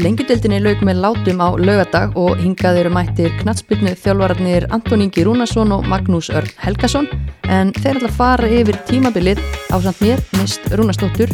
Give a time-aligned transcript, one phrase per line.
[0.00, 5.74] Lengjudöldinni lauk með látum á laugadag og hingað eru mættir knatsbyrnu þjálfararnir Anton Ingi Rúnarsson
[5.76, 7.10] og Magnús Örn Helgason
[7.52, 11.28] en þeir ætla að fara yfir tímabilið á samt mér, mist Rúnarsdóttur,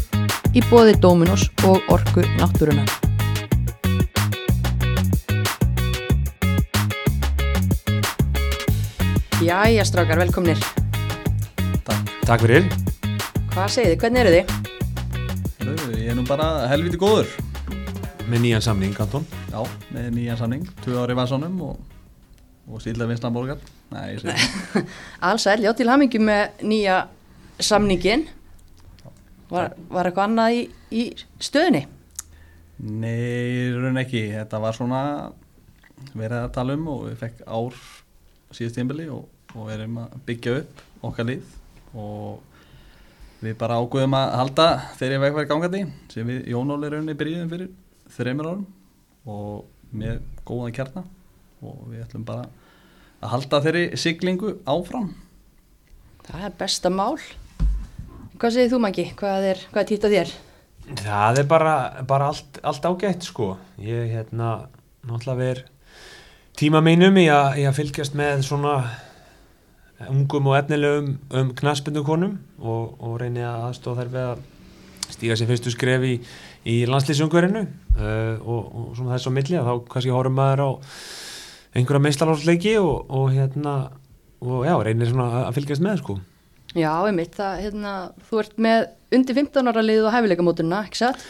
[0.51, 2.83] í bóði Dominos og Orku Náttúruna.
[9.39, 10.59] Jæja strákar, velkomnir.
[11.87, 12.17] Takk.
[12.27, 12.73] Takk fyrir.
[13.55, 14.01] Hvað segið þið?
[14.03, 14.57] Hvernig eru þið?
[15.95, 17.31] Ég er nú bara helviti góður.
[18.29, 19.25] Með nýjan samning, Anton.
[19.49, 21.79] Já, með nýjan samning, tvö ári vasanum og,
[22.69, 23.63] og síðlega vinstan borgar.
[23.89, 24.43] Nei, ég.
[25.31, 26.99] Alls ætl, já til hamingjum með nýja
[27.57, 28.27] samningin.
[29.49, 30.61] Var, var eitthvað annað í,
[30.93, 31.07] í
[31.41, 31.83] stöðinni?
[32.85, 34.27] Nei, raun ekki.
[34.37, 35.01] Þetta var svona
[36.13, 37.83] verið að tala um og við fekk ár
[38.53, 39.25] síðust tímbili og,
[39.57, 41.57] og við erum að byggja upp okkar lið
[41.97, 42.45] og
[43.41, 47.77] við bara ágöðum að halda þeirri vegverð gangandi sem við Jónóli rauninni byrjuðum fyrir
[48.17, 48.67] þreymur árum
[49.29, 51.05] og með góðan kjarna
[51.65, 52.49] og við ætlum bara
[53.19, 55.11] að halda þeirri siglingu áfram
[56.29, 57.15] Það er besta mál.
[58.37, 59.05] Hvað segir þú Maggi?
[59.17, 60.33] Hvað er, hvað er týtt á þér?
[60.99, 61.75] Það er bara,
[62.09, 63.47] bara allt, allt ágætt, sko.
[63.81, 64.69] Ég, hérna,
[65.09, 65.71] náttúrulega verið
[66.59, 68.75] tíma mínum í að, í að fylgjast með svona
[70.11, 74.45] ungum og efnilegum um knaspindukonum og, og reyni að aðstofa þær við að
[75.15, 76.15] stíga sér fyrstu skref í,
[76.67, 80.71] í landslýsungverinu uh, og, og svona þess á milli að þá kannski horfum maður á
[81.79, 83.77] einhverja meistarlásleiki og, og hérna
[84.39, 86.19] og já, reynir svona að fylgjast með sko
[86.77, 87.93] Já, einmitt, það, hérna,
[88.29, 88.83] þú ert með
[89.17, 91.23] undir 15 ára lið og hæfileikamótuna, ekki satt?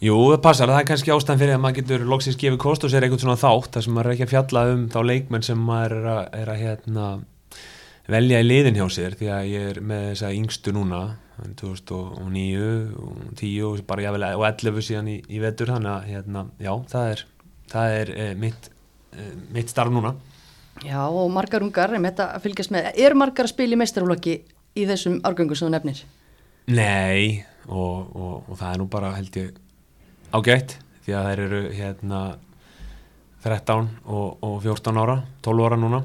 [0.00, 2.92] Jú, það passar, það er kannski ástæðan fyrir að maður getur loksins gefið kost og
[2.92, 5.62] sér eitthvað svona þátt þar sem maður er ekki að fjalla um þá leikmenn sem
[5.68, 7.06] maður er að, er að hérna,
[8.16, 11.02] velja í liðin hjá sér því að ég er með þessa yngstu núna
[11.60, 12.60] 2009
[13.02, 16.72] og 10 og bara jável og 11 síðan í, í vetur þannig að hérna, já,
[16.92, 17.24] það er,
[17.72, 18.70] það er e, mitt,
[19.12, 20.16] e, mitt starf núna
[20.84, 22.90] Já, og margar ungar, einmitt að fylgjast með.
[23.00, 24.34] Er margar að spila í meistarúlokki
[24.76, 26.02] í þessum árgöngum sem þú nefnir?
[26.68, 29.56] Nei, og, og, og það er nú bara held ég
[30.36, 32.20] ágætt því að þær eru hérna
[33.46, 36.00] 13 og, og 14 ára 12 ára núna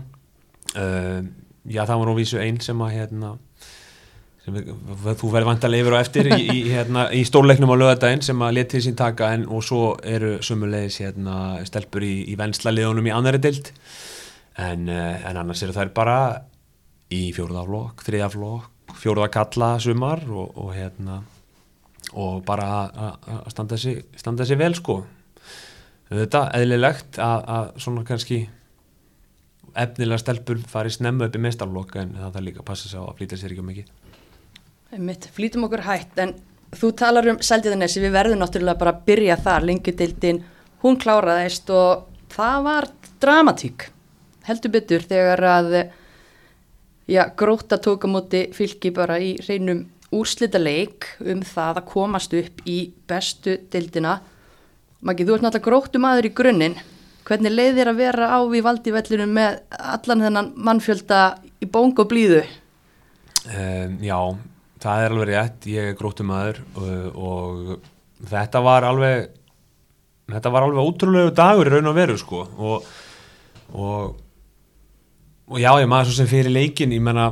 [0.77, 1.21] uh,
[1.65, 3.33] já það var nú vísu einn sem að hérna
[4.51, 8.57] þú verður vantarlega yfir og eftir í, í, hérna, í stórleiknum á lögadaginn sem að
[8.59, 13.41] letið sín taka en og svo eru sumulegis hérna, stelpur í, í venslaliðunum í annari
[13.43, 13.71] dild
[14.59, 16.17] en, uh, en annars eru þær bara
[17.11, 21.21] í fjóruðaflokk, þriðaflokk fjóruða kalla sumar og, og hérna
[22.17, 24.97] og bara að standa þessi vel sko.
[26.11, 28.41] Þetta eðlilegt að, að svona kannski
[29.79, 33.05] efnilega stelpur fari snemma upp í meistarlokk en það þarf líka að passa sig á
[33.05, 34.00] að flýta sér ekki um mikið
[34.91, 36.33] Einmitt, flýtum okkur hætt, en
[36.75, 40.41] þú talar um Seldiðanessi, við verðum náttúrulega bara að byrja þar, lengjudildin,
[40.83, 42.87] hún kláraðist og það var
[43.23, 43.85] dramatík,
[44.49, 45.77] heldur betur þegar að
[47.07, 52.35] já, gróta tók á móti fylgi bara í reynum úrslita leik um það að komast
[52.35, 52.77] upp í
[53.07, 54.19] bestu dildina.
[54.99, 56.79] Maggi, þú ert náttúrulega gróttum aður í grunninn.
[57.23, 61.25] Hvernig leið þér að vera á við valdivellinu með allan þennan mannfjölda
[61.63, 62.43] í bóng og blíðu?
[63.47, 64.19] um, Já,
[64.81, 69.29] það er alveg rétt, ég er gróttum aður og, og þetta var alveg
[70.31, 72.45] þetta var alveg ótrúlegu dagur í raun og veru sko.
[72.55, 72.85] Og,
[73.75, 74.13] og,
[75.51, 77.31] og já, ég maður svo sem fyrir leikin, ég menna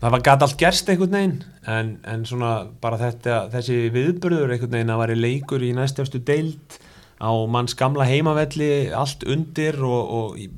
[0.00, 1.38] það var gæt allt gerst einhvern veginn
[1.68, 6.20] en, en svona bara þetta þessi viðbörður einhvern veginn að var í leikur í næstjástu
[6.24, 6.78] deild
[7.18, 10.48] á manns gamla heimavelli allt undir og, og í-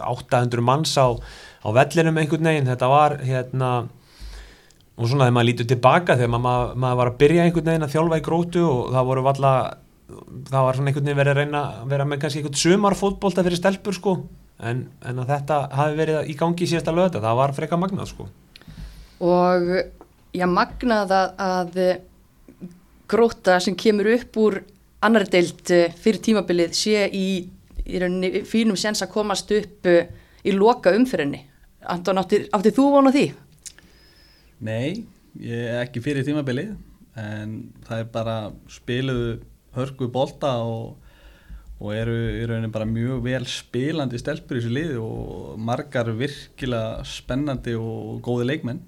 [0.00, 3.70] 800 manns á, á vellinum einhvern veginn, þetta var hérna
[4.98, 7.94] og svona þegar maður lítur tilbaka þegar maður, maður var að byrja einhvern veginn að
[7.94, 9.52] þjálfa í grótu og það voru valla
[10.48, 13.60] það var svona einhvern veginn verið að reyna að vera með kannski einhvern sumarfótbolta fyrir
[13.60, 14.16] stelpur sko
[14.58, 18.10] en, en að þetta hafi verið í gangi í síðasta lögða, það var freka magnað
[18.12, 18.28] sko
[19.22, 19.70] og
[20.34, 21.80] já, magnað að,
[23.08, 24.60] gróta sem kemur upp úr
[25.04, 27.28] annari deild eh, fyrir tímabilið sé í,
[27.86, 30.10] í rauninni fínum sens að komast upp eh,
[30.44, 31.40] í loka umfyrinni.
[31.88, 33.28] Anton, átti, átti þú vona því?
[34.58, 35.04] Nei,
[35.38, 36.72] ég er ekki fyrir tímabilið
[37.18, 37.52] en
[37.86, 38.36] það er bara
[38.70, 39.36] spiluðu
[39.76, 40.96] hörku bolta og,
[41.78, 47.04] og eru í rauninni bara mjög vel spilandi stelpur í þessu liði og margar virkilega
[47.06, 48.80] spennandi og góði leikmenn.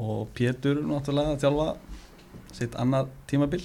[0.00, 1.68] Og Pétur náttúrulega þjálfa
[2.56, 3.64] sitt annað tímabil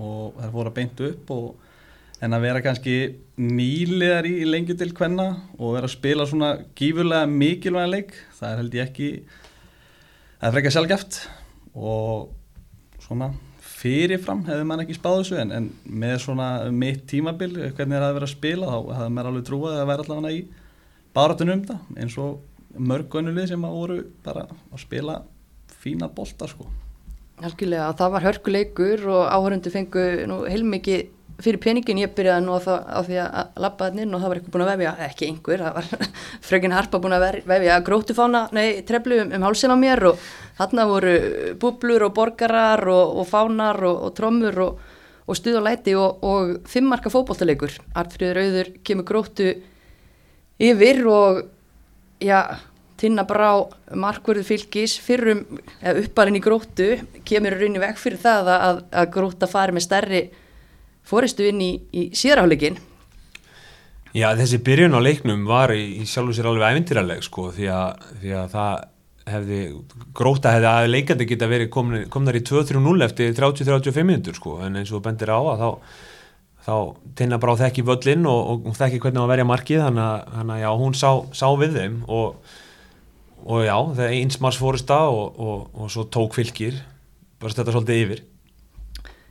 [0.00, 2.96] og það fór að beintu upp og en að vera kannski
[3.40, 5.28] nýlegar í lengju til hvenna
[5.58, 9.10] og vera að spila svona gífurlega mikilvæga leik það er held ég ekki
[10.40, 11.20] það frekar sjálfgeft
[11.76, 12.30] og
[13.04, 13.30] svona
[13.80, 18.16] fyrirfram hefði mann ekki spáð þessu en, en með svona mitt tímabil hvernig það að
[18.18, 20.40] vera að spila þá hefði maður alveg trúið að væri allavega í
[21.16, 25.16] báratunum um það eins og mörg önnulið sem að voru bara að spila
[25.80, 26.68] fína bolta sko.
[27.40, 31.08] Algjörlega, það var hörkuleikur og áhörundu fengu nú heilmikið
[31.44, 34.32] fyrir peningin ég byrjaði nú á, það, á því að lappa þann inn og það
[34.32, 36.12] var eitthvað búin að vefja, ekki einhver, það var
[36.48, 40.24] frökin Harpa búin að vefja grótufána, nei, treflu um, um hálsin á mér og
[40.60, 41.14] þarna voru
[41.62, 44.82] bublur og borgarar og, og fánar og, og trommur og,
[45.26, 47.76] og stuð og læti og fimmarka fókbóltaleikur.
[47.96, 49.52] Artfríður auður kemur grótu
[50.60, 51.44] yfir og
[52.20, 52.42] já,
[53.00, 53.64] tinna brá
[53.96, 55.42] markverðu fylgis fyrrum,
[55.80, 56.92] eða uppalinn í grótu,
[57.24, 60.22] kemur raunni vekk fyrir það að, að gróta fari með stærri
[61.06, 62.78] fóristu inn í, í síðarháleikin
[64.10, 67.68] Já, þessi byrjun á leiknum var í, í sjálf og sér alveg ævintýraleg sko því
[67.70, 68.86] að, því að það
[69.30, 69.58] hefði,
[70.16, 74.80] gróta hefði að leikandi geta verið komin, komnar í 2-3-0 eftir 30-35 minnur sko en
[74.80, 75.68] eins og bendir á að þá
[76.60, 76.74] þá
[77.16, 80.70] tinna bara á þekki völlin og, og þekki hvernig það verja markið þannig að já,
[80.82, 82.50] hún sá, sá við þeim og,
[83.46, 85.40] og já, það er einsmars fórista og,
[85.72, 86.82] og svo tók fylgir
[87.40, 88.22] bara þetta svolítið yfir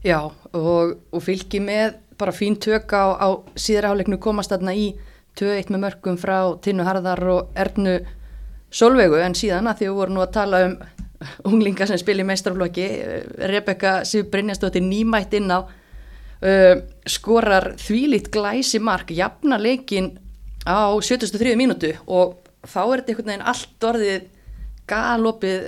[0.04, 0.19] Já,
[0.56, 3.28] og, og fylgi með bara fín tök á, á
[3.60, 4.94] síðraháleiknu komast þarna í
[5.40, 7.98] 2-1 með mörgum frá Tinnu Harðar og Ernu
[8.72, 10.78] Solveigu en síðan að því við vorum nú að tala um
[11.50, 12.88] unglinga sem spil í meistraflokki
[13.51, 20.13] Rebecca Sif Brynjastóttir nýmætt inn á uh, skorar þvílitt glæsi mark jafna leikin
[20.63, 24.30] á 73 mínútu og þá er þetta einhvern veginn allt orðið
[24.90, 25.68] galopið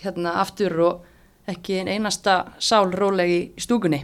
[0.00, 1.06] hérna aftur og
[1.52, 4.00] ekki einn einasta sál rólegi í stúkunni?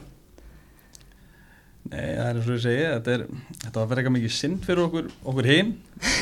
[1.87, 3.27] Nei, það er eins og ég segi þetta, er,
[3.63, 5.75] þetta var verið eitthvað mikið synd fyrir okkur, okkur hinn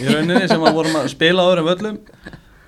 [0.03, 2.01] í rauninni sem að vorum að spila á öðrum völlum.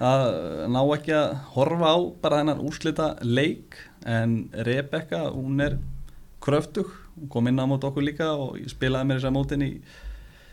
[0.07, 0.25] Að
[0.73, 3.77] ná ekki að horfa á bara þennan úrslita leik
[4.09, 4.39] en
[4.69, 5.79] Rebecca, hún er
[6.45, 9.67] kröftug, hún kom inn á mót okkur líka og ég spilaði mér þess að mótin
[9.67, 9.71] í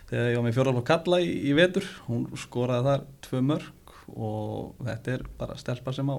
[0.09, 3.97] þegar ég var með fjóralf og kalla í, í vetur, hún skoraði þar tvö mörg
[4.13, 6.17] og þetta er bara stelpa sem á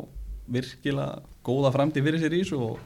[0.50, 2.78] virkilega góða framtíð fyrir sér í þessu og,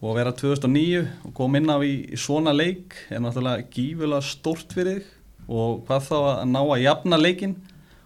[0.00, 4.74] og vera 2009 og koma inn á í, í svona leik er náttúrulega gífulega stort
[4.76, 5.16] fyrir þig.
[5.50, 7.56] Og hvað þá að ná að jafna leikin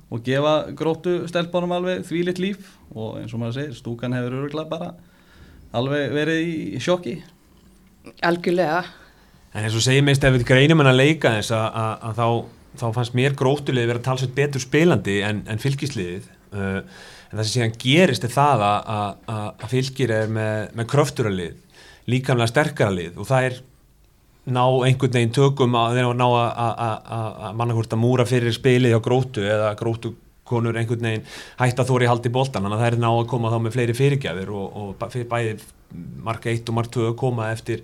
[0.09, 2.71] og gefa gróttu stelpunum alveg því lit líf.
[2.95, 4.93] Og eins og maður segir, stúkan hefur öruglega bara
[5.75, 6.45] alveg verið
[6.79, 7.19] í sjokki.
[8.25, 8.85] Algjörlega.
[9.55, 12.21] En eins og segir meist ef við greinum hann að leika þess að, að, að
[12.21, 12.29] þá,
[12.81, 16.81] þá fannst mér gróttulegði verið að tala sér betur spilandi en, en fylgisliðið uh,
[17.35, 21.55] en það sem síðan gerist er það að, að, að fylgir er með, með kröfturalið,
[22.13, 23.57] líkamlega sterkaralið og það er
[24.55, 29.43] ná einhvern veginn tökum að þeirra ná að mannakvort að múra fyrir spilið á grótu
[29.43, 31.27] eða grótukonur einhvern veginn
[31.59, 34.55] hætta þóri haldi bóltan þannig að það er ná að koma þá með fleiri fyrirgjafir
[34.55, 35.57] og, og bæði
[36.23, 37.83] marka 1 og marka 2 koma eftir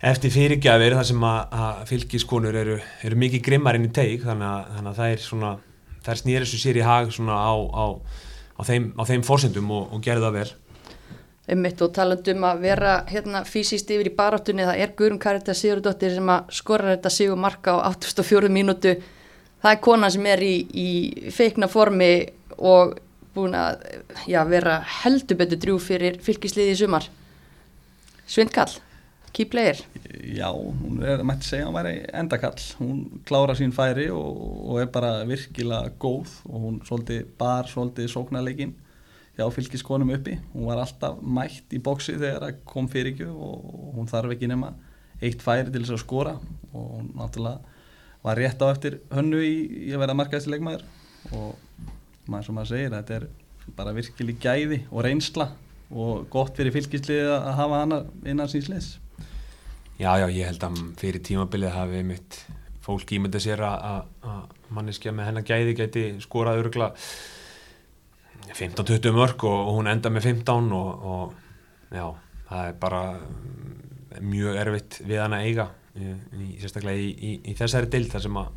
[0.00, 4.52] eftir fyrirgjafir þar sem að, að fylgiskonur eru, eru mikið grimmar inn í teik þannig
[4.52, 5.54] að, þannig að það er svona
[6.00, 7.84] það er snýrið sem sér í hag svona á, á
[8.60, 10.50] á þeim, þeim fórsendum og, og gerði það vel.
[11.50, 16.12] Ummitt og talandum að vera hérna fysiskt yfir í baráttunni það er Guðrum Karita Sigurdóttir
[16.14, 18.92] sem að skora þetta sigur marka á 84 mínútu.
[19.60, 20.90] Það er kona sem er í, í
[21.34, 22.12] feikna formi
[22.58, 22.94] og
[23.34, 23.82] búin að
[24.28, 27.08] já, vera heldur betur drjú fyrir fylgisliði í sumar.
[28.30, 28.78] Svindkall
[29.50, 29.78] player
[30.34, 32.60] Já, hún er, mætti segja, hún væri endakall.
[32.78, 34.38] Hún klára sín færi og,
[34.70, 38.74] og er bara virkilega góð og hún svolítið bar svolítið sóknarleikin
[39.38, 40.36] hjá fylgiskonum uppi.
[40.54, 44.50] Hún var alltaf mætt í bóksi þegar það kom fyrir ekki og hún þarf ekki
[44.50, 44.74] nema
[45.20, 46.36] eitt færi til þess að skora
[46.72, 47.78] og hún náttúrulega
[48.24, 49.54] var rétt á eftir hönnu í,
[49.88, 50.84] í að vera markaðstilegmaður
[51.36, 51.54] og
[52.30, 53.28] maður sem maður segir, þetta er
[53.76, 55.50] bara virkileg gæði og reynsla
[55.90, 58.90] og gott fyrir fylgisliðið að hafa hana innan síns leis
[60.00, 62.38] Já, já, ég held að fyrir tímabilið hafi mitt
[62.80, 64.06] fólk ímyndið sér að
[64.72, 66.88] manneskja með hennar gæði geti skorað örugla
[68.56, 72.06] 15-20 mörg og, og hún enda með 15 og, og já,
[72.48, 73.02] það er bara
[74.24, 78.40] mjög erfitt við hann að eiga í, í, sérstaklega í, í, þessari dild þar sem
[78.40, 78.56] að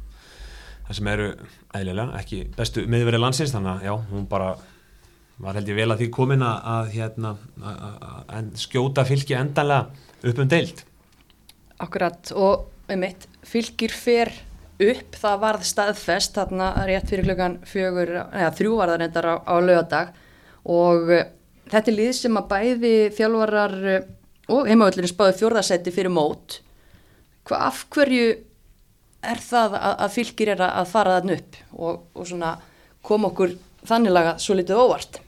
[0.94, 1.28] sem eru
[1.76, 4.50] eðlilega ekki bestu miðverið landsins þannig að já, hún bara
[5.44, 7.36] var held ég vel að því komin að hérna,
[8.32, 10.86] að skjóta fylki endanlega upp um deild
[11.84, 14.32] Akkurat og um mitt fylgir fer
[14.84, 19.36] upp, það varð staðfest þarna rétt fyrir klukkan fjögur, eða þrjú var það reyndar á,
[19.46, 20.14] á lögadag
[20.64, 21.26] og uh,
[21.72, 24.08] þetta er lið sem að bæði þjálfarar uh,
[24.54, 26.60] og heimavöldurinn spáði fjórðasetti fyrir mót.
[27.48, 28.26] Hvað af hverju
[29.24, 32.56] er það að, að fylgir er að fara þarna upp og, og svona
[33.04, 33.56] koma okkur
[33.88, 35.22] þannig laga svo litið óvart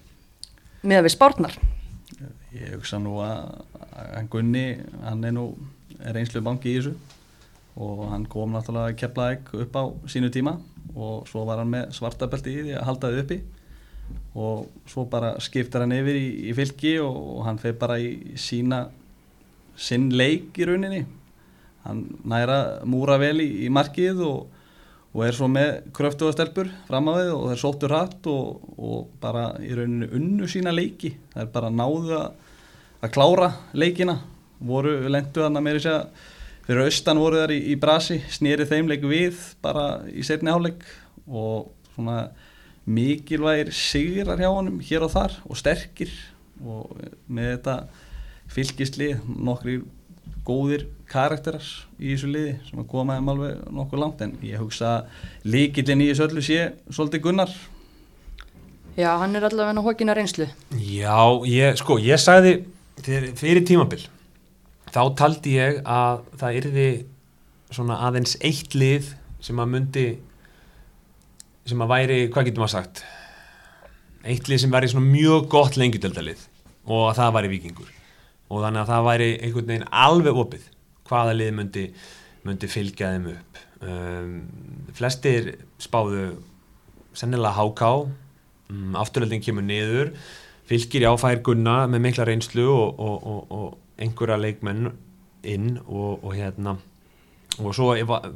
[0.84, 1.56] með að við spárnar?
[2.56, 3.64] Ég hugsa nú að
[4.16, 4.68] en Gunni,
[5.04, 5.50] hann er nú
[6.04, 6.96] einslu banki í þessu.
[7.76, 10.56] Og hann kom náttúrulega að kepla ekki upp á sínu tíma
[10.96, 13.40] og svo var hann með svartabelti í því að halda þið uppi.
[14.40, 18.38] Og svo bara skiptar hann yfir í, í fylki og, og hann feir bara í
[18.40, 18.86] sína
[19.76, 21.04] sinn leik í rauninni.
[21.86, 24.62] Hann næra múra vel í, í markið og,
[25.16, 28.64] og er svo með kröftu og stelpur fram á við og þeir sóttur hratt og,
[28.80, 31.16] og bara í rauninni unnu sína leiki.
[31.34, 32.56] Það er bara náðu að,
[33.02, 34.20] að klára leikina
[34.60, 36.06] voru lendu hann að meira segja
[36.66, 40.86] fyrir austan voru þar í, í brasi snýri þeim leik við bara í setni áleik
[41.26, 42.30] og svona
[42.86, 46.14] mikilvægir sigrar hjá honum hér og þar og sterkir
[46.62, 46.96] og
[47.28, 47.78] með þetta
[48.56, 49.80] fylgisli nokkri
[50.46, 51.66] góðir karakterar
[51.98, 54.98] í þessu liði sem að koma þeim alveg nokkuð langt en ég hugsa
[55.46, 56.60] líkillin í þessu öllu sé
[56.90, 57.56] svolítið gunnar
[58.96, 60.46] Já, hann er allavega hókina reynslu.
[60.80, 61.18] Já,
[61.52, 62.54] ég, sko, ég sagði
[63.04, 64.06] fyrir, fyrir tímabil
[64.94, 66.90] þá taldi ég að það yrði
[67.74, 69.12] svona aðeins eitt lið
[69.44, 70.06] sem að myndi
[71.66, 73.04] sem að væri, hvað getur maður sagt?
[74.26, 76.46] Eitt lið sem væri svona mjög gott lengjudöldalið
[76.86, 77.92] og að það væri vikingur
[78.46, 80.68] og þannig að það væri einhvern veginn alveg opið
[81.10, 81.86] hvaða lið myndi,
[82.46, 83.62] myndi fylgja þeim upp.
[83.86, 84.36] Um,
[84.98, 85.52] flestir
[85.82, 86.28] spáðu
[87.18, 90.14] sennilega háká um, afturöldin kemur niður
[90.70, 93.66] fylgir jáfær gunna með mikla reynslu og, og, og, og
[94.02, 94.92] einhverja leikmenn
[95.46, 96.76] inn og hérna
[97.62, 98.30] og svo var,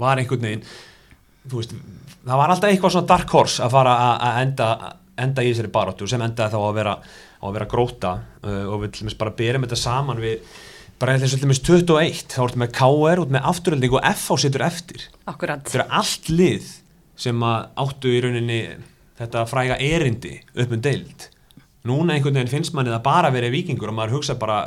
[0.00, 0.66] var einhvern veginn
[1.52, 1.74] veist,
[2.24, 4.68] það var alltaf eitthvað svona dark horse að fara að enda,
[5.26, 6.94] enda í þessari baróttu sem endaði þá að vera,
[7.44, 10.54] að vera gróta uh, og við til dæmis bara byrjum þetta saman við
[11.02, 15.06] bara þess að 21 þá ertum við KR út með afturölding og FH situr eftir
[15.30, 15.62] Akkurat.
[15.66, 16.72] þetta er allt lið
[17.24, 18.60] sem áttu í rauninni
[19.18, 21.28] þetta fræga erindi upp um deild
[21.86, 24.62] núna einhvern veginn finnst manni það bara verið vikingur og maður hugsa bara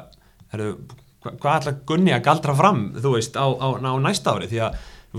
[0.53, 4.61] hva, hvað ætla Gunni að galdra fram þú veist á, á, á næsta ári því
[4.67, 4.77] að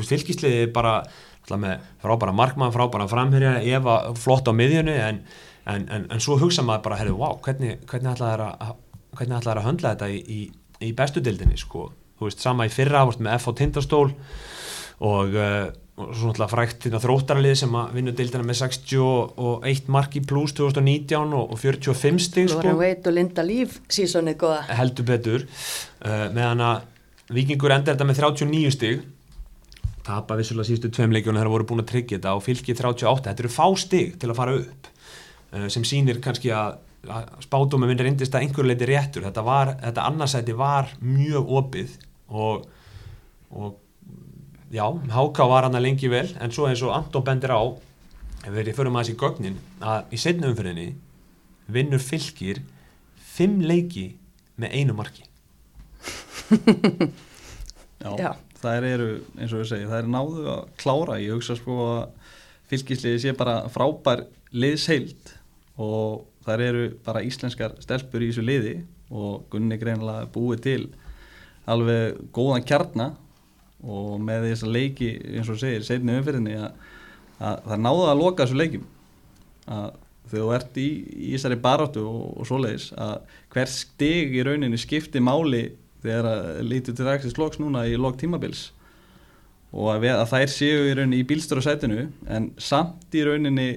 [0.09, 1.01] fylgisliði bara
[1.49, 5.23] með frábæra markmann, frábæra framherja Eva flott á miðjunni en,
[5.65, 8.75] en, en, en svo hugsa maður bara, herru, wow hvernig, hvernig ætlaði að,
[9.17, 10.41] hvernig ætlaði að höndla þetta í, í,
[10.85, 11.89] í bestu dildinni sko.
[12.19, 14.09] þú veist, sama í fyrra ást með F á tindastól
[15.01, 20.23] og, uh, og svo náttúrulega frækt hérna þróttaralið sem að vinna dildina með 61 marki
[20.23, 22.75] pluss 2019 og, og 45 stig sko.
[22.75, 25.47] og Linda Líf sísonið goða heldur betur.
[25.99, 26.87] Uh, meðan að
[27.35, 29.03] Vikingur endur þetta með 39 stig.
[30.07, 33.45] Tapa vissulega sístu tveim leikjónu þegar voru búin að tryggja þetta og fylgið 38, þetta
[33.45, 36.79] eru fá stig til að fara upp uh, sem sýnir kannski að,
[37.11, 41.99] að spátumum minn reyndist að einhverju leiti réttur, þetta, var, þetta annarsæti var mjög opið
[42.31, 42.65] og,
[43.51, 43.77] og
[44.73, 44.85] já,
[45.15, 47.63] Háká var hann að lengi vel en svo eins og Anton bendir á
[48.47, 50.89] ef við fyrir maður þessi gögnin að í setna umfyrinni
[51.69, 52.63] vinnur fylgir
[53.35, 54.11] fimm leiki
[54.59, 55.25] með einu marki.
[57.99, 58.31] Já, já.
[58.63, 59.07] það eru,
[59.43, 62.29] eins og ég segi, það eru náðu að klára, ég hugsa sko að
[62.71, 64.23] fylgisliði sé bara frábær
[64.55, 65.33] liðsheild
[65.83, 68.75] og það eru bara íslenskar stelpur í þessu liði
[69.11, 70.85] og Gunni greinlega búið til
[71.69, 73.17] alveg góðan kjarnar
[73.85, 76.71] og með þess að leiki, eins og segir, setni umfyrinni að,
[77.39, 78.87] að það náðu að loka þessu leikim
[79.69, 79.91] að
[80.29, 80.89] þegar þú ert í,
[81.29, 83.15] í þessari barátu og, og svoleiðis að
[83.55, 85.63] hver stig í rauninni skipti máli
[86.03, 88.69] þegar að lítið til ræksins loks núna í lok tímabils.
[89.73, 93.69] Og að, að þær séu í rauninni í bílstur á sætinu en samt í rauninni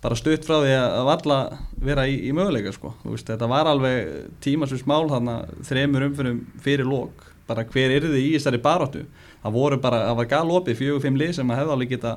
[0.00, 1.40] bara stutt frá því að valla
[1.80, 2.94] vera í, í möguleika sko.
[3.04, 8.06] Veist, þetta var alveg tímasvís mál þannig að þremur umfyrum fyrir lok bara hver er
[8.08, 9.04] þið í þessari baróttu
[9.42, 12.14] það voru bara, það var galopið fjögur-fimm lið sem að hefða alveg geta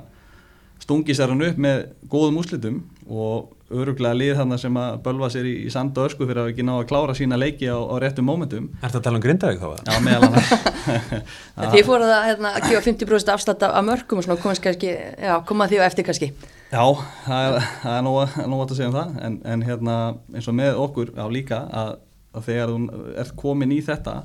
[0.83, 5.47] stungið sér hann upp með góðum úslitum og öruglega lið þannig sem að bölva sér
[5.49, 7.95] í, í sand og ösku fyrir að ekki ná að klára sína leiki á, á
[8.03, 8.67] réttum mómentum.
[8.81, 9.69] Er þetta að tala um Grindavík þá?
[9.87, 10.51] Já, meðal annars.
[11.73, 15.33] Þið fóruð að, hérna, að gefa 50% afslætt af mörgum og svona komast kannski, já,
[15.49, 16.31] koma því á eftir kannski.
[16.73, 16.83] Já,
[17.25, 18.05] það er, það er
[18.51, 19.17] nú að segja um það.
[19.25, 19.97] En, en hérna
[20.33, 21.95] eins og með okkur á líka að,
[22.35, 24.17] að þegar þú ert komin í þetta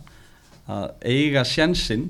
[0.69, 2.09] að eiga sjensin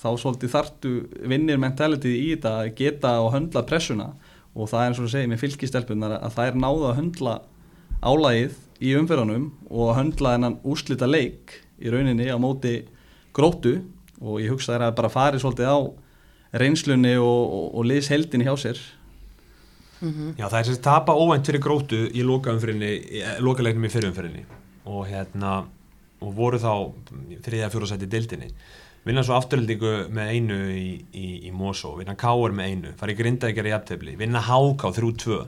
[0.00, 0.92] þá svolítið þartu
[1.30, 4.12] vinnir mentalitið í þetta að geta og höndla pressuna.
[4.52, 7.34] Og það er eins og að segja með fylgistelpunar að það er náða að höndla
[8.02, 12.74] álægið í umferðanum og að höndla þennan úslita leik í rauninni á móti
[13.36, 13.78] grótu
[14.20, 15.78] og ég hugsa það er að bara farið svolítið á
[16.62, 18.80] reynslunni og, og, og liðsheldinni hjá sér.
[20.02, 20.34] Mm -hmm.
[20.38, 24.44] Já það er sem að tapa óvænt fyrir grótu í lokalegnum í fyrirumferðinni
[24.84, 25.64] og hérna
[26.22, 26.72] og voru þá
[27.42, 28.52] þriðja fjórasæti dildinni
[29.06, 33.18] vinna svo afturhaldingu með einu í, í, í Mosó, vinna Káur með einu fara í
[33.18, 35.40] Grindavíkjar í aftefli, vinna Háká 3-2,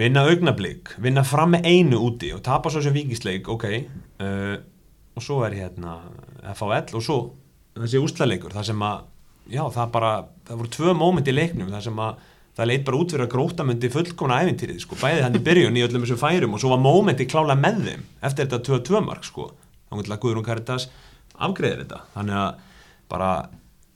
[0.00, 3.68] vinna Augnablík vinna fram með einu úti og tapa svo sem vikisleik ok,
[4.24, 4.56] uh,
[5.12, 5.98] og svo er hérna
[6.54, 7.18] FHL og svo
[7.76, 9.06] þessi úrslagleikur það sem að,
[9.52, 10.12] já það bara
[10.48, 13.32] það voru tvö móment í leiknum það sem að það leit bara út fyrir að
[13.32, 16.72] gróta myndi fullkomna æfintýrið sko, bæði hann í byrjun í öllum þessum færum og svo
[16.72, 19.46] var mómenti klála með þeim eftir þetta 2-2 mark sko
[19.92, 20.88] að Guðrún Karitas
[21.36, 22.02] afgreðir þetta.
[22.16, 22.62] Þannig að
[23.12, 23.30] bara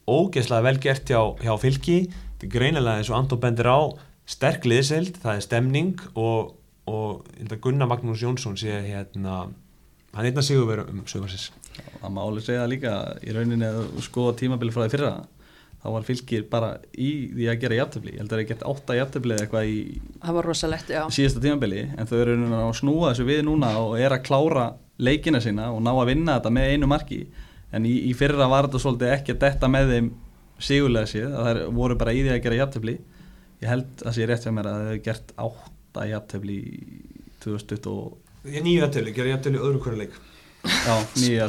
[0.07, 1.99] ógeðslega vel gert hjá, hjá fylki.
[2.09, 3.79] Þetta er greinilega eins og Anton bendir á
[4.27, 6.53] sterk liðsild, það er stemning og,
[6.89, 7.23] og
[7.63, 9.47] Gunnar Magnús Jónsson sé hérna
[10.17, 12.93] hann er einnig að sigur verið um sögursins Það má alveg segja það líka.
[13.21, 15.11] Í rauninni að skoða tímabili frá því fyrra
[15.77, 18.65] þá var fylgir bara í því að gera jafntöfli, ég held að það er gett
[18.71, 19.77] átta jafntöfli eða eitthvað í
[20.23, 21.01] það var rosalegt, já.
[21.13, 24.65] síðasta tímabili en þau eru rauninni að snúa þessu við núna og er að klára
[24.97, 27.19] leikina sína og ná að vinna þetta með einu marki.
[27.75, 30.09] En í, í fyrra var þetta svolítið ekki að detta með þeim
[30.63, 32.95] sigurlega séð að það voru bara í því að gera jafntöfli
[33.61, 37.01] ég held að sé rétt sem er að þau hefur gert átta jafntöfli í
[37.43, 40.13] 2020 og Nýju jafntöfli, gera jafntöfli öðru hverju leik.
[40.67, 41.47] Já, nýju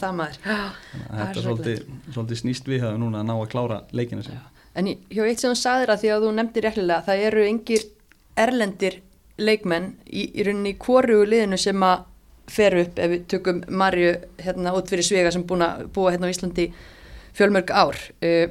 [0.00, 4.24] það maður Þetta er svolítið, svolítið snýst við það núna að ná að klára leikina
[4.26, 4.42] sína.
[4.74, 7.86] En hjá eitt sem þú sagðir að því að þú nefndir réttilega það eru engir
[8.40, 8.98] erlendir
[9.40, 12.04] leikmenn í, í rauninni í kórugu liðinu sem að
[12.50, 16.30] fer upp ef við tökum Marju hérna út fyrir Svega sem búin að búa hérna
[16.30, 16.70] á Íslandi
[17.36, 17.98] fjölmörg ár.
[18.20, 18.50] Uh,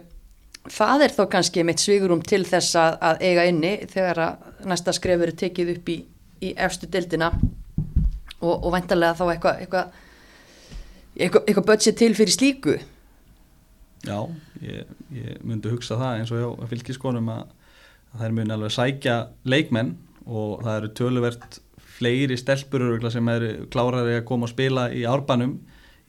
[0.69, 4.93] það er þó kannski mitt svigurum til þess að, að eiga inni þegar að næsta
[4.95, 5.97] skref eru tekið upp í,
[6.45, 7.31] í efstu deildina
[8.39, 9.97] og, og væntalega þá eitthvað eitthvað
[11.19, 12.75] eitthvað, eitthvað budget til fyrir slíku.
[14.07, 14.19] Já,
[14.63, 17.49] ég, ég myndi hugsa það eins og hjá fylgiskonum að,
[18.13, 19.17] að þær muni alveg sækja
[19.49, 19.95] leikmenn
[20.29, 21.59] og það eru töluvert
[21.99, 25.57] fleiri stelpur sem eru klárari að koma og spila í árbanum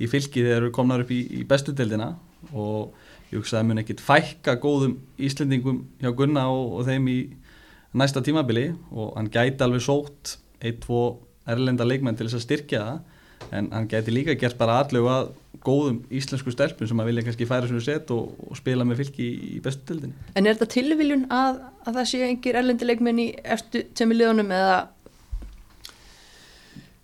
[0.00, 2.14] í fylki þegar eru komnar upp í, í bestu deildina.
[2.54, 2.94] Og
[3.30, 7.18] ég hugsa að það muni ekkit fækka góðum Íslendingum hjá Gunna og, og þeim í
[8.00, 8.70] næsta tímabili.
[8.94, 11.20] Og hann gæti alveg sótt ein, tvo
[11.50, 13.00] erlenda leikmenn til þess að styrkja það.
[13.56, 15.32] En hann gæti líka gert bara allu að
[15.64, 19.26] góðum íslensku stelpum sem að vilja kannski færa svona set og, og spila með fylki
[19.26, 20.28] í, í bestu dildinni.
[20.38, 23.26] En er þetta tilviljun að, að það sé engir erlendi leikmenn í
[23.56, 24.78] eftir temi liðunum eða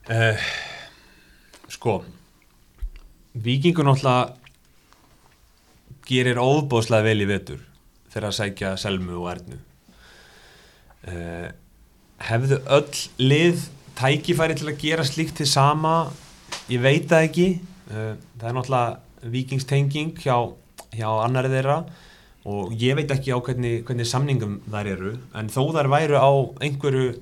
[0.07, 0.39] Uh,
[1.67, 2.05] sko
[3.35, 4.37] Víkingur náttúrulega
[6.07, 7.65] gerir óbóðslega vel í vetur
[8.13, 9.59] þegar að sækja Selmu og Ernu.
[11.11, 11.51] Uh,
[12.23, 13.67] hefðu öll lið
[13.99, 15.97] tækifæri til að gera slíkt til sama?
[16.71, 17.51] Ég veit það ekki.
[17.91, 20.39] Uh, það er náttúrulega vikingstenging hjá,
[20.95, 21.81] hjá annari þeirra
[22.47, 26.31] og ég veit ekki á hvernig, hvernig samningum þær eru en þó þær væru á
[26.63, 27.17] einhverju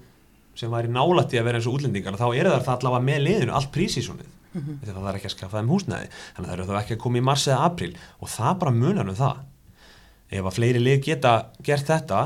[0.55, 3.73] sem væri nálætti að vera eins og útlendingar þá eru það allavega með liðinu allt
[3.75, 4.31] prísísonið.
[4.55, 4.79] Mm -hmm.
[4.85, 6.09] þegar það er ekki að skaffa þeim húsnæði.
[6.35, 8.71] Þannig að það eru þá ekki að koma í mars eða april og það bara
[8.71, 9.37] munar um það.
[10.31, 12.21] Ef að fleiri lið geta gert þetta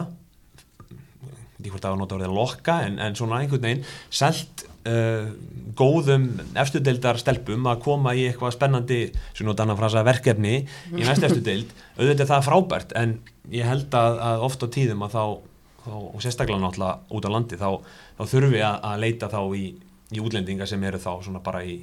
[1.59, 5.31] ég hvort að það nota orðið að lokka en, en svona einhvern veginn selt uh,
[5.79, 9.01] góðum efstudeildar stelpum að koma í eitthvað spennandi
[9.33, 13.17] sem nota annan frasa verkefni í næst efstudeild auðvitað er það frábært en
[13.55, 15.23] ég held að, að oft á tíðum að þá,
[15.89, 17.69] þá og sérstaklega náttúrulega út á landi þá,
[18.19, 19.65] þá þurfum við að, að leita þá í,
[20.15, 21.79] í útlendinga sem eru þá svona bara í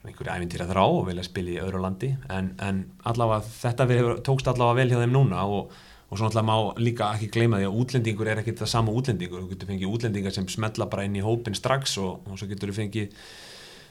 [0.00, 2.08] einhverju æfintýra þrá og vilja spila í öðru landi.
[2.32, 2.78] En, en
[3.10, 5.74] allavega þetta við, tókst allavega vel hjá þeim núna og,
[6.08, 9.42] og svo náttúrulega má líka ekki gleyma því að útlendingur er ekki það sama útlendingur.
[9.44, 12.72] Þú getur fengið útlendingar sem smetla bara inn í hópin strax og, og svo getur
[12.72, 13.20] þú fengið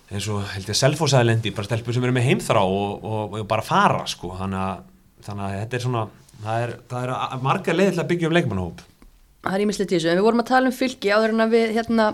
[0.10, 3.62] eins og held ég selfosæðilendi bara stelpur sem eru með heimþrá og, og, og bara
[3.68, 4.34] fara sko.
[4.40, 4.80] Þannig að,
[5.28, 6.06] þannig að þetta er svona
[6.42, 8.82] það er, er að- margar leið til að byggja um leikmannhóp
[9.44, 11.56] það er ímislegt í þessu, en við vorum að tala um fylki áður en að
[11.56, 12.08] við hérna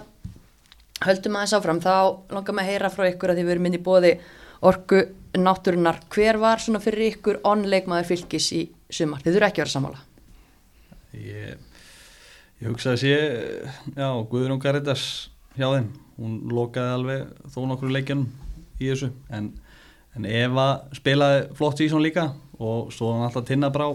[1.05, 1.95] höldum aðeins áfram, þá
[2.33, 4.11] langar maður að heyra frá ykkur að erum inn í bóði
[4.65, 5.01] orku
[5.35, 9.73] náttúrunar, hver var svona fyrir ykkur onleikmaður fylkis í sumar, þið þurfa ekki að vera
[9.73, 10.03] sammála.
[11.15, 11.59] Ég,
[12.61, 13.13] ég hugsa að sé,
[13.95, 15.05] já, Guðrún Garitas
[15.57, 18.29] hjá þeim, hún lokaði alveg þó nokkru leikjunum
[18.79, 19.51] í þessu, en,
[20.15, 23.89] en Eva spilaði flott sísón líka og hann alltaf tinna brá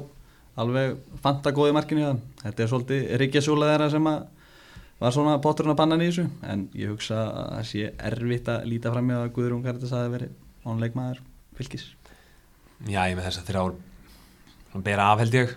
[0.61, 2.21] alveg fanta góði markinu hjá þeim.
[2.43, 4.21] Þetta er svolítið ríkjasúla þeirra sem að
[5.01, 8.67] var svona potturinn að bannan í þessu, en ég hugsa að það sé erfitt að
[8.69, 10.35] líta fram með að Guðrún Garitas hafi verið
[10.69, 11.23] ánleikmaður
[11.57, 11.87] fylgis.
[12.85, 13.73] Já, ég með þess að
[14.71, 15.57] hann bera af held ég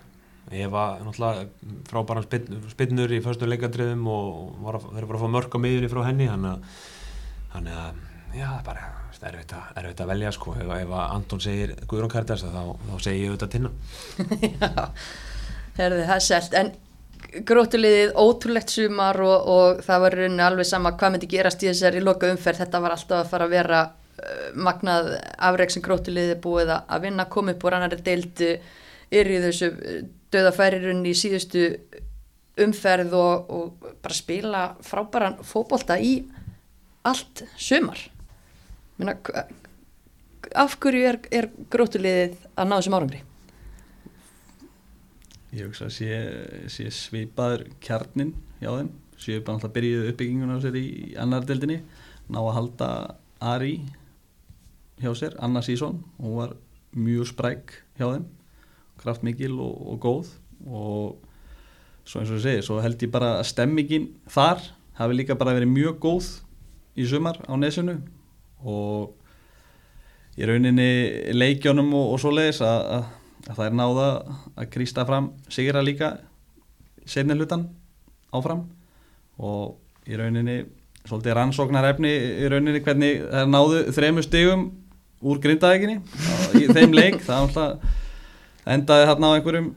[0.52, 1.48] ég var náttúrulega
[1.90, 5.94] frábæran spinn, spinnur í förstu leikadriðum og að, þeir voru að fá mörg á miðjunni
[5.94, 6.84] frá henni þannig að,
[7.78, 8.04] að
[8.36, 9.68] já, það er erfitt að,
[10.12, 10.54] velja sko.
[10.60, 13.72] Ef, ef Anton segir Guðrún Kardars þá, þá segir ég auðvitað tinna.
[14.54, 14.84] Já,
[15.80, 16.58] herði, það er selt.
[16.60, 16.72] En
[17.50, 22.04] grótuliðið ótrúlegt sumar og, og það var rauninni alveg sama hvað myndi gerast í þessari
[22.04, 22.62] loka umferð.
[22.66, 25.12] Þetta var alltaf að fara að vera uh, magnað
[25.50, 28.52] afreg sem grótuliðið er búið að- að vinna, upp úr annari deildu
[29.30, 29.72] í þessu
[30.34, 31.66] döðafærirunni í síðustu
[32.64, 36.20] umferð og, og bara spila frábæran fótbolta í
[37.10, 37.98] allt sumar
[39.04, 39.20] Meina,
[40.56, 43.20] af hverju er, er grótuliðið að ná þessum árangri?
[45.52, 46.20] Ég hugsa að sé,
[46.72, 48.94] sé svipaður kjarnin hjá þeim.
[49.44, 50.86] Bara alltaf byrjuð uppbygginguna á sér í
[51.20, 51.82] annar deildinni.
[52.32, 52.90] Ná að halda
[53.44, 53.74] Ari
[55.04, 56.56] hjá sér, Anna Sísson hún var
[56.96, 58.26] mjög spræk hjá þeim.
[59.04, 60.34] Kraftmikil og, og góð.
[60.64, 64.64] Og svo eins og ég segi, svo held ég bara að stemmingin þar
[64.96, 66.36] hafi líka bara verið mjög góð
[66.96, 68.00] í sumar á nesunu
[68.64, 70.90] og í rauninni
[71.36, 73.12] leikjónum og, og svo leiðis að, að
[73.50, 74.08] að það er náða
[74.56, 76.14] að krýsta fram sigra líka
[77.10, 77.68] sérni hlutan
[78.34, 78.64] áfram
[79.44, 80.62] og í rauninni
[81.04, 84.70] svolítið rannsóknar efni í rauninni hvernig það er náðu þremu stigum
[85.24, 86.00] úr grindaðeginni
[86.60, 87.20] í þeim leik.
[87.24, 87.84] Það
[88.74, 89.70] endaði hérna á einhverjum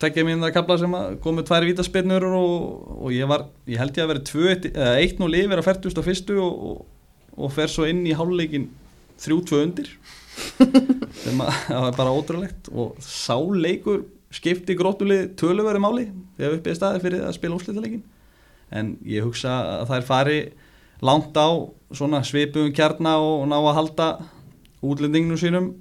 [0.00, 2.56] tekja mín það kapla sem komið tvær vítaspinnur og,
[3.06, 6.66] og ég var, ég held ég að vera 1-0 yfir að færtust á fyrstu og,
[6.68, 6.82] og,
[7.34, 8.68] og fer svo inn í háluleikin
[9.22, 9.90] 3-2 undir.
[11.24, 12.70] Það var bara ótrúlegt.
[12.74, 18.02] Og sáleikur skipti grótulið töluveru máli þegar uppið staði fyrir að spila úrslitaleikin
[18.74, 20.38] en ég hugsa að það er fari
[21.04, 21.48] langt á
[21.94, 24.08] svona svipum kjarna og ná að halda
[24.84, 25.72] útlendinginu sínum.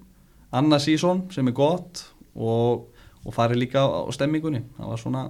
[0.53, 2.03] Anna Sísson sem er gott
[2.35, 2.89] og,
[3.25, 4.61] og fari líka á stemmingunni.
[4.77, 5.23] Það var svona,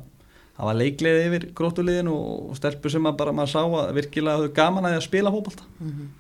[0.58, 4.54] það var leikleið yfir grótuliðin og stelpur sem að bara maður sá að virkilega höfðu
[4.58, 6.12] gaman að að spila fókbalta mm -hmm.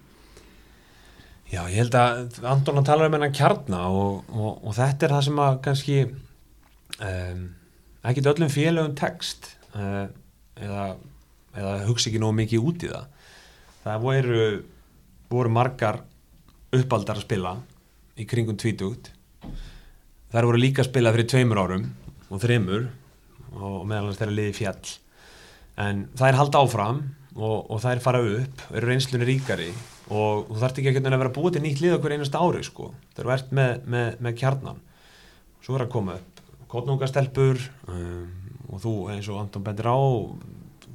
[1.53, 5.11] Já, ég held að Anton að tala um hennar kjarna og, og, og þetta er
[5.13, 7.43] það sem að kannski um,
[8.09, 10.07] ekki öllum félögum text uh,
[10.57, 10.87] eða,
[11.53, 13.05] eða hugsa ekki nógu mikið út í það.
[13.83, 14.47] Það voru,
[15.29, 16.01] voru margar
[16.73, 17.53] uppaldar að spila
[18.17, 19.11] í kringum tvítugt.
[20.33, 21.85] Þar voru líka að spila fyrir tveimur árum
[22.33, 22.89] og þreymur
[23.57, 24.93] og meðal þeirra liði fjall.
[25.83, 27.01] En það er halda áfram
[27.33, 29.71] og, og það er fara upp, eru reynslunni ríkari
[30.13, 32.91] og þú þarfst ekki að vera búið til nýtt lið okkur einast ári sko.
[33.13, 34.83] Það eru verðt með, með, með kjarnan
[35.63, 36.33] svo er að koma upp
[36.73, 37.59] kotnungastelpur
[37.91, 38.29] um,
[38.73, 39.97] og þú eins og Anton bendir á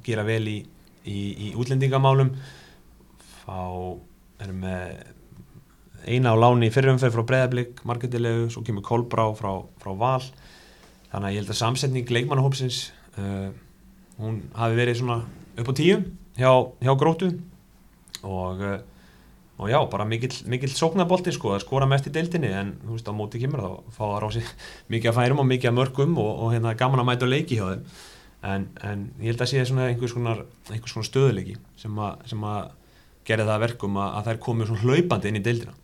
[0.03, 0.57] gera vel í,
[1.07, 2.33] í, í útlendingamálum.
[3.45, 3.59] Fá
[4.43, 4.99] erum með
[6.09, 10.23] eina á láni í fyrirumferð frá Breðablík marketilegu, svo kemur Kolbrá frá, frá Val
[11.11, 12.79] þannig að ég held að samsetning leikmannahópsins
[13.17, 13.49] uh,
[14.19, 15.21] hún hafi verið svona
[15.59, 15.99] upp á tíu
[16.37, 16.51] hjá,
[16.83, 17.33] hjá grótu
[18.23, 18.79] og uh,
[19.59, 22.47] og já, bara mikill, mikill sóknabolti sko, að skora mest í deildinni.
[22.55, 24.43] En þú veist á móti kemur þá fá það rási
[24.93, 27.57] mikið að færum og mikið að mörgum og, og hérna gaman að mæta og leiki
[27.59, 27.83] hjá þeim.
[28.39, 32.45] En, en ég held að sé svona einhvers konar, einhvers konar stöðuleiki sem að, sem
[32.47, 32.69] að
[33.27, 35.75] gera það verkum að, að þær komið svona hlaupandi inn í deildina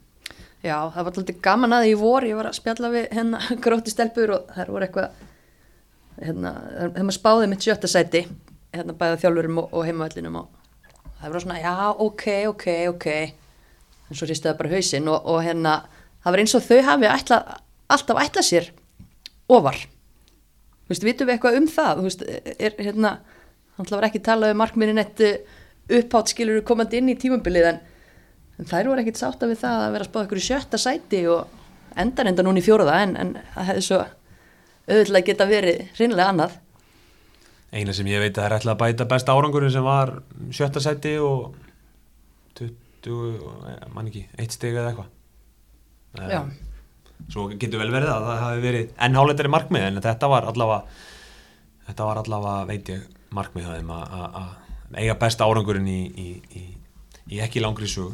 [0.66, 3.94] Já, það var alltaf gaman að í vor ég var að spjalla við hérna gróti
[3.94, 5.24] stelpur og þær voru eitthvað
[6.26, 8.24] hérna, þegar maður spáði mitt sjötta sæti
[8.74, 10.48] hérna bæða þjálfurum og, og heimavallinum og
[11.20, 11.74] það var svona, já,
[12.06, 13.08] ok, ok, ok.
[14.10, 15.76] En svo ristuði bara hausinn og, og hérna
[16.24, 17.40] það var eins og þau hafi ætla,
[17.94, 18.72] alltaf ætlað sér
[19.52, 19.80] ofar.
[20.86, 22.00] Þú veist, vitum við eitthvað um það?
[22.00, 22.26] Þú veist,
[22.58, 23.16] er hérna
[23.78, 25.32] hann var ekki talað um markminni nettu
[25.92, 27.82] upphátt skilur komandi inn í tímumbilið en,
[28.60, 31.22] en þær voru ekkit sátta við það að vera að spáða ykkur í sjötta sæti
[31.32, 34.00] og endar enda núna í fjóruða en, en það hefði svo
[34.86, 36.58] auðvitað geta verið reynilega annað.
[37.76, 40.14] Eina sem ég veit að það er ætlað að bæta besta árangurin sem var
[40.54, 41.56] sjötta sæti og
[42.56, 43.42] 20,
[43.94, 45.12] mann ekki, eitt steg eða eitthvað.
[46.32, 46.42] Já.
[47.32, 51.04] Svo getur vel verið að það hafi verið ennháleitari markmið en þetta var allavega
[51.88, 53.04] þetta var allavega, veit ég
[53.36, 56.64] markmið það að eiga besta árangurinn í, í, í,
[57.32, 58.14] í ekki langri sugu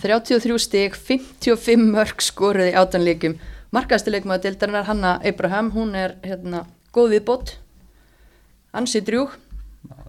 [0.00, 3.36] 33 steg, 55 mörg skoruði átanleikum
[3.74, 7.54] markastileikmaða dildarinnar Hanna Abraham hún er hérna góð við bót
[8.74, 9.36] ansi drjúg.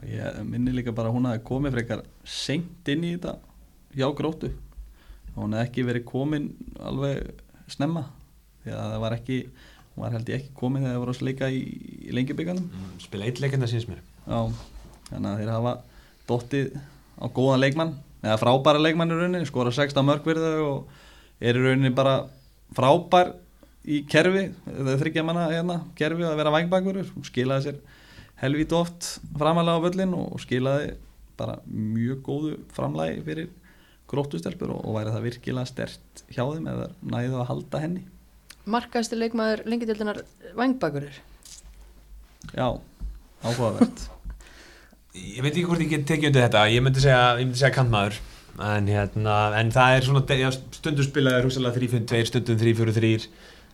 [0.06, 3.38] Ég minni líka bara hún að komi frekar senkt inn í þetta
[3.96, 4.52] hjá grótu
[5.36, 6.50] hún hef ekki verið komin
[6.82, 7.30] alveg
[7.72, 8.08] snemma
[8.64, 9.38] því að það var ekki
[9.92, 11.62] hún var held ég ekki komin þegar það voru að leika í,
[12.08, 14.02] í lengjubíkanum mm, spila eitt leikenda síns mér.
[14.26, 14.40] Já,
[15.12, 15.76] þannig að þeir hafa
[16.30, 16.74] dottið
[17.22, 21.94] á góðan leikmann eða frábæra leikmann í rauninni, skora 16 mörgverðu og er í rauninni
[21.98, 22.28] bara
[22.78, 23.34] frábær
[23.82, 27.80] í kerfi það þryggja manna hérna, kerfi að vera vangbakur skilaði sér
[28.42, 30.94] helvít oft framalega á völlin og skilaði
[31.40, 33.50] bara mjög góðu framlægi fyrir
[34.12, 38.02] gróttustelpur og, og væri það virkilega stert hjá þeim eða næðu að halda henni.
[38.70, 40.22] Markaðstu leikmaður lengildildinar
[40.58, 41.16] vangbakurir
[42.54, 42.68] Já,
[43.46, 44.04] áhugavert
[45.12, 46.68] Ég veit ekki hvort ég get tekið undir þetta.
[46.72, 48.20] Ég myndi segja, ég myndi segja kantmaður.
[48.62, 53.12] En, hérna, en það er svona ja, stundur spilaður húsalega 3-5-2 stundum 3-4-3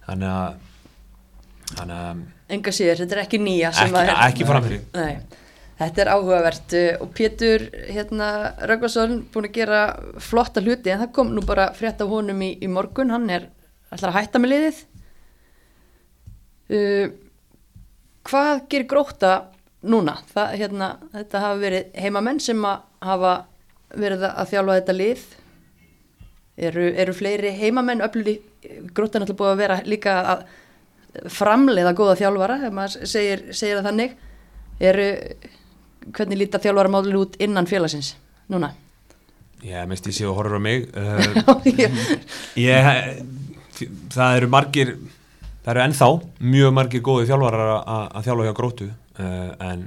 [0.06, 0.65] þannig að
[2.54, 4.86] Enga síður, þetta er ekki nýja Ekki, ekki framfyrir
[5.78, 8.30] Þetta er áhugavert uh, og Pétur hérna,
[8.69, 9.82] Röggvarsson búin að gera
[10.23, 13.45] flotta hluti en það kom nú bara frétt af honum í, í morgun, hann er
[13.91, 14.80] alltaf að hætta með liðið.
[16.73, 17.06] Uh,
[18.26, 19.36] hvað gerir gróta
[19.89, 20.17] núna?
[20.34, 23.34] Það, hérna, þetta hafa verið heimamenn sem hafa
[23.95, 25.26] verið að þjálfa þetta lið.
[26.67, 28.39] Eru, eru fleiri heimamenn öfluli,
[28.93, 30.47] gróta er náttúrulega búið að vera líka að
[31.34, 34.17] framleiða góða þjálfara, ef maður segir, segir það þannig.
[34.88, 35.08] Eru
[36.13, 38.15] hvernig lítar þjálfara málur út innan félagsins
[38.52, 38.71] núna?
[39.65, 41.63] Já, mest ég sé og horfur á mig uh,
[42.56, 42.82] ég,
[44.13, 44.93] það eru margir
[45.67, 46.10] það eru ennþá
[46.56, 49.84] mjög margir góði þjálfarar að þjálfa hjá grótu uh, en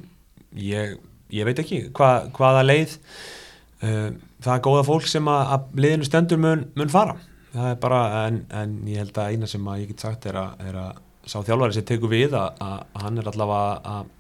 [0.61, 0.99] ég,
[1.33, 4.11] ég veit ekki hva, hvaða leið uh,
[4.45, 7.17] það er góða fólk sem að, að liðinu stendur mun, mun fara.
[7.51, 10.37] Það er bara, en, en ég held að eina sem að ég get sagt er
[10.39, 14.17] að, er að sá þjálfari sem tekur við að, að hann er allavega að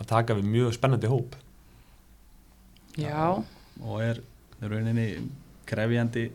[0.00, 1.36] að taka við mjög spennandi hóp.
[2.98, 3.42] Já.
[3.82, 4.20] Og er
[4.62, 5.08] rauninni
[5.68, 6.28] krefjandi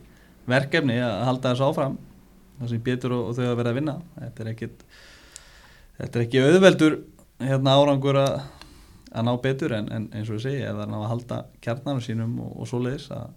[0.50, 1.98] verkefni að halda þessu áfram
[2.60, 3.96] það sem betur og, og þau að vera að vinna.
[4.18, 4.70] Þetta er ekki
[6.00, 6.96] þetta er ekki auðveldur
[7.40, 8.38] hérna árangur að,
[9.10, 12.38] að ná betur en, en eins og ég segi er ná að halda kjarnanum sínum
[12.44, 13.34] og, og svoleiðis að,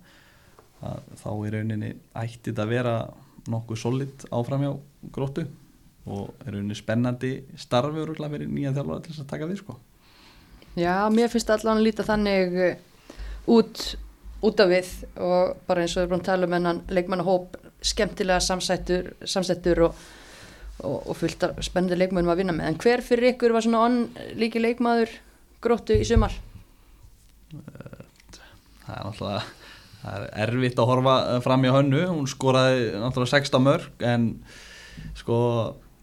[0.84, 1.92] að þá í rauninni
[2.24, 2.96] ætti þetta að vera
[3.52, 4.72] nokkuð solid áfram hjá
[5.16, 5.48] gróttu
[6.04, 9.78] og er rauninni spennandi starfi og verið nýja þjálfara til þess að taka við sko.
[10.74, 12.72] Já, mér finnst allan að líta þannig uh,
[13.54, 13.84] út,
[14.44, 14.90] út af við
[15.22, 20.04] og bara eins og við erum að tala um hennan leikmannahóp skemmtilega samsættur, samsættur og,
[20.80, 22.72] og, og fullt af spennandi leikmannum að vinna með.
[22.72, 24.00] En hver fyrir ykkur var svona onn
[24.40, 25.12] líki leikmaður
[25.64, 26.36] gróttu í sumar?
[28.84, 29.44] Það er náttúrulega
[30.04, 31.16] það er erfitt að horfa
[31.46, 34.28] fram í hönnu, hún skoraði náttúrulega 16 mörg en
[35.16, 35.38] sko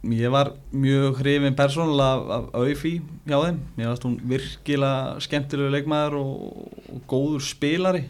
[0.09, 2.95] ég var mjög hrifin persónulega af Auðví
[3.29, 8.07] hjá þeim mér finnst hún virkilega skemmtilegu leikmaður og, og góður spilari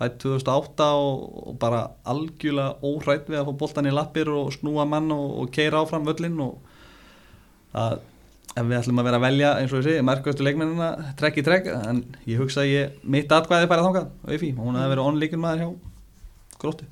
[0.00, 4.86] fætt 2008 og, og bara algjörlega óhrætt við að fá boltan í lappir og snúa
[4.88, 6.56] mann og, og keira áfram völlin og
[7.74, 8.00] það
[8.52, 10.88] ef við ætlum að vera að velja eins og ég segi merkvæmstu leikmennina
[11.20, 14.92] trekk í trekk en ég hugsa að ég mitt atkvæði bara Auðví og hún hefði
[14.92, 15.70] verið onleikin maður hjá
[16.62, 16.88] gróttu.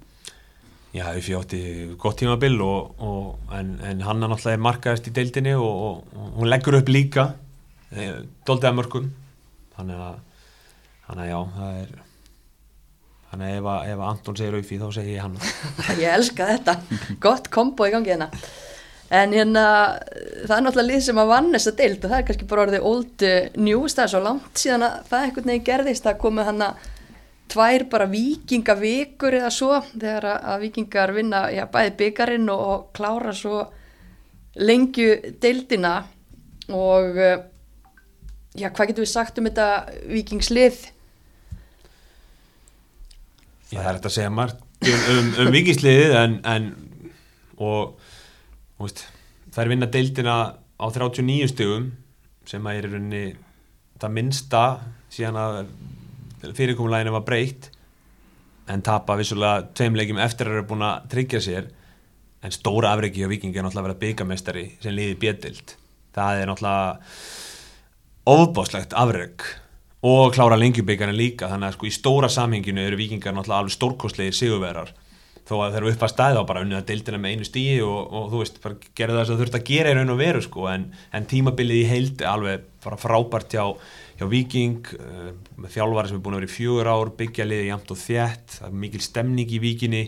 [0.91, 1.61] Já, Ufi átti
[2.01, 6.01] gott tímabill en, en hann er náttúrulega markaðist í deildinni og
[6.39, 7.29] hún leggur upp líka
[7.95, 9.11] eh, doldið að mörgum
[9.77, 10.17] þannig að,
[11.07, 11.93] þannig að já, það er
[13.31, 15.39] þannig að ef, að, ef að Anton segir Ufi þá segir ég hann.
[16.03, 16.77] Ég elska þetta,
[17.23, 18.31] gott kombo í gangi hérna.
[19.11, 19.65] En hérna
[20.47, 22.85] það er náttúrulega lið sem að vann þessa deild og það er kannski bara orðið
[22.87, 23.25] old
[23.59, 26.07] news það er svo langt síðan að það ekkert nefn gerðist.
[26.07, 26.85] Að koma hann að
[27.51, 33.35] tvær bara vikingavikur eða svo þegar að vikingar vinna já, bæði byggarinn og, og klára
[33.35, 33.65] svo
[34.61, 35.97] lengju deildina.
[36.71, 37.43] Og eh,
[38.55, 39.69] já, hvað getur við sagt um þetta
[40.07, 40.85] vikingslið?
[43.71, 46.69] Það er þetta að segja margt um, um, um vikingsliðið en, en
[47.61, 47.99] og,
[48.81, 50.37] og það er vinna deildina
[50.81, 51.91] á 39 stugum
[52.49, 53.25] sem að er rauninni
[54.01, 54.63] það minnsta
[55.13, 55.61] síðan að
[56.57, 57.69] fyrirkomuleginu var breytt
[58.71, 61.71] en tapa vissulega tveimlegjum eftir að það eru búin að tryggja sér.
[62.41, 65.75] En stóra afreiki á vikingi er náttúrulega að vera byggamestari sem liði bjettild
[66.17, 66.99] það er náttúrulega
[68.31, 69.45] ofbáslegt afreik
[70.07, 74.37] og klára lengjubíkarinn líka þannig að sko í stóra samhenginu eru vikingar náttúrulega alveg stórkostlegir
[74.37, 74.95] sigurverar
[75.51, 77.79] þó að þeir eru upp að stæða og bara unnið að deildina með einu stíi
[77.83, 78.61] og, og þú veist,
[78.97, 80.67] gerðu það sem þú þurft að gera í raun og veru sko.
[80.71, 80.85] En,
[81.17, 83.65] en tímabilið í heildi alveg bara frábært hjá
[84.21, 87.71] hjá Viking uh, með þjálfari sem er búin að vera í fjögur ár byggja liði
[87.71, 90.03] jamt og þjætt það er mikil stemning í Vikinni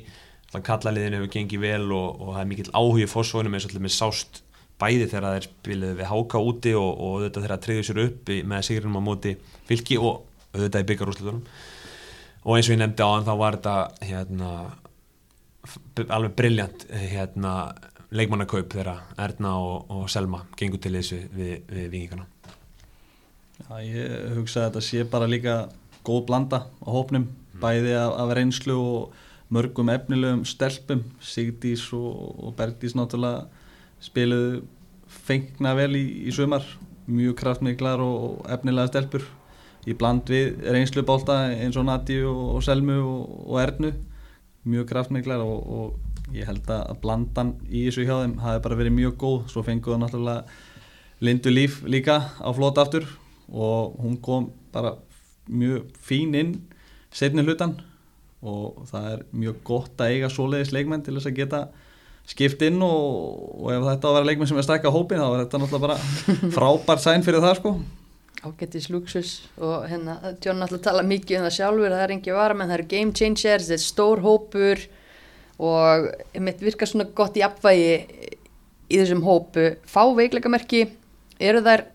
[0.53, 3.95] kallaliðin hefur gengið vel og, og það er mikil áhugi fórsvögnum eins og allir með
[3.97, 4.43] sást
[4.83, 8.03] bæði þegar það er spilið við háka úti og, og þetta þegar það treyður sér
[8.03, 9.35] upp með sigurinnum á móti
[9.69, 11.43] fylki og þetta í byggarúslutunum
[12.43, 13.77] og eins og ég nefndi á hann þá var þetta
[14.09, 14.51] hérna,
[16.09, 17.55] alveg brilljant hérna,
[18.13, 22.29] leikmannakaup þegar Erna og, og Selma gengur til þessu við, við vikingana
[23.63, 25.57] Já, ég hugsa að þetta sé bara líka
[26.03, 27.61] góð blanda á hópnum, mm.
[27.63, 29.21] bæði af, af reynslu og
[29.53, 33.47] mörgum efnilegum stelpum, Sigdís og, og Bergdís náttúrulega
[34.03, 34.63] spiluðu
[35.13, 36.65] fengna vel í, í sumar,
[37.07, 39.27] mjög kraftmiklar og, og efnilega stelpur.
[39.87, 43.93] Í bland við reynslu bólta eins og Nati og, og Selmu og Ernu,
[44.63, 45.99] mjög kraftmiklar og
[46.33, 49.99] ég held að blandan í þessu hjá þeim hafi bara verið mjög góð, svo fenguðu
[50.01, 50.45] náttúrulega
[51.23, 53.07] Lindu Líf líka á flót aftur
[53.53, 54.97] og hún kom bara
[55.51, 56.55] mjög fín inn
[57.13, 57.77] setni hlutan
[58.43, 61.61] og það er mjög gott að eiga svoleiðis leikmenn til þess að geta
[62.29, 65.27] skipt inn og, og ef þetta á að vera leikmenn sem er stækka hópin þá
[65.29, 65.97] er þetta náttúrulega bara
[66.57, 67.75] frábært sæn fyrir það sko.
[68.43, 69.33] Ágættis luxus
[69.63, 72.91] og hérna John náttúrulega tala mikið um það sjálfur það er engi varamenn, það eru
[72.91, 74.85] game changers þetta er stór hópur
[75.63, 76.09] og
[76.43, 77.93] mitt virkar svona gott í apvægi
[78.93, 79.73] í þessum hópu.
[79.89, 80.85] Fá veikleikamerki
[81.43, 81.87] eru þær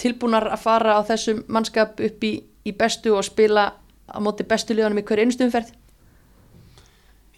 [0.00, 3.70] tilbúnar að fara á þessum mannskap upp í, í bestu og spila
[4.08, 5.72] á móti bestu liðanum í hverju einstumferð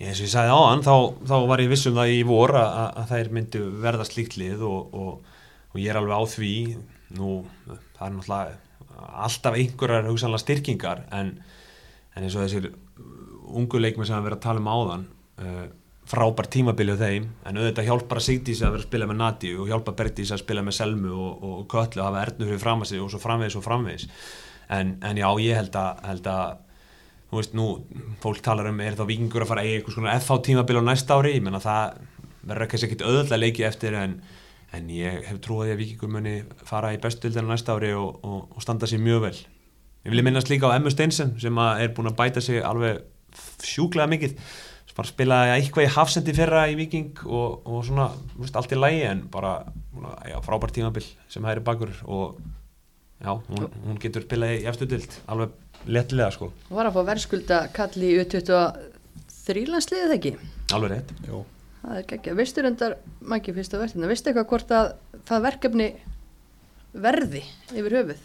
[0.05, 2.77] eins og ég sagði á hann, þá, þá var ég vissum það í vor að,
[3.01, 5.41] að þær myndu verða slíkt lið og, og,
[5.73, 6.53] og ég er alveg á því.
[7.17, 7.33] Nú,
[7.97, 8.63] það er náttúrulega
[8.97, 11.35] alltaf einhverjar hugsanlega styrkingar en,
[12.17, 12.71] en eins og þessir
[13.57, 15.05] ungu leikmenn sem að vera að tala um áðan
[15.43, 15.67] uh,
[16.07, 19.53] frábær tímabili á þeim en auðvitað hjálpar að Sigdís að vera að spila með Nati
[19.57, 22.85] og hjálpar Bertís að spila með Selmu og, og Köllu að hafa erðnu fyrir fram
[22.85, 24.07] að sig og svo framvegis og framvegis.
[24.77, 26.63] En, en já, ég held að, held að
[27.31, 27.67] þú veist, nú,
[28.23, 31.19] fólk talar um er þá vikingur að fara eiga eitthvað svona FH tímabil á næsta
[31.19, 31.99] ári, ég menna það
[32.47, 34.21] verður kannski ekkit öðvöldlega leiki eftir en,
[34.77, 36.37] en ég hef trúið að vikingur muni
[36.69, 39.37] fara í bestildinu næsta ári og, og, og standa sér mjög vel.
[40.07, 43.03] Ég vil minnast líka á Emmu Steinsen sem er búin að bæta sig alveg
[43.67, 44.37] sjúklega mikið.
[44.87, 48.79] Sem bara spilaði eitthvað í hafsendi fyrra í viking og, og svona, veist, allt í
[48.79, 49.57] lægi en bara,
[50.31, 52.39] já, frábært tímabil sem hægir bakur og
[53.19, 56.51] já, hún, hún getur spilaði í alveg lettilega sko.
[56.69, 60.35] Hún var að fá verðskulda kalli í U23 landsliðið ekki?
[60.77, 61.13] Alveg rétt.
[61.29, 61.45] Jó.
[61.83, 64.89] það er geggja, veistu reyndar mæki fyrst á verðina, veistu eitthvað hvort að
[65.29, 65.91] það verkefni
[66.97, 67.43] verði
[67.77, 68.25] yfir höfuð?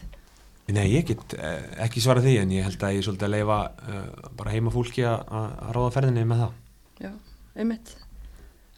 [0.71, 3.33] Nei, ég get eh, ekki svarað því en ég held að ég er svolítið að
[3.33, 6.53] leifa uh, bara heima fólki að að ráða ferðinni með það.
[7.01, 7.11] Já,
[7.59, 7.91] einmitt.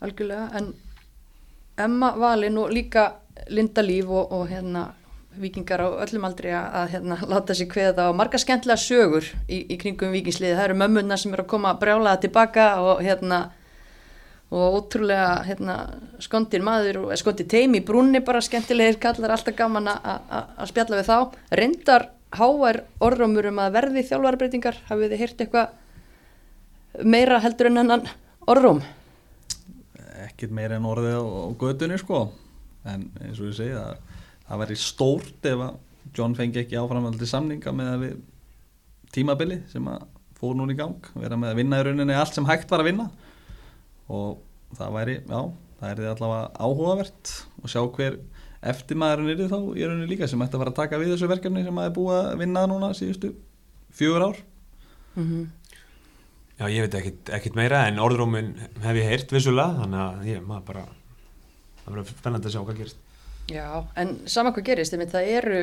[0.03, 0.71] Algjörlega, en
[1.83, 3.05] Emma Valin og líka
[3.53, 4.87] Linda Líf og, og hérna
[5.41, 9.59] vikingar á öllum aldrei að, að hérna, láta sér kveða á marga skemmtilega sögur í,
[9.73, 13.39] í kringum vikingsliði, það eru mömmunna sem eru að koma brjálaða tilbaka og hérna
[14.53, 15.75] og ótrúlega hérna,
[16.21, 20.99] skondir maður og skondir teimi brúnni bara skemmtilegir kallar alltaf gaman að- að að spjalla
[20.99, 21.17] við þá.
[21.57, 22.05] Reyndar
[22.37, 28.05] háar orðrómur um að verði þjálfarbreytingar, hafið þið heyrt eitthvað meira heldur en hennan
[28.45, 28.83] orðróm?
[30.27, 31.23] Ekkert meira en orðið á
[31.57, 32.27] gödunni sko.
[32.85, 33.97] En eins og ég segi það,
[34.53, 35.79] það væri stórt ef að
[36.13, 38.17] John fengi ekki áframvaldi samninga með að við
[39.15, 40.03] tímabili sem að
[40.37, 42.89] fór núna í gang vera með að vinna í rauninni allt sem hægt var að
[42.91, 43.07] vinna.
[44.13, 44.43] Og
[44.77, 45.41] það væri, já,
[45.79, 48.19] það er allavega áhugavert og sjá hver
[48.73, 51.31] eftir maðurinn er þá í rauninni líka sem ætti að fara að taka við þessu
[51.31, 53.33] verkefni sem að er búið að vinna núna síðustu
[53.95, 54.41] fjögur ár.
[55.17, 55.51] Mm
[56.53, 58.51] Já, ég veit ekkit, ekkit meira en orðrúmin
[58.83, 60.83] hef ég heyrt vissulega þannig að ég, maður bara
[61.81, 62.99] það verður spennandi að sjá hvað gerist
[63.51, 65.59] Já, en sama hvað gerist, það eru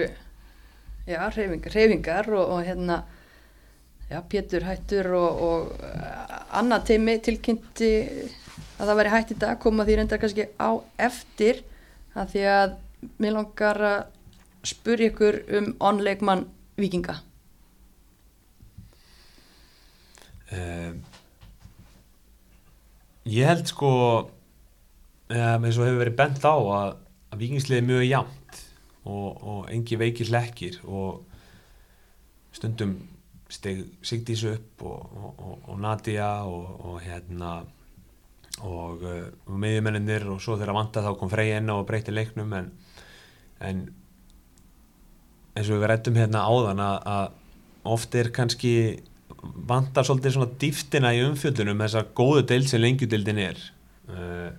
[1.08, 3.00] já, reyfingar, reyfingar og, og hérna
[4.10, 7.90] já, Pétur hættur og, og uh, annað teimi tilkynnti
[8.80, 11.62] að það væri hætt í dag koma því reyndar kannski á eftir
[12.18, 12.76] að því að
[13.22, 14.00] mér langar að
[14.68, 16.44] spurja ykkur um onleikmann
[16.80, 17.16] vikinga
[20.52, 21.00] um,
[23.30, 23.90] Ég held sko
[24.20, 26.98] um, eins og hefur verið bent á að
[27.40, 28.60] vikingsliði mjög jafnt
[29.08, 31.24] og, og engi veikir lekkir og
[32.54, 32.96] stundum
[33.50, 37.60] steg Sigdís upp og, og, og, Nadia og hérna
[38.66, 42.70] og uh, meðjumenninir og svo þegar vanta þá kom Frey inn og breyti leiknum en,
[43.64, 43.84] en
[45.56, 48.74] eins og við rættum hérna áðan að, að oft er kannski
[49.40, 53.62] vantar svolítið svona dýftina í umfjöldunum þessa góðu deild sem lengjudildin er.
[54.10, 54.50] Uh,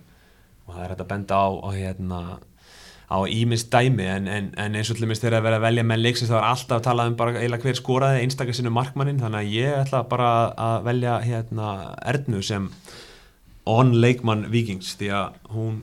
[0.66, 2.20] og það er hægt að benda á, á hérna
[3.12, 5.84] á ímins dæmi en, en, en eins og til dæmis þegar að vera að velja
[5.84, 9.20] menn leiksins þá er alltaf að tala um bara eiginlega hver skoraði einstakar sinu markmannin
[9.20, 11.68] þannig að ég ætla bara að velja hérna
[12.14, 12.70] Ernu sem
[13.68, 15.82] on leikmann vikings því að hún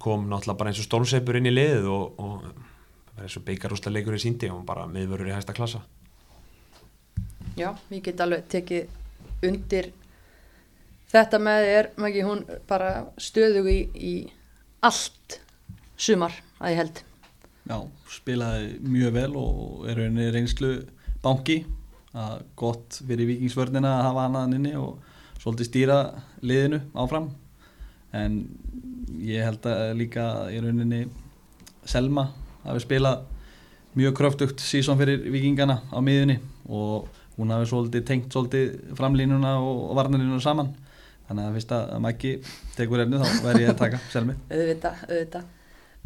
[0.00, 4.16] kom náttúrulega bara eins og stórnseipur inn í liðið og, og eins og beigarúsla leikur
[4.16, 5.82] í síndi og hún bara miðvörur í hæsta klassa.
[7.58, 9.90] Já, ég get alveg tekið undir
[11.10, 14.14] þetta með þér, Maggi, hún bara stöðug í, í
[14.86, 15.40] allt
[16.00, 17.02] sumar að ég held.
[17.70, 17.76] Já,
[18.10, 20.72] spilaði mjög vel og er rauninni reynslu
[21.24, 21.62] banki
[22.16, 24.98] að gott fyrir vikingsvörnina að hafa hana inni og
[25.40, 25.98] svolítið stýra
[26.42, 27.30] liðinu áfram
[28.16, 28.40] en
[29.22, 31.04] ég held að líka í rauninni
[31.88, 32.26] Selma
[32.64, 33.22] hafi spilað
[33.96, 37.08] mjög kröftugt sísón fyrir vikingana á miðunni og
[37.38, 40.74] hún hafi svolítið tengt svolítið framlínuna og varnalínuna saman
[41.28, 42.34] þannig að fyrst að Maggi
[42.76, 45.48] tekur ernu þá verði ég að taka Selmi Auðvitað, auðvitað.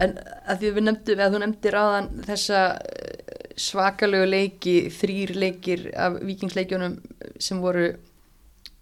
[0.02, 0.16] En
[0.50, 6.16] að því við nefndum, að þú nefndir áðan þessa eh, svakalegu leiki, þrýr leikir af
[6.26, 6.96] vikingsleikjunum
[7.38, 7.92] sem voru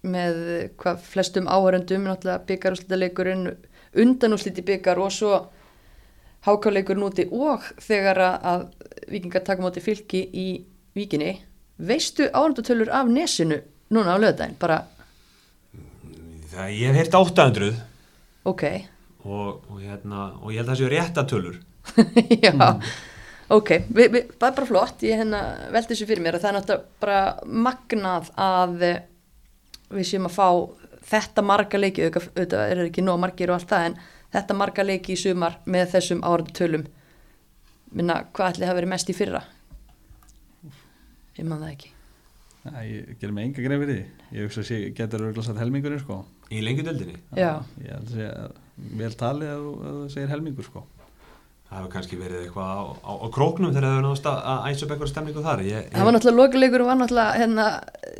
[0.03, 0.39] með
[0.81, 3.45] hvað flestum áhöröndum, náttúrulega byggarúslita leikurinn,
[3.93, 5.37] undanúsliti byggar og svo
[6.43, 8.65] hákáleikur núti og þegar að-
[9.07, 10.47] vikingar taka móti fylki í
[10.95, 11.37] vikinni
[11.77, 13.61] veistu ánundutölur af nesinu
[13.93, 14.81] núna á löðdæn, bara
[16.53, 17.73] það, ég hef heyrt 800
[18.45, 18.63] ok
[19.23, 21.59] og, og, hérna, og ég held að það séu réttatölur
[22.45, 22.53] já,
[23.51, 23.69] ok.
[23.89, 25.41] Vi, vi, það er bara flott, ég hérna
[25.73, 26.37] veldi þessu fyrir mér.
[26.37, 27.17] Að það er náttúrulega bara
[27.67, 29.01] magnað að eh,
[29.93, 30.47] við séum að fá
[31.11, 33.97] þetta marga leiki, auðvitað er ekki nóg margir og allt það en
[34.33, 36.87] þetta marga leiki í sumar með þessum árandutölum
[37.93, 39.43] minna, hvað ætli það verið mest í fyrra?
[41.37, 41.92] Ég man það ekki
[42.63, 44.03] Æ, ég gerir mig enga greið fyrir því.
[44.37, 46.21] Ég hugsa að sé getur örgulega satt helmingurinn sko.
[46.53, 47.49] Í lengjudöldinni Já.
[47.83, 48.27] ég held að sé
[49.01, 50.83] vel talið að þú- segir helmingur sko.
[51.67, 54.65] Það hefur kannski verið eitthvað á, á, á króknum þegar það hefur náðast að að
[54.69, 55.63] æsa upp eitthvað stemningu þar.
[55.67, 57.65] Ég, Það var náttúrulega lokuleikur var náttúrulega hérna,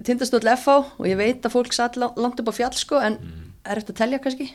[0.04, 3.18] tindastóll FH og ég veit að fólk satt la- langt upp á fjall sko en
[3.64, 4.50] er eftir að telja kannski?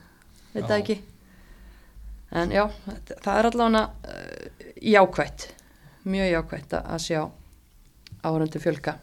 [0.54, 0.96] Veit það ekki.
[2.32, 2.64] En já,
[3.20, 5.48] það er allavega uh, jákvætt.
[6.06, 7.20] Mjög jákvætt að að sjá
[8.24, 8.94] árundu fjölka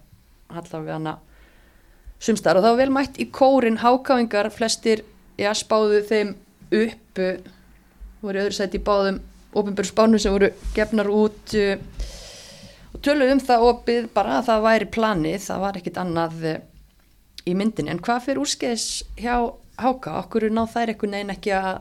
[0.60, 1.18] allavega
[2.22, 5.04] sumstar og þá var vel mætt í kórin hákáingar flestir,
[5.40, 6.36] já, spáðu þeim
[6.72, 7.22] upp
[8.22, 9.20] voru öðru sæti í báðum
[9.58, 11.76] opinbjörn spánu sem voru gefnar út uh,
[12.92, 16.60] og töluðum um það opið bara að það væri planið, það var ekkit annað eh,
[17.48, 18.88] í myndinni, en hvað fyrir úrskeiðis
[19.20, 19.36] hjá
[19.82, 21.80] Háka, okkur náð þær einhvern veginn ekki að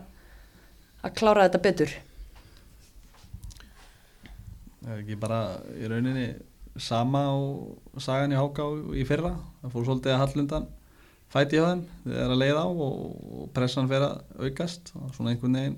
[1.05, 1.93] að klára þetta betur?
[4.81, 5.41] Það er ekki bara
[5.77, 6.27] í rauninni
[6.83, 8.66] sama og sagan í Háká
[8.97, 9.35] í fyrra.
[9.62, 10.68] Það fór svolítið að hallundan
[11.31, 12.95] fæti hjá þeim þegar að leið á og,
[13.57, 14.95] pressan fer að aukast.
[14.99, 15.76] Og svona einhvern veginn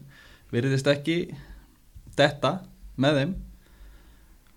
[0.52, 1.16] virðist ekki
[2.18, 2.54] detta
[3.00, 3.34] með þeim.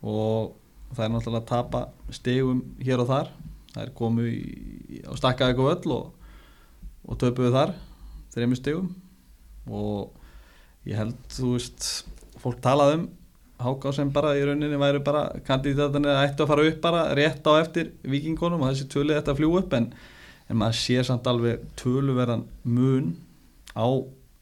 [0.05, 0.53] Og
[0.93, 1.83] það er náttúrulega að tapa
[2.13, 3.33] stegum hér og þar.
[3.73, 6.31] Það er komu í, á stakkaði eitthvað öll og,
[7.09, 7.75] og töpuðu þar
[8.35, 8.91] þreymur stegum
[9.71, 10.11] og
[10.87, 11.87] ég held þú veist
[12.41, 13.05] fólk talað um
[13.55, 17.45] Háká sem bara í rauninni væri bara kandidatanir að ættu að fara upp bara rétt
[17.47, 19.87] á eftir vikingunum og þessi tölið þetta fljú upp en,
[20.49, 23.13] en maður sér samt alveg töluverðan mun
[23.71, 23.87] á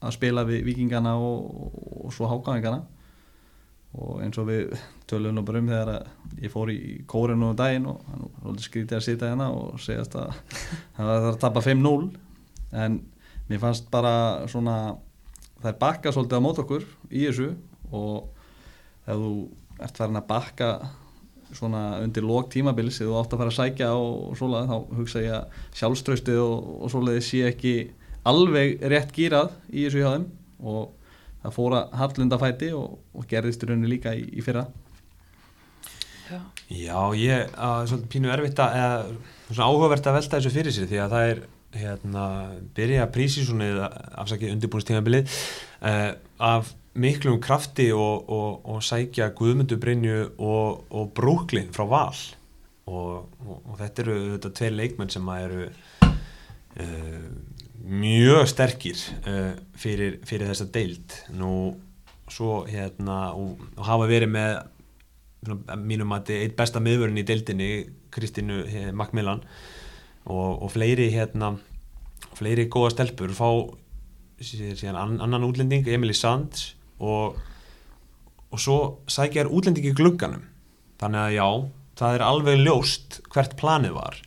[0.04, 2.82] að spila við vikingana og, og, og svo hákáðingana
[3.94, 4.74] og eins og við
[5.06, 5.92] töluðum nú bara um þegar
[6.42, 6.78] ég fór í
[7.10, 8.02] kórinu um daginn og
[8.42, 10.34] hann skrítið að sitja hérna og segjast að
[10.96, 12.08] það var að tapa 5-0
[12.84, 13.00] en
[13.50, 14.14] mér fannst bara
[14.50, 14.78] svona
[15.60, 17.52] það er bakka svolítið á mót okkur í þessu
[17.94, 18.33] og
[19.04, 19.32] ef þú
[19.84, 20.70] ert farin að bakka
[21.54, 24.96] svona undir lók tímabilis eða þú átt að fara að sækja og, og svolega þá
[24.98, 27.74] hugsa ég að sjálfströystið og, og svoleiði sé ekki
[28.26, 30.26] alveg rétt gýrað í þessu hjá þeim.
[30.64, 30.88] Og
[31.44, 34.64] það fóra hallundafæti og, og gerðist í rauninni líka í, í fyrra.
[36.24, 36.38] Já,
[36.72, 40.88] Já, ég, að, svona pínu erfitt að, eða, svona áhugavert að velta þessu fyrir sér
[40.88, 41.42] því að það er,
[41.74, 42.24] hérna,
[42.76, 43.82] byrja prísísunnið,
[44.22, 45.36] afsakið undirbúinstímabilið,
[45.82, 52.20] uh, af miklum krafti og, og, og sækja Guðmundu Brynju og, og Brooklyn frá Val.
[52.84, 53.32] Og,
[53.80, 57.26] þetta eru þetta tveir leikmenn sem eru uh,
[57.84, 61.18] mjög sterkir uh, fyrir, fyrir þessa deild.
[61.34, 61.54] Nú
[62.30, 64.54] svo hérna og, hafa verið með
[65.84, 67.70] mínum að þetta er eitt besta miðvörun í deildinni
[68.14, 69.42] Kristínu eh, Macmillan
[70.24, 71.54] og, og fleiri hérna
[72.34, 73.48] fleiri góða stelpur fá
[74.44, 77.38] síðan ann- annan útlending Emily Sands og,
[78.50, 78.78] og svo
[79.10, 80.44] sækjar útlending í glugganum.
[81.00, 81.48] Þannig að já,
[82.00, 84.18] það er alveg ljóst hvert planið var.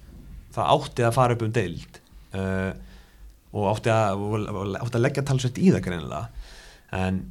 [0.56, 2.00] Það átti að fara upp um deild
[2.38, 2.72] uh,
[3.58, 4.26] og átti að,
[4.82, 6.24] átti að leggja talsveit í það greinilega.
[6.96, 7.22] En,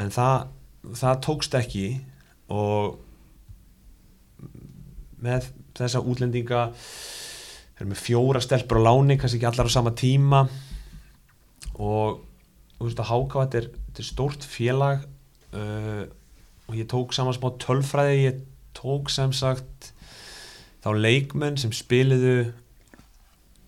[0.00, 0.48] en það,
[1.00, 1.86] það tókst ekki
[2.52, 2.98] og
[5.22, 6.68] með þessa útlendinga
[7.78, 10.42] þeir eru með fjóra stelpur á láni kannski ekki allar á sama tíma.
[11.78, 12.18] Og
[12.74, 15.06] þú veist að háka þetta er, þetta er stórt félag
[15.54, 16.04] uh,
[16.66, 18.18] og ég tók saman smá tölfræði.
[18.26, 18.42] Ég
[18.76, 19.92] tók sem sagt
[20.82, 22.50] þá leikmenn sem spiliðu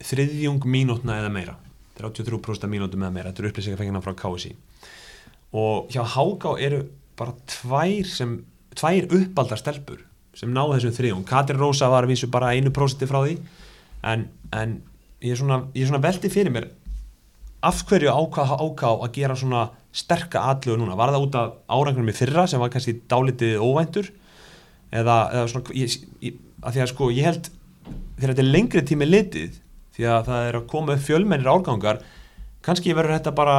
[0.02, 1.56] þriðjung mínútna eða meira.
[2.00, 3.30] 33% mínútum eða meira.
[3.30, 4.56] Þetta eru upplýsingar fengina frá KSI
[5.50, 6.84] og hjá Háká eru
[7.18, 8.36] bara tvær sem
[8.78, 10.04] tvær uppaldar stelpur
[10.34, 11.24] sem náðu þessum þriðjung.
[11.26, 13.34] Katrin Rósa var að vísu bara einu prósenti frá því
[14.06, 14.76] en, en
[15.20, 16.70] ég er svona, svona veldi fyrir mér
[17.66, 20.96] af hverju ákvað Háká að gera svona sterka aðlögu núna?
[20.96, 24.08] Var það út af árangunum í fyrra sem var kannski dálítið óvæntur?
[24.90, 27.50] Eða, eða svona ég, ég, að því að sko ég held
[28.16, 29.60] þegar þetta er lengri tími litið
[29.94, 32.00] því að það er að koma upp fjölmennir árgangar
[32.64, 33.58] kannski verður þetta bara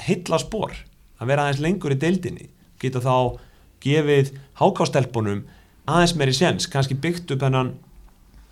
[0.00, 0.74] heilla spór
[1.20, 2.48] að vera aðeins lengur í deildinni.
[2.80, 3.36] Geta þá
[3.84, 5.44] gefið hákástelpunum
[5.90, 7.74] aðeins meiri séns kannski byggt upp hennan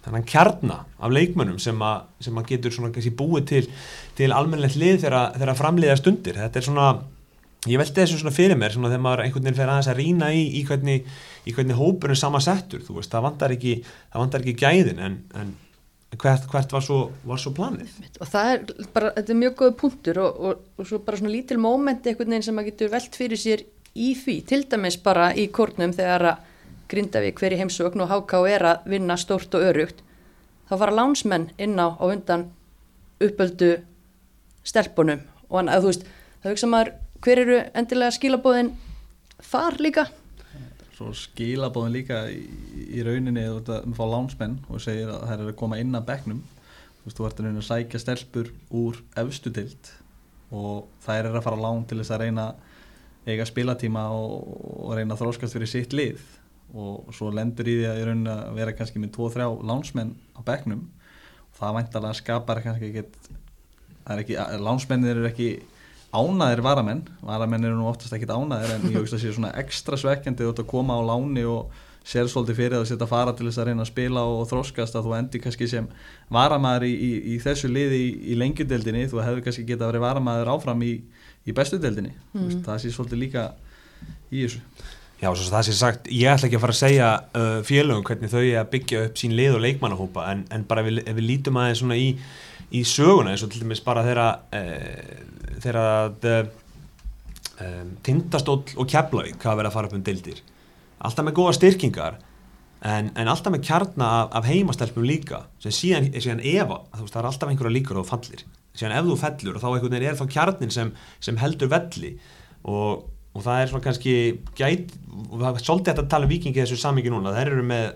[0.06, 3.62] þennan kjarna af leikmönnum sem að, sem að getur svona kannski búið til,
[4.18, 6.88] til almennlegt lið þegar, þegar framliða stundir þetta er svona
[7.66, 10.28] ég veldi þessu svona fyrir mér svona þegar maður einhvern veginn fer aðeins að rýna
[10.34, 11.08] í, í hvernig,
[11.50, 13.78] hvernig hópurinn samasettur þú veist, það vantar ekki,
[14.12, 15.56] það vantar ekki gæðin en, en
[16.16, 17.96] hvert, hvert var, svo, var svo planið?
[18.22, 18.62] Og það er
[18.94, 22.32] bara, þetta er mjög góð punktur og, og, og svo bara svona lítil mómenti einhvern
[22.32, 23.64] veginn sem maður getur velt fyrir sér
[23.98, 26.46] í því, til dæmis bara í kórnum þegar að
[26.88, 30.02] Grindavík í heimsókn og HK er að vinna stórt og örugt
[30.68, 32.48] þá fara lánsmenn inn á og undan
[33.24, 33.78] uppöldu
[34.64, 35.24] stelpunum.
[35.48, 36.08] Og hann, að þú veist,
[36.42, 36.92] það hugsa maður
[37.24, 38.72] hver eru endilega skilabóðin
[39.50, 40.06] þar líka?
[40.98, 42.42] Svo skilabóðin líka í,
[42.98, 45.96] í rauninni þú ert að fá lánsmenn og segir að það er að koma inn
[45.96, 46.42] að bekknum.
[46.98, 49.92] Þú veist, þú ert að reyna að sækja stelpur úr efstu dild
[50.48, 52.48] og það er að fara lán til þess að reyna
[53.28, 54.52] eiga spilatíma og,
[54.88, 56.22] og reyna að þróskast fyrir sitt lið
[56.74, 60.84] og svo lendur í því að að vera kannski með 2-3 lánsmenn á bekknum.
[61.48, 62.92] Og það væntalega skapar kannski
[64.08, 65.50] er ekki, lánsmennir eru ekki
[66.14, 69.52] ánaðir varamenn, varamenn eru nú oftast ekkit ánaðir en ég veist að það sé svona
[69.60, 71.74] ekstra svekkjandi að koma á láni og
[72.08, 75.08] sér svolítið fyrir að setja fara til þess að reyna að spila og þróskast að
[75.08, 75.88] þú endur kannski sem
[76.32, 80.04] varamæður í, í, í þessu liði í, í lengjudeldinni, þú hefur kannski getað að vera
[80.06, 80.94] varamæður áfram í,
[81.44, 82.62] í bestudeldinni mm.
[82.64, 83.44] það sé svolítið líka
[84.32, 84.62] í þessu
[85.18, 88.30] Já, svo það sé sagt, ég ætla ekki að fara að segja uh, félögum hvernig
[88.30, 91.16] þau er að byggja upp sín lið og leikmannahópa en, en bara ef við, ef
[91.16, 92.12] við lítum aðeins svona í,
[92.70, 96.52] í söguna eins og til dæmis bara þeirra uh, þeirra uh,
[97.66, 100.40] um, tindastóll og keflavík hafa verið að fara upp um deildir.
[101.02, 102.22] Alltaf með góða styrkingar
[102.86, 107.22] en, en alltaf með kjarna af, af heimastelpum líka sem síðan, síðan efa, veist, það
[107.24, 108.46] er alltaf einhverja líkur og fallir.
[108.70, 112.14] Síðan ef þú fellur og þá er þá kjarnin sem, sem heldur velli
[112.62, 113.08] og
[113.38, 114.14] og það er svona kannski
[114.58, 114.92] gæt,
[115.62, 117.86] svolítið að tala um vikingi þessu samingi núna, það eru með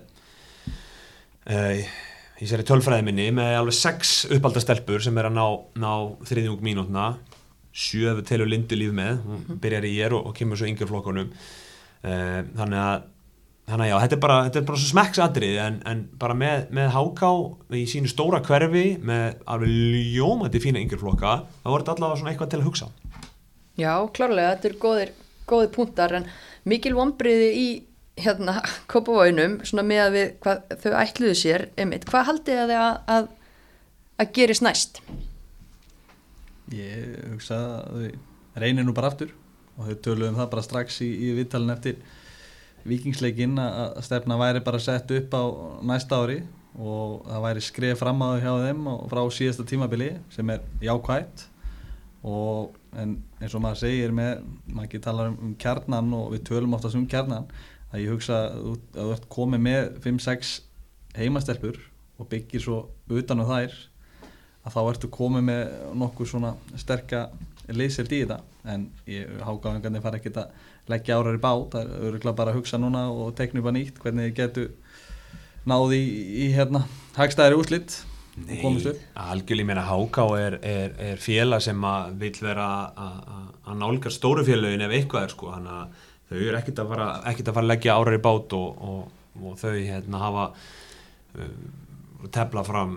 [1.50, 1.92] uh,
[2.42, 5.46] í sér tölfræði minni með alveg sex uppaldastelpur sem er að ná,
[5.82, 5.92] ná
[6.28, 7.14] þriðjung mínútna.
[7.72, 9.58] Sjöfu telur lindu líf með hún mhm.
[9.62, 13.08] byrjar í ég og, og kemur svo yngur flokkonum uh, þannig að
[13.62, 16.64] þannig að já, þetta er bara, þetta er bara svo smekksadrið en, en bara með,
[16.74, 17.30] með háká
[17.78, 19.76] í sínu stóra hverfi með alveg
[20.16, 22.90] ljómandi fína yngur flokka þá voru þetta allavega svona eitthvað til að hugsa.
[23.78, 25.14] Já, klárlega, þetta er góðir
[25.48, 26.28] góði punktar en
[26.68, 27.66] mikil vonbriði í
[28.22, 28.58] hérna
[28.92, 33.30] kopavóinum svona með að við hvað, þau ætluðu sér einmitt, hvað haldið þið að, að,
[34.22, 35.02] að gerist næst?
[36.72, 39.32] Ég hugsa að þau reynir nú bara aftur
[39.78, 42.00] og þau töluðum það bara strax í, í vittalinn eftir
[42.88, 45.42] vikingsleikinn að stefna væri bara sett upp á
[45.86, 50.10] næsta ári og það væri skrið fram á þau hjá þeim og frá síðasta tímabili
[50.32, 51.46] sem er jákvægt
[52.26, 56.44] og en eins og maður segir með, maður ekki tala um, um kjarnan og við
[56.50, 57.48] tölum oftast um kjarnan
[57.92, 60.52] að ég hugsa að þú ert komið með 5-6
[61.16, 61.80] heimastelpur
[62.20, 62.82] og byggir svo
[63.12, 63.78] utan á þær
[64.62, 65.62] að þá ertu komið með
[65.98, 67.26] nokkuð svona sterka
[67.72, 68.38] leysild í þetta.
[68.68, 70.52] En ég hágáðingarnir fara ekki að
[70.90, 74.00] leggja árar í bát, það eru bara að hugsa núna og tekna upp að nýtt
[74.02, 74.70] hvernig þið getur
[75.66, 76.84] náði í, í hérna
[77.18, 78.00] hagstæðri úslitt
[78.32, 84.12] Nei, algjörlega, ég meina Háká er, er, er félag sem að vil vera að nálga
[84.12, 87.62] stóru félagin ef eitthvað er sko, þannig að þau eru ekkert að fara, að fara
[87.62, 91.52] að leggja árar í bát og, og, og þau hérna hafa uh,
[92.32, 92.96] tefla fram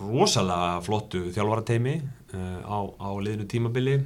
[0.00, 3.96] rosalega flottu þjálfarateimi uh, á, á liðinu tímabili.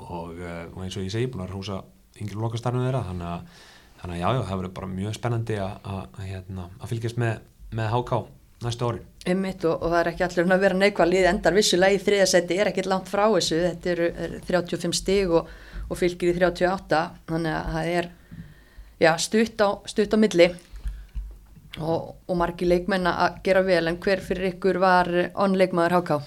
[0.00, 1.82] Og, uh, og eins og ég segi, búin að húsa
[2.16, 3.62] yngir lokastarnu þeirra, þannig að,
[4.00, 7.42] þannig að já, já, það verður bara mjög spennandi að hérna, fylgjast með,
[7.76, 8.24] með Háká
[8.64, 9.02] næstu ári.
[9.28, 11.56] Einmitt, og, og það er ekki allir að vera neikvæð lið endar.
[11.56, 13.60] Vissulega í þriðasetti er ekki langt frá þessu.
[13.66, 15.52] Þetta eru er 35 stig og,
[15.88, 18.10] og fylgir í 38 þannig að það er
[19.00, 20.50] já, stutt, á, stutt á milli.
[21.80, 23.84] Og, og margi leikmenn að gera vel.
[23.88, 26.20] En hver fyrir ykkur var onleikmaður háká?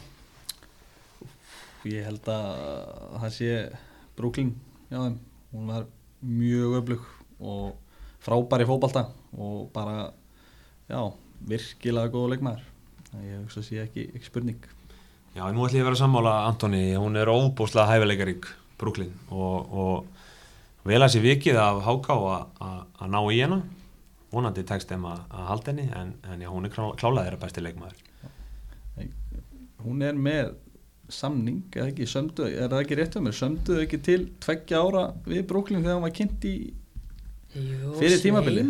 [1.89, 2.51] Ég held að
[3.25, 3.55] það sé
[4.15, 4.53] Brooklyn.
[4.93, 5.01] Já,
[5.53, 5.89] hún var
[6.23, 7.09] mjög öflug
[7.43, 7.73] og
[8.23, 10.13] frábæri fókbalta og bara
[10.87, 11.11] já,
[11.49, 12.65] virkilega góð leikmaður.
[13.23, 14.65] Ég hugsa að sé ekki, ekki spurning.
[15.33, 18.49] Já, nú ætlum ég að vera að sammála Antoni, hún er óbúslega hæfileikarík
[18.81, 19.13] Brooklyn.
[19.33, 23.61] Og, og vel að sé vikið af Háká að ná í hennu
[24.33, 27.99] vonandi tekst þeim að halda henni en, en já, hún er klálega þeirra besti leikmaður.
[29.83, 30.53] Hún er með
[31.13, 35.03] samning, eða ekki, sömdu, er það ekki rétt um mér, sömduðu ekki til tveggja ára
[35.27, 36.53] við Brooklyn þegar hún var kynnt í
[37.53, 38.63] Jú, fyrir tímabili?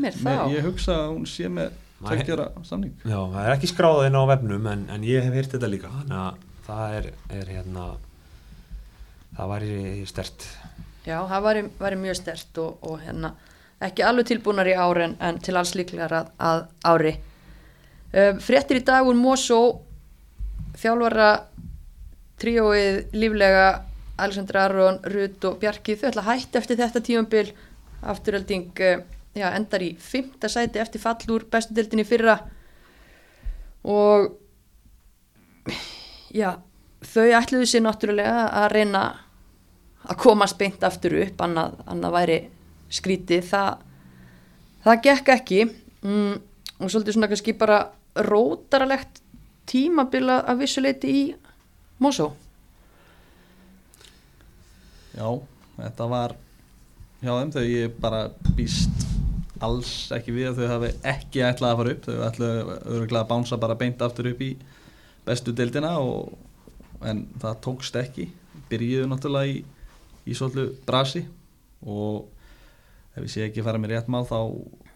[0.51, 1.78] ég hugsa að hún sé með
[2.08, 2.95] tveggjara samning.
[3.04, 5.91] Já, það er ekki skráðið inn á vefnum en, en ég hef hýrt þetta líka.
[6.01, 7.88] Þannig að það er, er hérna
[9.34, 10.47] það var í stert
[11.04, 13.34] Já, það var, var mjög stert og, og hérna
[13.84, 17.14] ekki alveg tilbúinar í ári en, en til alls líklegar að, að ári.
[18.14, 19.60] Um, Frettir í dag úr Mosó.
[20.80, 21.28] Þjálfara
[22.39, 23.66] tríóið líflega
[24.24, 27.45] Alexander Aron, Rut og Bjarki þau ætla að hætta eftir þetta tímambil
[28.14, 29.04] afturölding uh,
[29.38, 32.38] já, endar í fymta sæti eftir fall úr bestu deildinni fyrra.
[33.84, 34.29] Og
[36.34, 36.55] já,
[37.03, 39.03] þau ætluðu sér náttúrulega að reyna
[40.03, 42.39] að komast beint aftur upp annað, annað væri
[42.93, 43.49] skrítið.
[43.49, 43.84] Það,
[44.86, 45.61] það gekk ekki.
[46.03, 46.39] Mm,
[46.79, 47.79] og svolítið svona kannski bara
[48.27, 49.21] rótaralegt
[49.69, 51.23] tímabila að vissuleiti í
[52.03, 52.34] Mosó.
[55.13, 55.27] Já,
[55.77, 56.36] þetta var
[57.23, 58.25] hjá þeim þau ég bara
[58.57, 59.12] býst
[59.64, 62.07] alls ekki við að þau hafi ekki ætlað að fara upp.
[62.07, 64.51] Þau ætlaðu öruglega að bánsa bara beint aftur upp í
[65.28, 66.34] bestu deildina og,
[67.07, 68.28] en það tókst ekki.
[68.70, 69.59] Byrjuðu náttúrulega í,
[70.28, 71.24] í svolítið brasi
[71.84, 72.30] og
[73.14, 74.39] ef ég sé ekki fara með rétt mál þá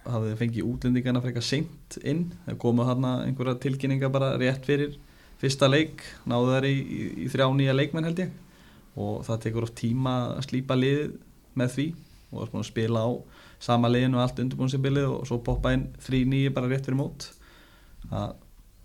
[0.08, 2.28] hafði þau fengið útlendingarna frekar seint inn.
[2.48, 4.98] Þau komu hérna einhverja tilkynninga bara rétt fyrir
[5.42, 8.36] fyrsta leik náðu þær í, í, í þrjá nýja leikmenn held ég.
[8.98, 11.18] Og það tekur oft tíma að slípa lið
[11.58, 11.88] með því
[12.32, 13.10] og er búin að spila á
[13.64, 17.30] sama liðinu og allt undirbúinsibilið og svo poppa inn þrý nýju bara rétt fyrir mót.
[18.08, 18.36] Það,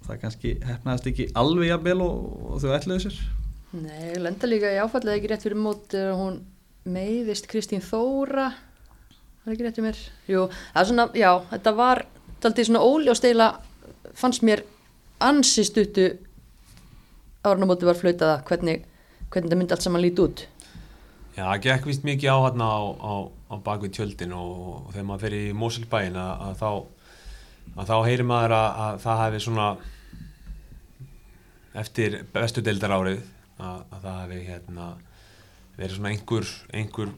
[0.07, 2.17] það kannski hefnaðist ekki alveg jafnvel og,
[2.53, 3.21] og þau ætluðu sér.
[3.73, 6.43] Nei, lenda líka í áfallið ekki rétt fyrir mót er hún
[6.89, 8.51] meiðist Kristín Þóra.
[9.43, 10.03] Það er ekki rétt fyrir mér?
[10.31, 12.05] Jú, það er svona, já, þetta var
[12.43, 13.49] alltaf svona óli og steila
[14.19, 14.65] fannst mér
[15.23, 16.09] ansi stuttu
[17.47, 18.83] árnumóti var flautaða hvernig,
[19.31, 20.45] hvernig það myndi allt saman líti út.
[21.33, 23.13] Já, það gekk vist mikið á hérna á, á,
[23.53, 26.71] á bakvið tjöldin og, þegar maður fer í Mosulbæin að, að þá
[27.77, 29.67] að þá heyrir maður að, að það hefði svona
[31.83, 33.21] eftir bestu deildar árið
[33.63, 34.89] að, að það hefði hérna
[35.79, 36.49] verið svona einhver
[36.81, 37.13] einhver,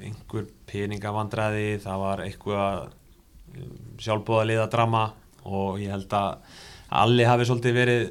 [0.00, 2.92] einhver peningavandræði það var eitthvað
[4.02, 5.08] sjálfbóðaliða drama
[5.44, 6.62] og ég held að
[7.02, 8.06] allir hafi svolítið verið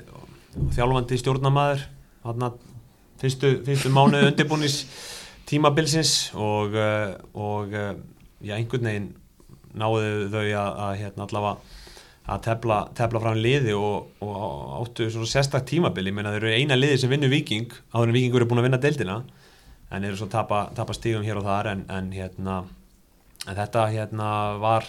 [0.75, 1.87] þjálfandi stjórnamaður
[2.25, 2.51] hérna
[3.21, 4.83] fyrstu, fyrstu mánuðu undirbúnis
[5.51, 7.93] tímabilsins og, eh, og eh,
[8.41, 9.11] já, einhvern veginn
[9.77, 11.77] náðu þau að, að hérna allavega
[12.31, 16.05] að tefla, tefla fram liði og, og áttu svona sérstak tímabil.
[16.07, 18.67] Ég meina þeir eru eina liði sem vinnur viking áður en vikingur eru búin að
[18.69, 19.17] vinna deildina
[19.91, 22.61] en eru svo að tapa, tapa stígum hér og þar en, en hérna
[23.47, 24.29] en þetta hérna
[24.61, 24.87] var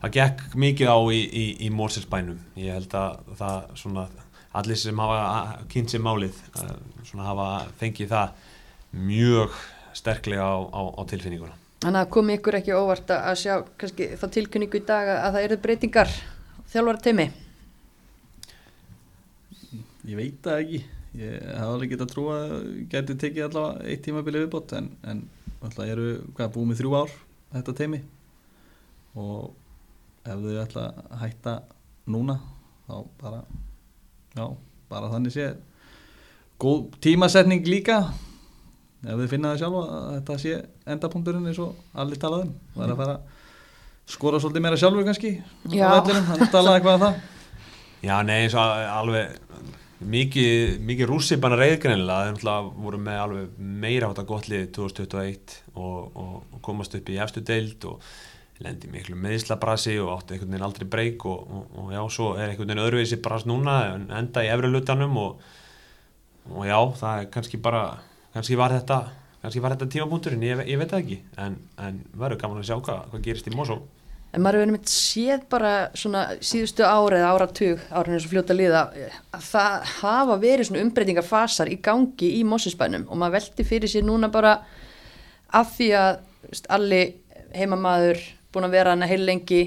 [0.00, 4.06] það gekk mikið á í, í, í Mórselsbænum ég held að það svona
[4.56, 5.20] allir sem hafa
[5.72, 7.48] kynnt sér málið eh, svona hafa
[7.80, 8.52] fengið það
[8.96, 9.56] mjög
[9.96, 11.56] sterklega á, á, á tilfinninguna.
[11.84, 15.46] Þannig að komi ykkur ekki óvart að sjá kannski þá tilkynningu í dag að það
[15.48, 16.12] eru breytingar
[16.72, 17.26] þjálfara teimi?
[20.06, 20.82] Ég veit það ekki
[21.16, 22.50] ég hef alveg getað trú að
[22.92, 25.22] getur tekið allavega eitt tímabili viðbót en, en
[25.64, 27.14] alltaf eru hvað búið með þrjú ár
[27.54, 28.00] þetta teimi
[29.16, 29.54] og
[30.26, 31.54] ef þau ætla að hætta
[32.12, 32.36] núna
[32.86, 33.40] þá bara
[34.36, 34.46] já,
[34.90, 35.48] bara þannig sé
[36.60, 38.02] góð tímasetning líka
[39.06, 40.58] ef þið finna það sjálfa að þetta sé
[40.94, 43.34] endapunkturinn eins og allir talaðum það er að fara að
[44.16, 45.32] skora svolítið meira sjálfur kannski
[45.66, 47.24] hann talaði eitthvað að það.
[48.06, 49.38] Já, nei, eins og alveg
[50.06, 54.64] mikið, mikið rússi bara reyðgrænilega, þeir náttúrulega voru með alveg meira átt að gott lið
[54.76, 58.10] 2021 og, og, og komast upp í efstu deild og
[58.64, 62.50] lendi miklu meðislabrasi og átti einhvern veginn aldrei breyk og, og, og já, svo er
[62.50, 65.42] einhvern veginn öðruvísi bras núna en enda í efri lutanum og,
[66.52, 67.82] og já, það er kannski bara
[68.36, 69.02] kannski var þetta,
[69.42, 72.76] kannski var þetta tímapunkturinn, ég, ég veit það ekki en, en verður gaman að sjá
[72.78, 73.80] hvað, hvað gerist í Mosó
[74.36, 78.82] En maður hefur einmitt séð bara svona síðustu árið, áratug, árið eins og fljóta liða,
[79.32, 84.04] að það hafa verið svona umbreytingarfasar í gangi í Mossinsbænum og maður veldi fyrir sér
[84.04, 84.58] núna bara
[85.56, 86.18] af því að
[86.50, 87.14] veist, allir
[87.56, 88.20] heimamaður
[88.52, 89.62] búin að vera hana heil lengi,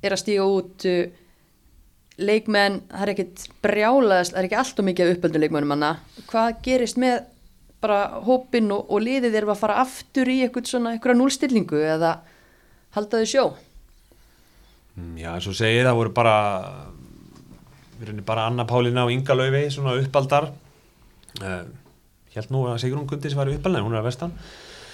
[0.00, 0.88] er að stíga út
[2.24, 5.92] leikmenn, það er ekkit brjálaðast, það er ekki alltaf mikið af uppöldu leikmennum hana.
[6.30, 7.24] Hvað gerist með
[7.84, 12.16] bara hópin og, og liðið er að fara aftur í eitthvað svona, eitthvað núlstillingu eða
[12.96, 13.44] halda þau sjó?
[14.98, 16.34] Mm, Já, eins og segið, það voru bara
[17.94, 20.50] við erum bara Anna Pálina og Inga Lauvi svona uppaldar
[21.42, 21.64] uh,
[22.34, 24.32] Hjælt nú að Sigrun Gundis var uppaldar, hún er að vestan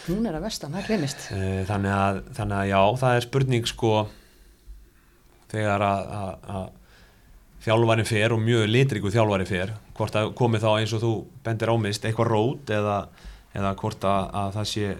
[0.06, 1.26] Hún er að vestan, það glemist.
[1.32, 3.92] uh, þannig, að, þannig að já, það er spurning sko
[5.50, 6.68] þegar að, að, að
[7.64, 11.12] þjálfari fer og mjög litriku þjálfari fer hvort að komi þá eins og þú
[11.44, 12.98] bendir ámist eitthvað rót eða,
[13.54, 14.90] eða hvort að, að það sé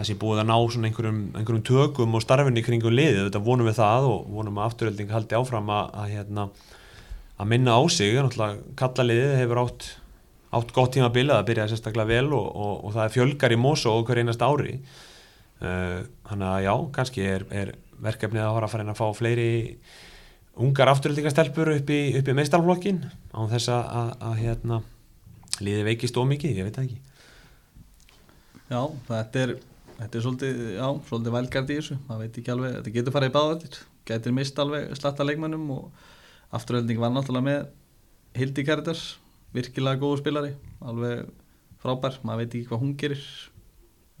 [0.00, 3.80] það sé búið að ná einhverjum, einhverjum tökum og starfinni kringum liðið, þetta vonum við
[3.82, 6.46] það og vonum að afturölding haldi áfram að, að, hérna,
[7.36, 8.14] að minna á sig.
[8.16, 9.88] Náttúrulega kalla liðið hefur átt
[10.50, 13.54] átt gott tíma að bila, það byrjaði sérstaklega vel og, og, og það er fjölgar
[13.54, 14.78] í Mosó hver einast ári.
[15.60, 16.00] Uh,
[16.30, 19.50] þannig að já, kannski er, er verkefnið að fara að fara inn að fá fleiri
[20.58, 24.80] ungar afturöldingastelpur upp í, í meistarflokkin á þess að, hérna,
[25.62, 27.00] liðið veikist ómikið, ég veit það ekki.
[28.70, 29.54] Já, þetta er,
[29.98, 33.32] þetta er svolítið, já, svolítið vælgard í þessu, maður veit ekki alveg, þetta getur farið
[33.32, 33.80] í báðaldir,
[34.10, 36.06] getur mist alveg slatta leikmannum og
[36.58, 39.04] afturölding var náttúrulega með Hildi Kerdars,
[39.54, 40.54] virkilega góðu spilari,
[40.86, 41.26] alveg
[41.82, 43.24] frábær, maður veit ekki hvað hún gerir.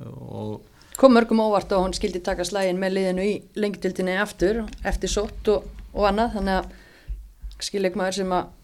[0.00, 0.60] Og
[1.00, 5.48] kom mörgum óvart og hún skildi taka slægin með liðinu í lengdildinni aftur, eftir sótt
[5.52, 8.56] og, og annað, þannig að skilleikmaður sem að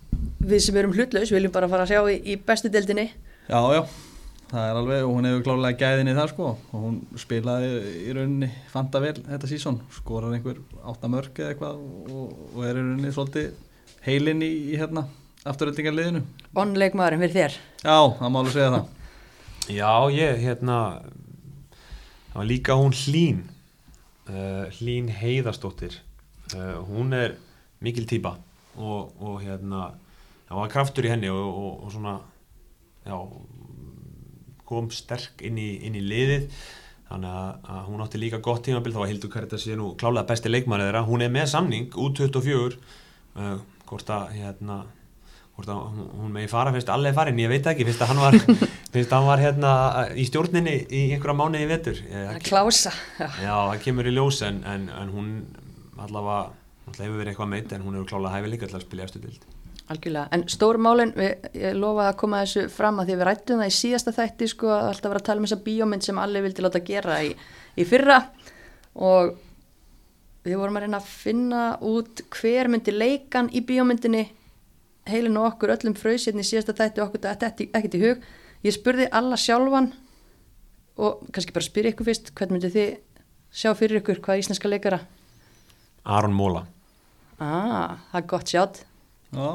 [0.47, 3.07] við sem erum hlutlaus viljum bara fara að sjá í, í bestu dildinni.
[3.47, 3.83] Já, já,
[4.51, 7.71] það er alveg, og hún hefur klálega gæðinni þar sko og hún spilaði
[8.07, 12.83] í rauninni fanta vel þetta sísón, skorar einhver áttamörk eða eitthvað og, og er í
[12.83, 13.53] rauninni svolítið
[14.07, 15.07] heilinn í, í hérna
[15.47, 16.25] afturöldingarliðinu.
[16.59, 17.61] Onleikmaðurinn fyrir þér.
[17.85, 18.89] Já, það má alveg segja það.
[19.67, 20.79] Já, ég, hérna
[22.31, 23.45] það var líka hún Hlín
[24.31, 26.01] uh, Hlín Heiðarsdóttir
[26.55, 27.37] uh, hún er
[27.83, 28.37] mikil týpa
[28.77, 29.91] og, og hérna
[30.47, 32.17] það var kraftur í henni og, og, og svona
[33.07, 33.17] já,
[34.67, 36.51] kom sterk inn í, inn í liðið.
[37.07, 40.27] Þannig að, að hún átti líka gott tímabild þá var Hildur Kærita síðan og klálega
[40.27, 41.03] besti leikmannið þeirra.
[41.07, 42.79] Hún er með samning út 24
[43.39, 44.81] uh, hvort að hérna
[45.57, 48.19] hvort að hún, hún megi fara fyrst alveg farin, ég veit ekki, fyrst að hann
[48.21, 48.35] var
[48.97, 49.71] að hann var hérna
[50.19, 52.03] í stjórninni í einhverja mánuði í vetur.
[52.27, 55.31] Að klása já það kemur í ljós en, en, en hún
[55.97, 56.55] allavega,
[56.87, 59.25] allavega hefur verið eitthvað meitt en hún hefur klálega hæfið líka til að spilja eftir
[59.27, 59.47] dild
[59.87, 61.13] Algjörlega, en stórmálinn,
[61.55, 64.71] ég lofaði að koma þessu fram að því við rættum það í síðasta þætti sko
[64.75, 67.29] að alltaf vera að tala um þessa bíómynd sem allir vildi láta gera í,
[67.79, 68.17] í fyrra.
[68.99, 69.37] Og
[70.43, 74.25] við vorum að reyna að finna út hver myndi leikan í bíómyndinni.
[75.07, 78.27] Heilin og okkur öllum fröysirni í síðasta þætti og okkur þetta ekkert í hug.
[78.67, 79.93] Ég spurði alla sjálfan
[80.99, 82.91] og kannski bara spyrja ykkur fyrst hvernig myndi þið
[83.55, 85.05] sjá fyrir ykkur hvað íslenska leikara
[86.07, 86.65] Aron Móla
[87.43, 88.85] ah, það er gott sjátt
[89.35, 89.51] Já.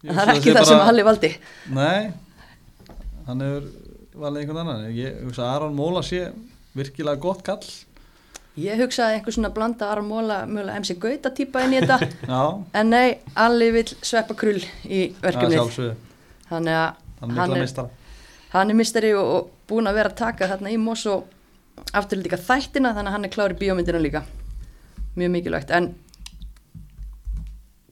[0.00, 1.30] Það er ekki það sem Halli valdi.
[1.76, 2.10] Nei,
[3.26, 3.68] hann hefur
[4.22, 4.88] valið einhvern annan.
[4.96, 6.22] Ég hugsa að Aron Móla sé
[6.76, 7.66] virkilega gott kall.
[8.60, 12.08] Ég hugsaði einhver svona blanda Aron Móla mjögulega MC Gauta típa inn í þetta.
[12.32, 12.42] Já.
[12.80, 15.92] en nei, Alli vil sveppa krull í verkefnið.
[16.50, 16.88] Þannig að
[17.20, 17.94] hann, hann er,
[18.56, 21.28] hann er mistari og, og búin að vera að taka þarna í mós og
[21.92, 24.24] afturlega líka þættina þannig að hann er klári bíómyndina líka
[25.20, 25.70] mjög mikilvægt.
[25.76, 25.92] En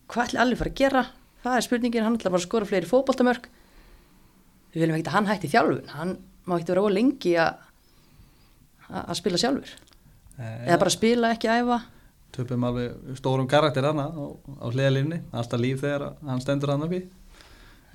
[0.09, 1.05] hvað ætli Alli fara að gera?
[1.45, 3.49] Það er spurningin, hann ætla bara að skora fleiri fókbóltamörk
[4.73, 5.93] við viljum ekki að hann hætti þjálfun.
[5.95, 6.17] Hann
[6.49, 7.65] má ekki vera ólengi að
[8.89, 9.73] að spila sjálfur.
[10.39, 11.79] Nei, eða bara spila ekki að æfa.
[12.37, 14.25] Töpum alveg stórum karakter hana á,
[14.65, 17.03] á hliðalínni, alltaf líf þegar hann stendur hann uppi.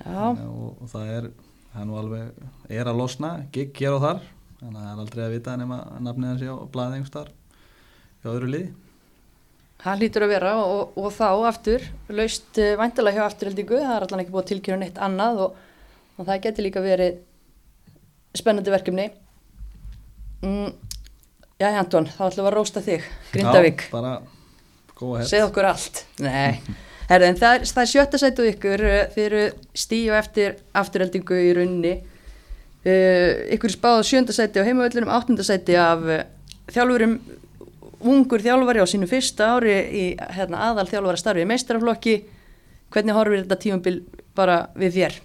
[0.04, 0.40] Og,
[0.82, 1.28] og það er
[1.74, 4.24] hann alveg er að losna, gigg hér og þar.
[4.60, 7.32] Þannig að það er aldrei að vita nema nafnið hans á blæði einhverstar
[8.22, 8.72] hjá öðru liði
[9.82, 11.82] hann lítur að vera og, og þá aftur
[12.14, 15.60] laust uh, væntalega hjá afturheldingu það er allan ekki búið að tilkjöra neitt annað og,
[16.16, 17.20] og það getur líka verið
[18.34, 19.10] spennandi verkefni
[20.42, 20.72] mm,
[21.54, 23.84] Já, Anton, þá ætlum við að rósta þig, Grindavík.
[25.28, 26.00] Segð okkur allt.
[26.18, 28.82] En það er, það er sjötta sætu ykkur
[29.14, 31.92] fyrir stíu eftir afturheldingu í runni.
[32.84, 36.18] Uh, ykkur spáð sjönda sæti á heimavöldunum, áttunda sæti af uh,
[36.74, 37.14] þjálfurum,
[38.04, 40.04] ungur þjálfari á sínu fyrsta ári í
[40.36, 42.16] hérna, aðal þjálfara starfi í meistaraflokki.
[42.94, 43.96] Hvernig horfir þetta tímabil
[44.36, 45.18] bara við þér?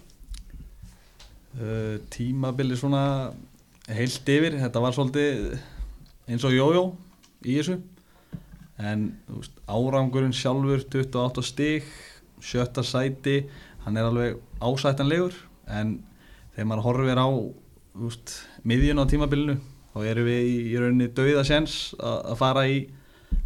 [1.60, 3.04] Uh, tímabili svona
[3.90, 5.56] heilt yfir, þetta var svolítið
[6.30, 6.84] eins og jójó
[7.42, 7.80] í þessu
[8.80, 11.88] en veist, árangurinn sjálfur 28 stík
[12.40, 13.42] sjötta sæti,
[13.84, 15.34] hann er alveg ásættanlegur
[15.68, 15.98] en
[16.54, 17.28] þegar maður horfir á
[18.04, 19.58] veist, miðjun á tímabilinu
[19.94, 22.80] þá erum við í, í rauninni dauðasjens að fara í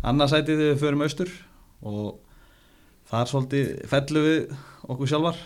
[0.05, 1.33] annarsæti þegar við förum austur
[1.85, 2.09] og
[3.11, 4.57] þar svolítið fellum við
[4.93, 5.43] okkur sjálfar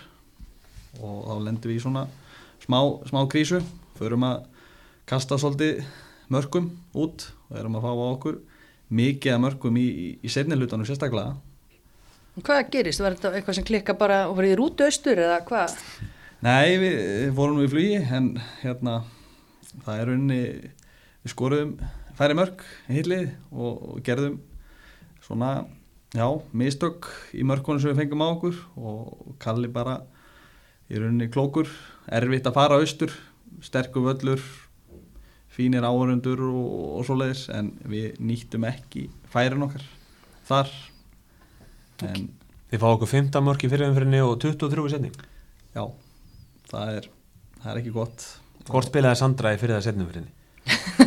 [0.98, 2.04] og þá lendum við í svona
[2.64, 2.78] smá,
[3.08, 3.62] smá krísu
[3.98, 4.46] förum að
[5.08, 5.84] kasta svolítið
[6.32, 8.40] mörgum út og erum að fá á okkur
[8.88, 11.36] mikið að mörgum í, í, í setnilutanum sérstaklega
[12.38, 13.02] Hvað gerist?
[13.02, 15.72] Var þetta eitthvað sem klikka bara og í rútu austur eða hvað?
[16.46, 18.28] Nei, við, við fórum við flugi en
[18.60, 19.00] hérna
[19.84, 20.42] það er unni
[21.24, 21.74] við skoruðum
[22.18, 24.38] færi mörg í hillið og, gerðum
[25.24, 25.66] svona,
[26.16, 30.00] já, mistök í mörgunum sem við fengum á okkur og kalli bara
[30.88, 31.68] í rauninni klókur,
[32.08, 33.12] erfitt að fara austur
[33.64, 34.42] sterkur völlur
[35.52, 39.84] fínir áhörundur og, og svo leiðis en við nýttum ekki færin okkar
[40.48, 40.70] þar.
[42.06, 42.28] En
[42.68, 45.14] Þið fá okkur 15 mörg í fyrirumfyrinni og 23 í setning
[45.72, 45.84] Já,
[46.68, 47.06] það er,
[47.62, 48.24] það er ekki gott.
[48.68, 50.37] Hvort spilaði Sandra í fyrir það setnumfyrinni?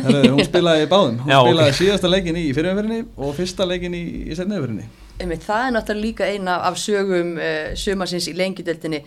[0.02, 1.78] Hún spilaði í báðum Hún Já, spilaði okay.
[1.78, 4.86] síðasta leikin í fyrirumfyrinni og fyrsta leikin í, í setnumfyrinni
[5.22, 9.02] Einmitt, það er náttúrulega líka eina af sögum uh, sumarsins í lengjudeldinni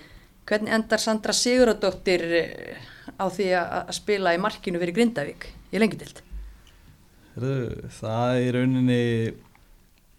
[0.46, 5.82] hvernig endar Sandra Siguradóttir uh, á því að að spila í markinu fyrir Grindavík í
[5.82, 6.22] lengjutild?
[7.36, 9.02] Heyrðu, það í rauninni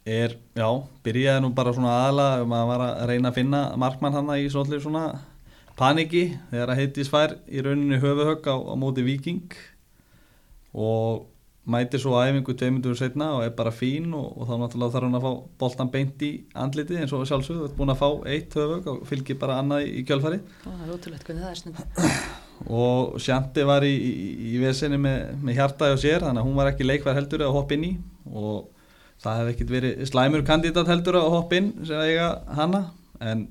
[0.07, 0.68] er, já,
[1.07, 4.84] byrjaði nú bara svona aðla maður var að reyna að finna markmann hann í svolítið
[4.84, 5.07] svona
[5.76, 9.57] paniki þegar að heiti svær í rauninni höfuhögg á, á móti viking
[10.77, 11.27] og
[11.66, 15.18] mætir svo æfingu tveimundur setna og er bara fín og, og þá náttúrulega þarf hann
[15.18, 18.55] að fá boltan beint í andliti eins og sjálfsögðu, þú ert búin að fá eitt
[18.55, 22.37] höfuhögg og fylgir bara annað í, kjölfari það er ótrúlegt hvernig það er snönd.
[22.81, 24.14] og Sjanti var í, í,
[24.53, 27.57] í vesinni með, með hjartaði og sér þannig að hún var ekki leikvar heldur að
[27.57, 27.93] hoppa inn í.
[28.31, 28.70] Og
[29.22, 32.83] það hefði ekkert verið slæmur kandidat heldur að hoppa inn sem að eiga hana.
[33.20, 33.45] En,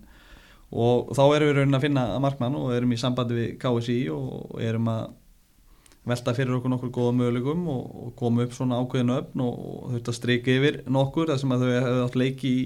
[0.72, 4.58] og þá erum við raunin að finna markmann og erum í sambandi við KSI og
[4.64, 5.06] erum að
[6.06, 9.94] velta fyrir okkur nokkur góða möguleikum og, og koma upp svona ákveðinu öfn og, og
[9.96, 12.66] þurft að streika yfir nokkur þar sem að þau hefði átt leiki í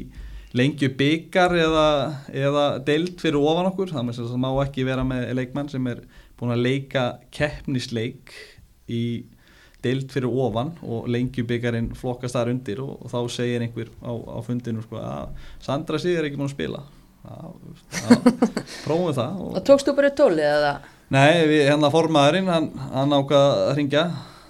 [0.60, 1.88] lengju byggar eða,
[2.34, 6.02] eða deild fyrir ofan okkur þannig að það má ekki vera með leikmann sem er
[6.40, 7.04] búin að leika
[7.36, 8.34] keppnisleik
[8.90, 9.04] í
[9.84, 14.12] deild fyrir ofan og lengju byggarinn flokkast þar undir og, og þá segir einhver á,
[14.12, 16.88] á fundinu sko, að Sandra Sýður er ekki búin að spila
[18.86, 20.74] prófum það og Og tókst þú bara tólið eða?
[21.10, 24.04] Nei, við, hérna formaðurinn, hann, hann ákvað að ringja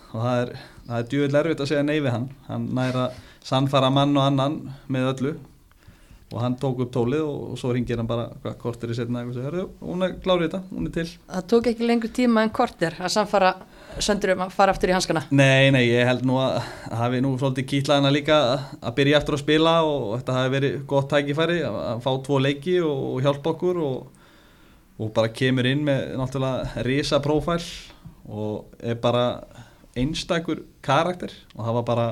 [0.09, 0.49] og það er,
[0.89, 2.25] það er djúvill erfitt að segja nei við hann.
[2.49, 3.05] Hann næra
[3.47, 4.57] sannfara mann og annan
[4.91, 5.31] með öllu
[6.29, 9.23] og hann tók upp tólið og, og svo ringir hann bara hvað kortir í setna
[9.25, 11.07] og segir, hún er klárið þetta, hún er til.
[11.31, 13.55] Það tók ekki lengur tíma en kortir að samfara
[13.97, 15.23] söndur um að fara aftur í hanskana.
[15.31, 16.59] Nei, nei, ég held nú að
[16.99, 18.37] hafi nú svolítið kýtlað hana líka
[18.77, 22.77] að byrja aftur að spila og þetta hafi verið gott tækifæri að, fá tvo leiki
[22.83, 24.18] og, og hjálpa okkur og,
[24.99, 27.61] og bara kemur inn með náttúrulega risa prófæl
[28.29, 29.25] og er bara
[29.97, 32.09] einstakur karakter og það var bara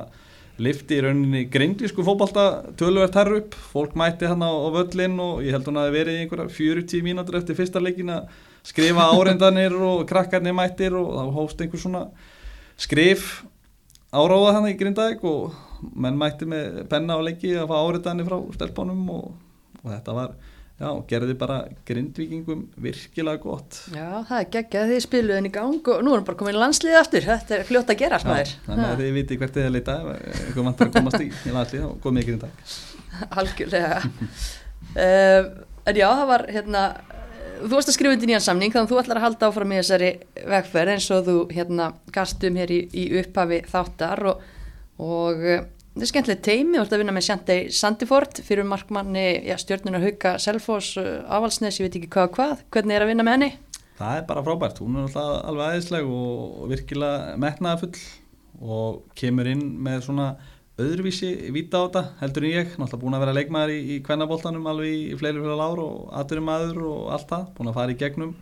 [0.57, 2.45] lifti í rauninni grindvísku fótbalta
[2.79, 5.97] töluvert herru upp, fólk mætti hann á, á völlin og ég held hún að það
[5.99, 8.31] verið einhverja 40 mínútur eftir fyrsta leikin að
[8.65, 12.03] skrifa áreindanir og krakkarnir mættir og þá hófst einhver svona
[12.77, 13.29] skrif
[14.13, 15.53] áráða hann í Grindavík og
[15.93, 19.31] menn mætti með penna og leiki að fá áreindanir frá stelpunum og,
[19.83, 20.33] og þetta var,
[20.77, 21.57] já, gerði bara
[21.87, 26.37] grindvíkingum virkilega gott Já, það er geggjað því spiluðin í gang og nú erum bara
[26.37, 27.25] komin í landsliði aftur.
[27.25, 28.53] Þetta er fljótt að gera maður.
[28.67, 31.87] þannig að þið viti hvert þið er leita einhver vantar að komast í, í landslið
[31.89, 32.75] og komið í Grindavík
[33.41, 34.01] Algjörlega.
[34.93, 35.47] uh,
[35.87, 36.83] en já, það var hérna,
[37.63, 39.79] þú varst að skrifa undir nýjan samning þannig að þú ætlar að halda áfram í
[39.81, 40.11] þessari
[40.53, 44.45] vegferð eins og þú hérna gastum hér í, í upphafi þáttar og,
[45.01, 45.65] og uh,
[45.97, 50.03] þetta er skemmtilegt teimi, þú ert að vinna með Sjantei Sandifort fyrir markmanni já, stjórnunar
[50.03, 53.35] Hauka Selfos, uh, Avalsnes, ég veit ekki hvað og hvað, hvernig er að vinna með
[53.37, 53.79] henni?
[53.97, 58.03] Það er bara frábært, hún er alltaf alveg aðeinsleg og virkilega metnaðafull
[58.77, 60.29] og kemur inn með svona
[60.77, 64.69] öðruvísi vita á þetta heldur en ég, náttúrulega búin að vera leikmaður í, í kvennaboltanum
[64.69, 68.01] alveg í, fleiri fyrir ár og aturum aður og allt það, búin að fara í
[68.05, 68.37] gegnum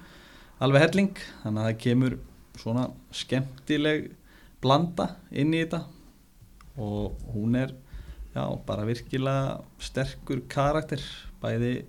[0.60, 2.22] alveg helling, þannig að það kemur
[2.60, 4.10] svona skemmtileg
[4.60, 5.86] blanda inn í þetta
[6.78, 7.74] og hún er
[8.36, 11.02] já, bara virkilega sterkur karakter,
[11.42, 11.86] bæði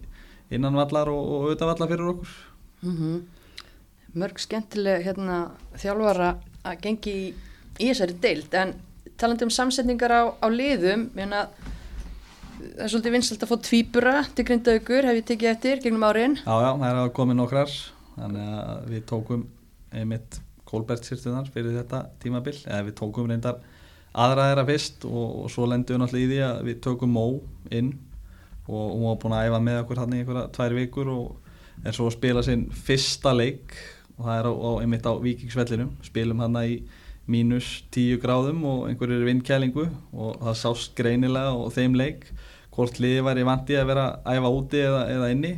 [0.50, 2.36] innanvallar og, og auðvitaðvallar fyrir okkur.
[2.86, 3.24] Mm
[4.16, 6.30] Mörg skemmtileg hérna, þjálfara
[6.64, 7.24] að gengi í,
[7.76, 8.70] í þessari deild en
[9.20, 11.42] talandi um samsetningar á, á liðum mérna,
[12.56, 16.38] það er svolítið vinsalt að fá tvíbura til grindaugur, hef ég tekið eftir gegnum árin.
[16.40, 17.76] Já, já, það er að komið nokkrar
[18.16, 19.46] þannig að við tókum
[19.92, 23.60] einmitt Kolbert sýrtunar fyrir þetta tímabil eða við tókum reyndar
[24.16, 27.26] aðra þeirra fyrst og, og svo lendum við náttúrulega í því að við tókum Mó
[27.70, 27.92] inn
[28.66, 31.96] og hún var búin að æfa með okkur hann í einhverja tvær vikur og er
[31.96, 33.76] svo að spila sinn fyrsta leik
[34.16, 36.80] og það er á, á, einmitt á vikingsvellinum spilum hann í
[37.30, 42.28] mínus 10 gráðum og einhverjir vindkælingu og það sást greinilega og þeim leik
[42.76, 45.52] hvort liði væri vandi að vera að æfa úti eða, eða inni.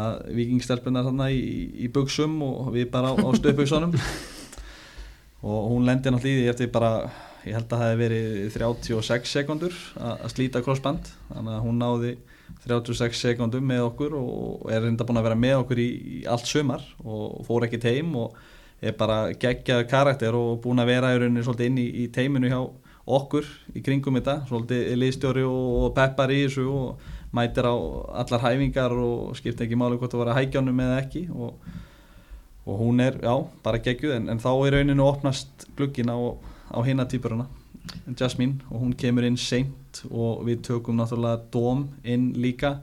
[0.00, 1.40] Að vikingstelpunar hann í,
[1.82, 3.96] í buksum og við bara á, á stöðbuksunum
[5.50, 6.92] og hún lendi náttúrulega í því eftir bara
[7.46, 11.10] ég held að það hefði verið 36 sekundur að slíta crossband.
[11.30, 12.12] Þannig að hún náði
[12.66, 15.88] 36 sekundum með okkur og er reynda búin að vera með okkur í,
[16.20, 18.36] í allt sumar og fór ekki teim og
[18.80, 22.50] er bara geggjað karakter og búin að vera í rauninni svolítið inn í, í teiminu
[22.50, 22.60] hjá
[23.10, 27.74] okkur í kringum þetta, svolítið liðstjóri og peppar í þessu og mætir á
[28.22, 31.26] allar hæfingar og skiptir ekki máli hvort að hækjanum eða ekki.
[31.30, 31.70] Og,
[32.66, 33.34] og hún er, já,
[33.64, 36.18] bara geggjuð en, en þá er rauninu opnast glugginn á,
[36.70, 37.46] á hinna týpuruna
[38.18, 42.80] Jasmine og hún kemur inn seint og við tökum náttúrulega Dóm inn líka.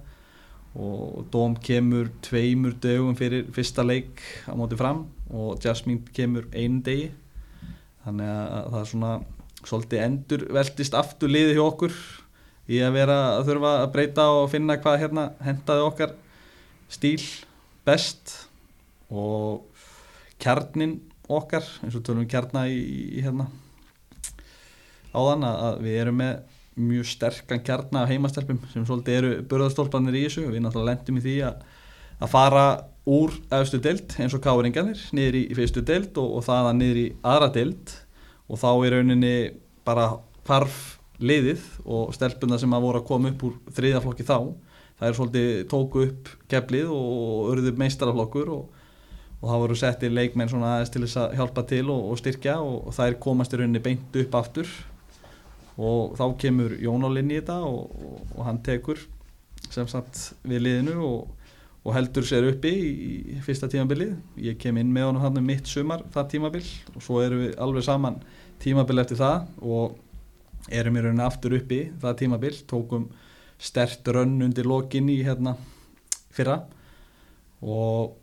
[0.77, 6.81] Og Dóm kemur tveimur dögum fyrir fyrsta leik á móti fram og Jasmine kemur einu
[6.85, 7.11] degi.
[8.05, 9.13] Þannig að það er svona
[9.67, 11.95] svolítið endur veltist aftur liði hjá okkur
[12.67, 16.15] í að vera að þurfa að breyta og finna hvað hérna hentaði okkar
[16.91, 17.23] stíl
[17.87, 18.35] best.
[19.07, 19.63] Og
[20.41, 20.99] kjarnin
[21.31, 22.81] okkar eins og tölum við kjarna í,
[23.17, 23.47] í hérna
[25.17, 26.35] áðan að, að við erum með
[26.87, 30.45] mjög sterkan kjarna af heimastelpum sem svolítið eru börðarstólpanir í þessu.
[30.51, 31.63] Við náttúrulega lendum í því að,
[32.21, 32.65] að fara
[33.07, 37.01] úr efstu deild eins og káringarnir niður í fyrstu deild og, og það að niður
[37.01, 37.97] í aðra deild.
[38.47, 39.35] Og þá er rauninni
[39.87, 40.07] bara
[40.47, 40.77] hvarf
[41.17, 44.37] liðið og stelpuna sem að voru að koma upp úr þriðaflokki þá
[44.97, 48.83] það er svolítið tóku upp keflið og örðu meistaraflokkur og,
[49.41, 52.57] og það voru settið leikmenn svona aðeins til þess að hjálpa til og, og styrkja
[52.65, 54.71] og það er komast í rauninni beint upp aftur
[55.77, 59.01] og þá kemur Jónálinn í þetta og hann tekur
[59.69, 60.97] sem sagt við liðinu
[61.87, 62.89] og heldur sér uppi í,
[63.37, 64.17] í fyrsta tímabilið.
[64.43, 66.65] Ég kem inn með hann hann um mitt sumar það tímabil
[66.95, 68.19] og svo erum við alveg saman
[68.63, 69.97] tímabil eftir það og
[70.67, 73.07] erum í rauninni aftur uppi það tímabil, tókum
[73.57, 75.55] stert rönn undir lokin í hérna
[76.35, 76.59] fyrra.
[77.63, 78.17] Og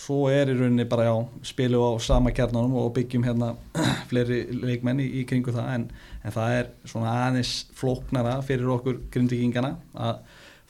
[0.00, 1.14] svo er í rauninni bara já,
[1.46, 3.52] spilu á sama kjarnanum og byggjum hérna
[4.10, 5.86] fleiri leikmenn í, í kringu það en,
[6.20, 10.20] en það er svona aðeins flóknara fyrir okkur grindvikingana að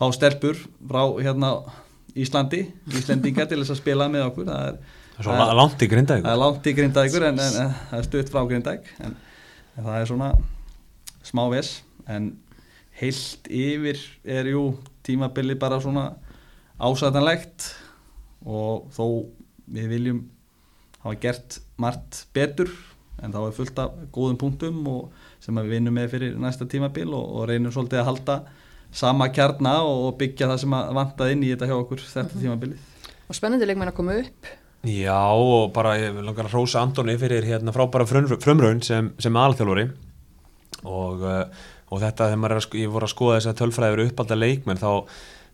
[0.00, 1.54] fá stelpur frá hérna
[2.20, 4.48] Íslandi, Íslendinga til þess að spila með okkur.
[4.48, 4.78] Það er,
[5.20, 8.08] það er langt í grindaðíkur það er langt í grindaðíkur en, en, en það er
[8.08, 9.18] stutt frá grindaðík en
[9.76, 10.30] það er svona
[11.30, 11.74] smá ves
[12.10, 12.32] en
[13.00, 14.64] heilt yfir er jú
[15.06, 16.10] tímabili bara svona
[16.80, 17.70] ásætanlegt
[18.44, 19.04] og þó
[19.70, 20.20] við viljum
[21.04, 22.72] hafa gert margt betur
[23.20, 24.80] en þá er fullt af góðum punktum
[25.50, 28.38] sem við vinnum með fyrir næsta tímabil og, og reynum svolítið að halda
[29.02, 32.42] sama kjarna og byggja það sem vantað inn í þetta hjá okkur þetta mm -hmm.
[32.46, 32.88] tímabilið.
[33.28, 37.18] Og spennandi leikmenn að koma upp Já og bara ég vil langar að rósa Antoni
[37.20, 39.90] fyrir hérna frábæra frumraun sem, sem alþjálfari
[40.84, 41.44] og, uh,
[41.92, 44.80] og þetta þegar maður er að, ég voru að skoða þess að tölfræður uppalda leikmenn
[44.80, 45.04] þá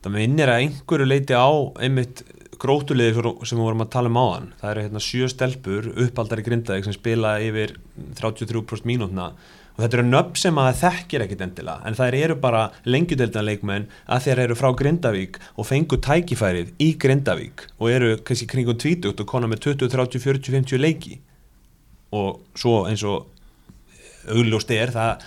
[0.05, 1.51] það minnir að einhverju leiti á
[1.83, 2.23] einmitt
[2.63, 6.87] grótulegir sem við vorum að tala um áðan það eru hérna sjö stelpur uppaldari grindaðið
[6.87, 7.75] sem spila yfir
[8.21, 9.33] 33% mínútna
[9.77, 14.27] og þetta eru nöpp sem að þekkir ekkit endilega en það eru bara lengjudeldanleikmenn að
[14.27, 19.25] þeir eru frá Grindavík og fengu tækifærið í Grindavík og eru kannski kringum 20 og
[19.29, 21.19] konar með 20, 30, 40, 50 leiki.
[22.17, 23.27] Og svo eins og
[24.33, 25.25] augljóst er það,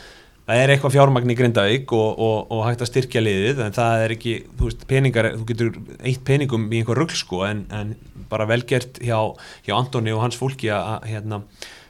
[0.50, 4.06] það er eitthvað fjármagn í Grindavík og, og, og hægt að styrkja liðið en það
[4.06, 7.94] er ekki, þú veist, peningar þú getur eitt peningum í einhver rugg sko en, en
[8.32, 9.20] bara velgert hjá,
[9.68, 11.44] hjá Antoni og hans fólki að hérna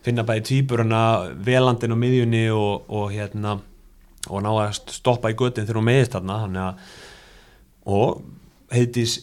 [0.06, 1.04] finna bæði týpuruna
[1.46, 3.60] velandin og miðjunni og, og hérna
[4.30, 6.66] og ná að stoppa í göttin þegar hún meðist þarna
[7.90, 8.22] og
[8.74, 9.20] heitis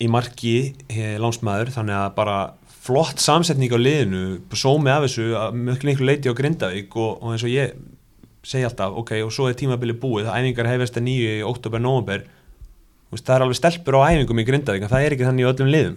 [0.00, 0.74] í marki
[1.20, 2.38] lánsmaður þannig að bara
[2.80, 4.24] flott samsetning á liðinu
[4.56, 7.74] sómi af þessu mjög lengur leiti á Grindavík og, og eins og ég
[8.46, 12.24] segja alltaf ok og svo er tímabili búið æfingar hefist að nýju í oktober-nóvember
[13.12, 15.72] það er alveg stelpur á æfingum í Grindavík en það er ekki þannig í öllum
[15.74, 15.96] liðum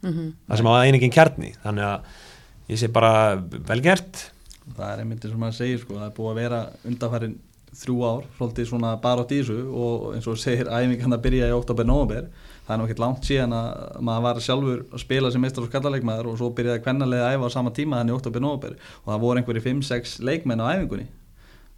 [0.00, 0.30] mm -hmm.
[0.48, 2.23] það sem á einingin kjarni þannig að
[2.68, 3.36] ég sé bara
[3.68, 4.28] velgert
[4.72, 7.36] það er einmitt sem maður segir sko, það er búið að vera undanfærin
[7.74, 11.56] þrjú ár, svolítið svona bara á dísu og eins og segir æfingan að byrja í
[11.56, 12.28] oktober-nóvember,
[12.66, 16.30] það er náttúrulega langt síðan að maður var sjálfur að spila sem meistar og skallalegmaður
[16.30, 19.42] og svo byrjaði kvennalega að æfa á sama tíma þannig í oktober-nóvember og það voru
[19.42, 21.08] einhverju 5-6 leikmenn á æfingunni.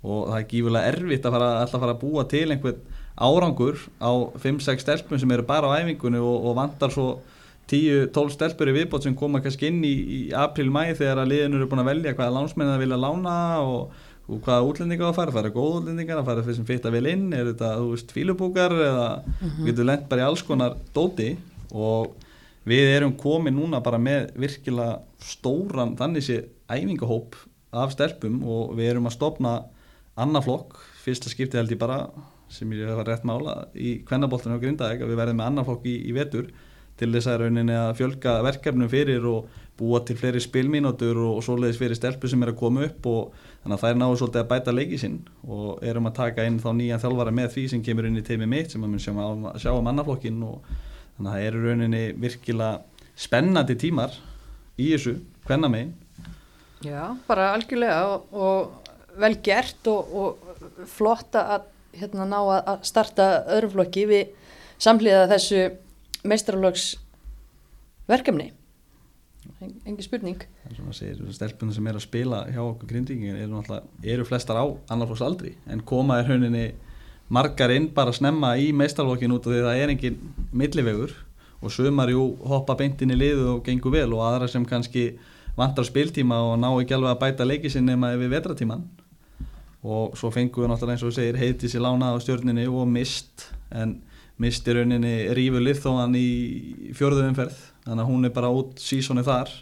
[0.07, 2.85] Og það er gífurlega erfitt að fara, alltaf fara að búa til einhvern
[3.17, 4.13] árangur á
[4.45, 7.09] 5-6 stelpum sem eru bara á æfingunni og, og vandar svo
[7.71, 11.71] 10-12 stelpur í viðbót sem koma kannski inn í, í april-mæ þegar að liðinu eru
[11.71, 13.97] búin að velja hvaða lánsmenn það vilja lána og,
[14.31, 17.11] og hvaða útlendinga það fara, það fara góð útlendingar, það fara fyrir sem fitta vel
[17.11, 19.67] inn, er þetta, þú veist, fílubúkar eða mm -hmm.
[19.67, 21.37] getur lent bara í alls konar dóti.
[21.75, 22.15] Og
[22.67, 27.35] við erum komið núna bara með virkilega stóran, þannig sé æfingahóp
[27.73, 29.65] af stelpum og við erum að stopna
[30.17, 32.09] annaflokk, fyrsta skipti held ég bara
[32.49, 35.97] sem ég var rétt mála í kvennaboltunum og grindaðeg að við verðum með annaflokk í,
[36.09, 36.51] í vetur
[36.97, 41.45] til þess að rauninni að fjölga verkefnum fyrir og búa til fleiri spilmínútur og, og
[41.45, 44.43] svoleiðis fyrir stelpu sem er að koma upp og þannig að það er náðu svolítið
[44.43, 47.85] að bæta leikið sinn og erum að taka inn þá nýja þjálfara með því sem
[47.85, 49.13] kemur inn í teimi mitt sem við mun sjá,
[49.61, 54.17] sjá á mannaflokkin og þannig að það eru rauninni virkilega spennandi tímar
[54.77, 55.17] í þessu,
[55.49, 55.95] hvenna megin.
[56.85, 63.29] Já, bara algjörlega og, og vel gert og, og flott að hérna ná að starta
[63.57, 65.63] öðruflokki við samhliða þessu
[66.25, 66.95] meistralögs
[68.09, 68.53] verkefni?
[69.87, 70.43] Engi spurning.
[71.33, 73.63] Stelpunum sem er að spila hjá okkur grindingin eru,
[74.03, 76.67] eru flestar á annarflóks aldri en koma er hauninni
[77.33, 80.19] margar inn bara að snemma í meistarlokkin út af því það er engin
[80.53, 81.15] millivegur
[81.63, 85.09] og sömar jú hoppa beintin í liðu og gengur vel og aðra sem kannski
[85.57, 88.85] vantar spiltíma og ná ekki alveg að bæta leikisinn nema við vetratíman
[89.87, 93.49] og svo fengum við náttúrulega eins og segir heitis í lána á stjórninni og mist
[93.71, 94.01] en
[94.43, 97.57] misti rauninni Rífu Lithóan í fjörðu umferð.
[97.87, 99.53] Þannig að hún er bara út sísoni þar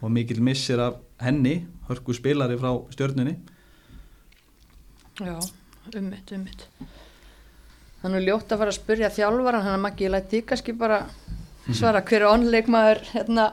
[0.00, 3.34] og mikil missir af henni hörku spilari frá stjörnunni.
[5.20, 5.34] Já,
[5.98, 6.68] ummitt, ummitt.
[8.02, 10.76] Þannig er ljótt að fara að spurja þjálfaran, hann að Maggi, ég læti þig kannski
[10.78, 11.02] bara
[11.70, 12.02] svara.
[12.06, 13.48] Hver er onleikmaður hérna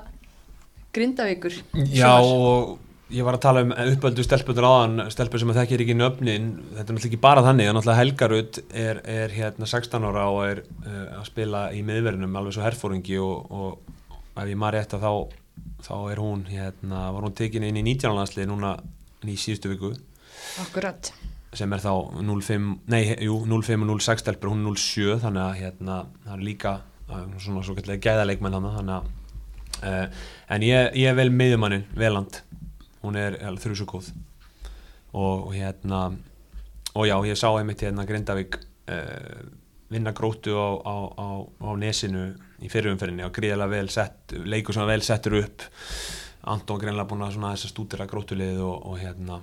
[0.95, 1.57] Grindavíkur.
[1.93, 2.77] Já og
[3.09, 6.83] ég var að tala um uppöldu stelputur áðan, stelpur sem að þekkir ekki nöfnin, þetta
[6.83, 10.61] er náttúrulega ekki bara þannig, er náttúrulega Helgarud er, er hérna 16 ára og er
[10.61, 15.05] uh, að spila í miðverðinum alveg svo herfóringi og, og ef ég maður rétt að
[15.07, 15.39] þá,
[15.87, 18.13] þá er hún, hérna, var hún tekin inn í 19.
[18.19, 18.75] landslið núna
[19.25, 19.93] í síðustu viku
[20.61, 21.09] Akkurat.
[21.57, 25.63] sem er þá 05, nei, jú, 05 og 06 stelpur, hún er 07 þannig að
[25.63, 26.75] hérna, það er líka
[27.41, 29.09] svona svo kallega gæðaleikmenn hann þannig að
[29.81, 30.21] uh,
[30.53, 32.43] en ég, ég er vel miðjumannin, veland
[33.03, 34.11] hún er þrjusugóð
[35.13, 36.01] og, og hérna
[36.95, 39.41] og já, ég sá einmitt hérna Grindavík uh,
[39.89, 41.27] vinna grótu á, á, á,
[41.65, 42.29] á nesinu
[42.61, 45.65] í fyrirumferðinni og gríðilega vel sett leikur sem vel settur upp.
[46.49, 49.39] Anton greinlega búin að svona þess að stúdira grótulið og, og hérna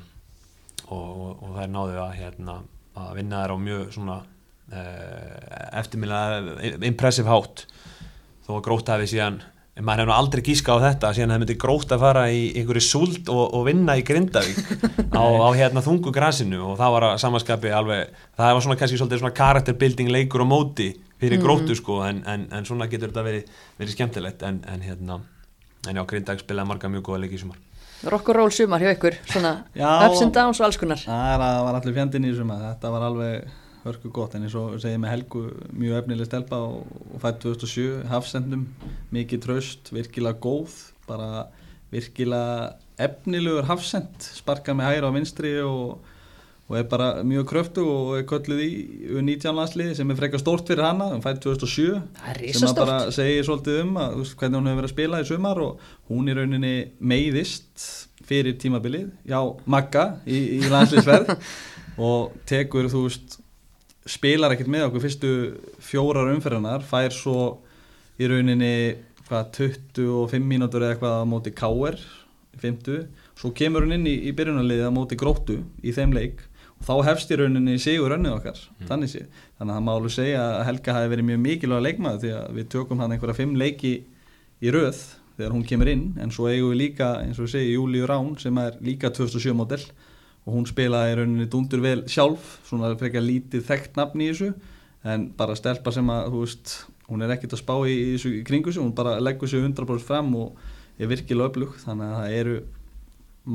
[0.86, 2.56] og, og, þær náðu að, hérna,
[2.96, 7.66] að vinna þær á mjög svona uh, eftirmillega impressive hátt.
[8.46, 9.40] Þó að gróta hefði síðan
[9.76, 12.42] en maður hefði nú aldrei gíska á þetta síðan það myndi gróta að fara í
[12.56, 14.60] einhverju súld og, og vinna í Grindavík
[15.20, 16.62] á, á hérna þungu grasinu.
[16.70, 20.88] Og það var að samanskapi alveg, það var svona kannski svona karakterbuilding leikur og móti
[21.20, 24.44] fyrir grótu sko en, en, en svona getur þetta verið, verið skemmtilegt.
[24.48, 25.20] En, en hérna
[25.86, 27.60] en já, Grindavík spilaði marga mjög góða leiki í sumar.
[28.06, 30.08] Roll sumar hjá ykkur, svona Já.
[30.08, 31.00] ups and downs og alls konar.
[31.04, 33.54] það var allir fjandinn í þessum að þetta var alveg
[33.86, 35.44] hörku gott en eins og segið með Helgu
[35.76, 38.66] mjög efnileg stelpa og, og fætt 2007 hafsendum,
[39.14, 40.74] mikið tröst virkilega góð,
[41.06, 41.46] bara
[41.92, 46.00] virkilega efnilegur hafsend sparkað með hæra á vinstri og,
[46.66, 48.70] og er bara mjög kröftu og er kölluð í
[49.18, 52.82] U19 landsliði sem er frekar stórt fyrir hana, hún fætt 2007 Það er sem að
[52.82, 56.30] bara segir svolítið um að, hvernig hún hefur verið að spila í sumar og hún
[56.32, 57.88] í rauninni meiðist
[58.26, 59.38] fyrir tímabilið, já,
[59.70, 61.36] Magga í, í landsliðsverð
[62.08, 63.38] og tekur, þú veist
[64.06, 65.04] spilar ekkert með okkur.
[65.04, 65.32] Fyrstu
[65.82, 67.40] fjórar umferðanar, fær svo
[68.16, 68.74] í rauninni
[69.26, 69.50] hvað,
[69.96, 71.52] 25 mínútur eða eitthvað á móti
[72.56, 76.40] í 50, svo kemur hún inn í, í byrjunarliðið á móti Gróttu í þeim leik.
[76.76, 79.26] Og þá hefst í rauninni sigur önnið okkar, þannig sé.
[79.58, 82.56] Þannig að það má alveg segja að Helga hafi verið mjög mikilvæg leikmaður því að
[82.56, 83.92] við tökum hann einhverja fimm leiki
[84.60, 85.02] í röð
[85.36, 86.06] þegar hún kemur inn.
[86.20, 89.56] En svo eigum við líka, eins og við segja, Júliu Rán sem er líka 2007
[89.56, 89.84] model
[90.46, 94.52] og hún spilaði í rauninni dundur vel sjálf svona frekar lítið þekkt nafn í þessu.
[95.06, 96.74] En bara stelpa sem að þú veist,
[97.10, 100.06] hún er ekkert að spá í, í, þessu, kringu sig, hún bara leggur sig 100%
[100.06, 100.60] fram og
[100.98, 101.74] er virkilega öflug.
[101.82, 102.56] Þannig að það eru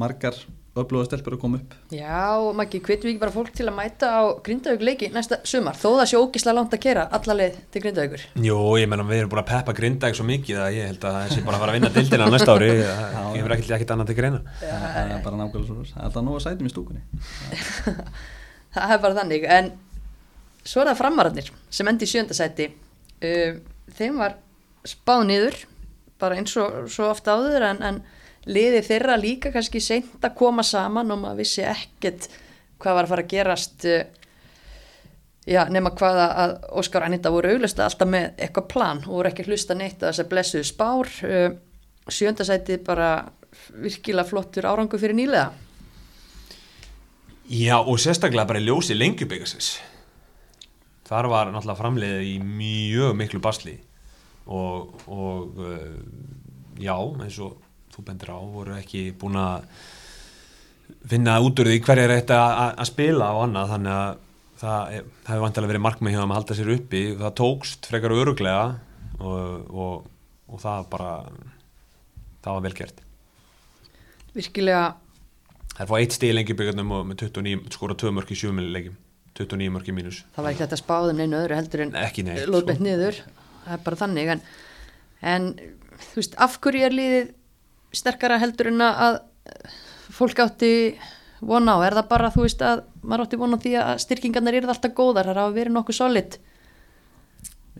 [0.01, 0.37] margar
[0.79, 1.73] öfluga stelpur að koma upp.
[1.91, 5.75] Já, Maggi, hvetjum við ekki bara fólk til að mæta á Grindavík leiki næsta sumar,
[5.75, 8.23] þó það sé ógislega langt að kera alla leið til Grindavíkur.
[8.45, 11.17] Jú, ég menna við erum búin að peppa Grindavík svo mikið að ég held að
[11.17, 12.69] það sé bara að fara að vinna dildina á næsta ári,
[13.15, 14.39] það gefur ekkert ekkert annað til greina.
[14.61, 17.03] Það er bara nákvæmlega svo það er alltaf nóg að sætum í stúkunni.
[18.71, 19.65] Það er bara þannig, en
[20.63, 22.69] svo er það framararnir sem endi í sjöndasæti.
[23.19, 23.57] Uh,
[23.97, 24.37] þeim var
[24.87, 25.57] spáð niður,
[26.21, 27.99] bara eins og svo ofta áður, en, en
[28.49, 32.29] liði þeirra líka kannski seint að koma saman og maður vissi ekkert
[32.81, 33.99] hvað var að fara að gerast uh,
[35.45, 39.45] já, nema hvað að Óskar Anita voru auglust alltaf með eitthvað plan og voru ekki
[39.49, 41.49] hlusta neitt að þess að blessuðu spár uh,
[42.11, 43.11] sjöndasæti bara
[43.75, 45.51] virkilega flottur árangu fyrir nýlega.
[47.51, 49.73] Já, og sérstaklega bara ljósi lengjubikarsins
[51.11, 53.73] Þar var náttúrulega framleiðið í mjög miklu basli
[54.47, 55.97] og, og uh,
[56.79, 57.57] já, eins og
[58.01, 59.69] þú bendur á, voru ekki búin að
[61.11, 62.39] finna út úr því hverja er þetta
[62.73, 64.21] að spila og annað þannig að
[64.61, 64.95] það,
[65.25, 67.03] það hefur vantilega verið markmið hjá þeim að halda sér uppi.
[67.21, 68.65] Það tókst frekar öruglega
[69.19, 70.09] og, og,
[70.49, 71.13] og það bara
[72.41, 73.03] það var vel gert.
[74.35, 74.83] Virkilega.
[75.71, 78.97] Það er fá eitt stíð lengi byggarnum og með 29, skora 2 mörk í sjömililegjum
[79.39, 80.23] 29 mörk í mínus.
[80.35, 81.93] Það var ekki þetta spáðum neinu öðru heldur en
[82.51, 82.87] lóðbent sko.
[82.87, 83.21] niður.
[83.61, 84.41] Það er bara þannig en,
[85.31, 85.47] en
[86.09, 87.29] þú veist, af hverju er liðið
[87.95, 89.19] sterkara heldur en að
[90.11, 90.71] fólk átti
[91.41, 94.59] vona á, er það bara þú veist að maður átti vona á því að styrkingarnir
[94.59, 96.37] eru alltaf góðar, það hafa verið nokkuð solid?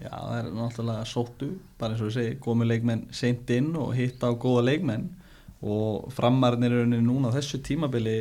[0.02, 3.94] Já, það er náttúrulega sóttu, bara eins og við segi, komið leikmenn seint inn og
[3.94, 5.10] hitta á góða leikmenn.
[5.62, 8.16] Og framarnir eru núna þessu tímabili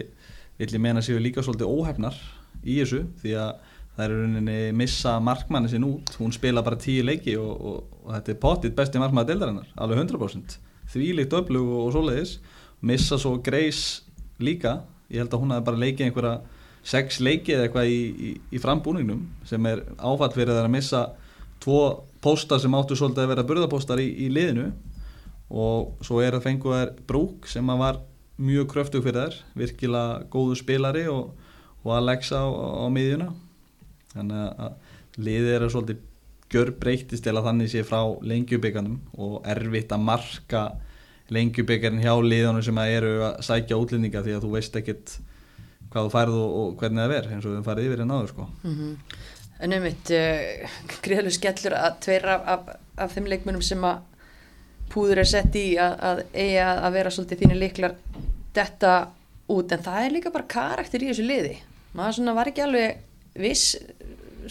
[0.61, 2.19] vill ég meina séu líka svolítið óhefnar
[2.61, 3.53] í þessu því að
[3.97, 8.13] það er rauninni missa markmanni sinn út, hún spila bara tíu leiki og, og, og
[8.13, 10.61] þetta er pottitt besti markmanni deildarinnar, alveg 100%
[10.93, 12.37] þvílíkt öflug og, og svoleiðis.
[12.81, 14.03] Missa svo Greis
[14.41, 14.81] líka.
[15.11, 16.35] Ég held að hún hafi bara leikið einhverja
[16.87, 21.03] sex leiki eða eitthvað í, í, í frambúningnum sem er áfall það að missa
[21.61, 21.81] tvo
[22.25, 24.71] póstar sem áttu svolítið að vera burðapóstar í, í liðinu.
[25.51, 28.01] Og svo er að fengu þær Brúk sem að var
[28.41, 31.35] mjög kröftug fyrir þær, virkilega góðu spilari og,
[31.83, 33.33] og Alexa á, á miðjuna.
[34.15, 36.07] Þannig að liðið er að svolítið
[36.51, 40.63] gjör breytist að þannig sé frá lengjubíkanum og erfitt að marka
[41.31, 45.17] lengjubíkarinn hjá liðunum sem að eru að sækja útlendinga því að þú veist ekkit
[45.91, 48.33] hvað þú færð og, og hvernig það verð eins og við farið yfir en áður
[48.33, 48.49] sko.
[48.63, 48.97] Mm -hmm.
[49.61, 50.69] En einmitt, uh,
[51.05, 53.99] gríðalegu skellur að tveir af, af, af þeim leikmunum sem að
[54.91, 57.95] púður er sett í að, að eiga að vera svolítið þínir liklar
[58.57, 58.95] detta
[59.49, 59.73] út.
[59.73, 61.59] En það er líka bara karakter í þessu liði.
[61.93, 62.97] Maður svona var ekki alveg
[63.41, 63.77] viss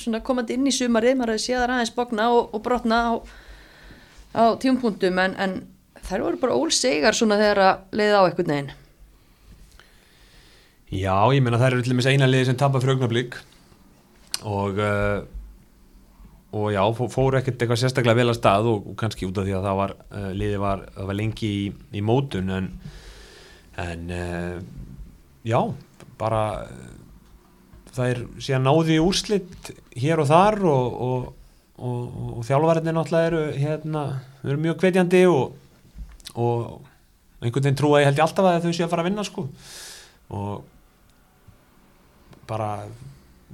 [0.01, 3.13] svona komandi inn í sumarið maður hefði séð það aðeins bókna og, og brotna á,
[4.35, 5.57] á tímpunktum en, en
[6.09, 8.75] þær voru bara ólsegar svona þegar að leiða á eitthvað neginn
[10.89, 13.35] Já, ég menna það eru til og meins eina liði sem tapar fyrir augnablík
[14.49, 15.19] og uh,
[16.49, 19.53] og já, fóru ekkert eitthvað sérstaklega vel að stað og, og kannski út af því
[19.53, 22.71] að það var uh, liði var, var lengi í, í mótun en,
[23.83, 24.55] en uh,
[25.45, 25.59] já,
[26.17, 26.41] bara
[27.99, 31.27] það er síðan náði úrslitt hér og þar og, og,
[31.83, 34.03] og þjálfvarðinni náttúrulega eru hérna,
[34.45, 36.79] eru mjög kveitjandi og
[37.39, 39.45] einhvern veginn trúa ég held ég alltaf að þau séu að fara að vinna sko.
[40.35, 40.65] Og
[42.49, 42.69] bara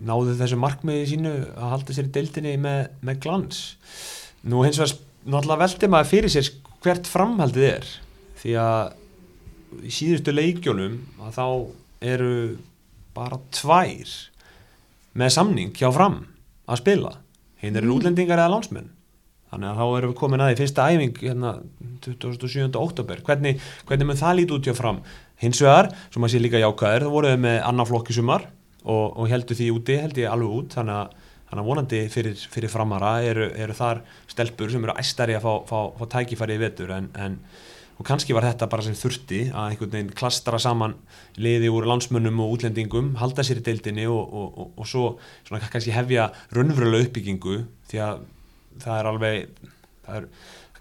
[0.06, 3.64] náðu þessu markmiði sínu að halda sér í deildinni með, með glans.
[4.46, 6.52] Nú hins vegar náttúrulega veldi maður fyrir sér
[6.84, 7.90] hvert framhaldið er.
[8.42, 11.46] Því að í síðustu leikjónum að þá
[12.06, 12.36] eru
[13.16, 14.16] bara tvær
[15.16, 16.22] með samning hjá fram
[16.68, 17.16] að spila
[17.62, 17.98] hinn eru mm.
[17.98, 18.92] útlendingar eða landsmenn
[19.52, 21.52] þannig að þá erum við komin að því fyrsta æfing hérna
[22.06, 22.80] 27.
[22.82, 25.02] oktober hvernig, hvernig mun það líti út hjá fram
[25.42, 28.50] hins vegar, sem að sé líka jákaður þá voruð við með annaflokki sumar
[28.84, 32.44] og, og heldur því úti, held ég alveg út þannig að, þannig að vonandi fyrir,
[32.56, 36.64] fyrir framara eru, eru þar stelpur sem eru æstari að fá, fá, fá tækifæri í
[36.66, 37.40] vetur en, en
[37.96, 40.98] og kannski var þetta bara sem þurfti að einhvern veginn klastra saman
[41.40, 45.06] liði úr landsmönnum og útlendingum halda sér í deildinni og, og, og, og svo
[45.48, 47.62] svona, kannski hefja raunverulega uppbyggingu
[47.92, 48.28] því að
[48.84, 49.66] það er alveg
[50.06, 50.30] það er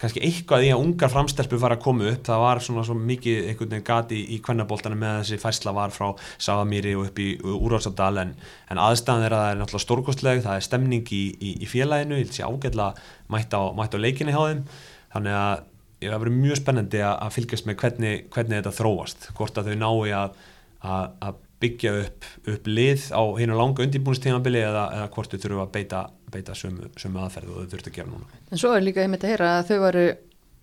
[0.05, 3.51] kannski eitthvað í að ungar framstelpur fara að koma upp, það var svona svo mikið
[3.51, 8.19] einhvern veginn gati í kvennabóltana með þessi fæsla var frá Savamíri og upp í Úrváðsabdal
[8.24, 8.35] en,
[8.74, 12.19] en aðstæðan er að það er náttúrulega stórkostleg, það er stemning í, í, í félaginu,
[12.19, 12.91] ég held sér ágætla
[13.32, 14.66] mætt á, á leikinni hjá þeim.
[15.15, 15.65] Þannig að
[16.10, 19.76] það verður mjög spennandi að, að fylgjast með hvernig, hvernig þetta þróast hvort að þau
[19.81, 20.39] nái að,
[20.85, 25.64] að, að byggja upp, upp lið á hérna langa undirbúinistímanbili eða, eða hvort þau þurfu
[25.64, 26.02] að beita,
[26.35, 28.43] beita sömu, sömu aðferð og þau þurftu að gera núna.
[28.51, 30.05] En svo er líka einmitt að heyra að þau varu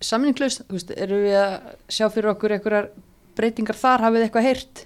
[0.02, 1.52] samninglust, eru við að
[1.90, 2.90] sjá fyrir okkur einhverjar
[3.38, 4.84] breytingar þar, hafið eitthvað heyrt?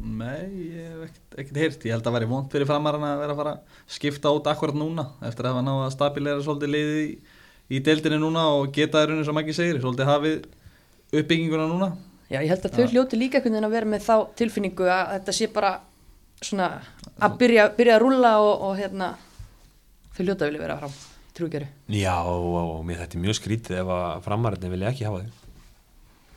[0.00, 3.22] Nei, ég hef ekkert, ekkert heyrt, ég held að það væri vond fyrir framarinn að
[3.24, 6.72] vera að fara að skipta út akkurat núna eftir að hafa náða að stabilera svolítið
[6.74, 7.10] liðið í,
[7.70, 10.38] í deildinni núna og geta það raunir sem ekki segir, svolítið hafið
[11.10, 11.90] uppbygginguna núna
[12.30, 15.08] Já, ég held að þau hljóti líka einhvern veginn að vera með þá tilfinningu að
[15.16, 15.70] þetta sé bara
[16.40, 16.68] svona
[17.18, 19.08] að byrja, byrja að rulla og, og hérna
[20.14, 21.66] þau hljóta vilja vera fram í trúgeru.
[21.90, 25.58] Já, og, og mér þetta er mjög skrítið ef að framarinn vilja ekki hafa þau.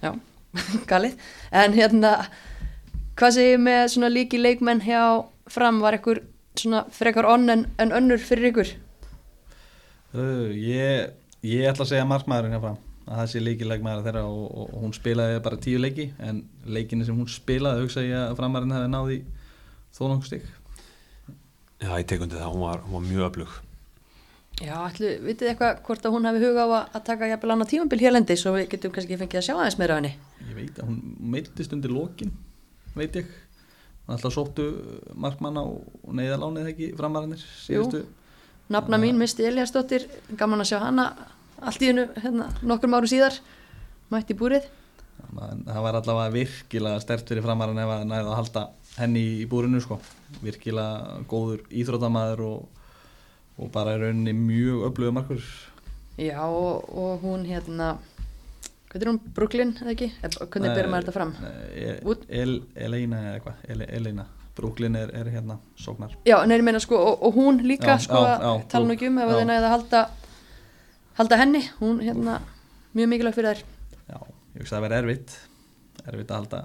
[0.01, 0.11] Já,
[0.91, 1.21] galið.
[1.61, 2.13] En hérna,
[3.19, 5.03] hvað segir með svona líki leikmenn hjá
[5.53, 6.23] fram var ekkur
[6.57, 8.73] svona frekar onn en, en önnur fyrir ykkur?
[10.13, 11.13] Uh, ég,
[11.43, 14.83] ég ætla að segja margmæðurinn hjá fram að það sé leikilegmaður þeirra og, og, og
[14.85, 18.91] hún spilaði bara tíu leiki en leikinni sem hún spilaði hugsa ég að framarinn hefði
[18.93, 19.17] náði
[19.93, 20.51] þó nokkuð stygg
[21.83, 23.55] Já, ég tekundi það, hún var, hún var mjög öflug.
[24.63, 27.99] Já, ætlu, vitið eitthvað hvort að hún hefði huga á að, taka jæfnvel annað tífambil
[27.99, 30.11] hérlendi svo við getum kannski fengið að sjá aðeins meira á henni?
[30.45, 30.99] Ég veit að hún
[31.33, 32.31] meiltist undir lokin
[32.93, 33.33] veit ég.
[34.07, 34.67] Alltaf sóttu
[35.15, 35.65] markmann á
[36.11, 37.83] neyðalánið ekki framarinnir Jú,
[38.73, 40.07] nafna mín misti Eliasdóttir
[40.39, 41.11] gaman að sjá hana
[41.63, 43.37] allt í hennu hérna, nokkrum árum síðar
[44.11, 44.65] mætti búrið
[45.33, 48.63] það var allavega virkilega stert fyrir framarinn ef að næða að halda
[48.97, 49.99] henni í búrinu sko.
[50.43, 52.81] virkilega góður íþrótamaður og,
[53.57, 55.45] og bara er rauninni mjög öflögu markur
[56.17, 57.95] Já og, og hún hérna
[58.91, 60.11] hvað er hún, Brooklyn eða ekki?
[60.21, 61.35] hvernig byrjum maður þetta fram?
[61.73, 64.19] El, El, Elena eða eitthvað El,
[64.57, 66.13] Brooklyn er, er hérna sóknar.
[66.29, 68.21] Já, neður meina sko og, og hún líka já, sko
[68.69, 70.03] tala nú ekki um ef það næði að halda
[71.17, 72.37] halda henni, hún hérna
[72.93, 73.65] mjög mikilvægt fyrir þær.
[74.11, 74.19] Já,
[74.53, 75.35] ég veist að það verði erfitt
[76.03, 76.61] erfitt að halda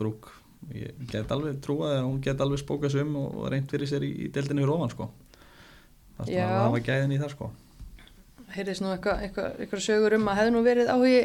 [0.00, 0.30] brúk
[0.76, 4.10] ég get alveg trúa að hún get alveg spókast um og reynd fyrir sér í,
[4.26, 5.08] í deildinu í róman sko.
[6.18, 7.50] Það er að hafa gæðin í það sko.
[8.50, 11.20] Heyrðis nú eitthvað eitthva, eitthva sögur um að hefði nú verið áhugi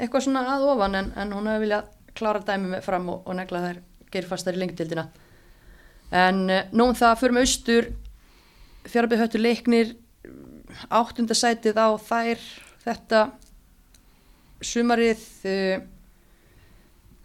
[0.00, 3.36] eitthvað svona að ofan en, en hún hefði viljað klára dæmi með fram og, og
[3.36, 3.80] negla þær
[4.12, 5.08] gerfastar í lengdildina
[6.10, 7.90] en uh, nú það fyrir með austur.
[8.90, 9.94] Fjarbið höttu leiknir
[10.90, 12.44] áttundasætið á þær
[12.84, 13.22] þetta
[14.64, 15.82] sumarið uh,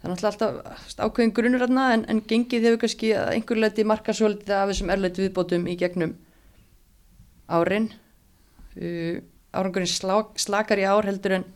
[0.00, 3.86] það er náttúrulega alltaf ákveðin grunnur aðna en, en gengið hefur kannski að einhver leiti
[3.88, 6.16] marka svolítið af þessum erleitt viðbótum í gegnum
[7.46, 7.90] árin.
[9.56, 9.88] Árangurinn
[10.36, 11.46] slakar í ár heldur en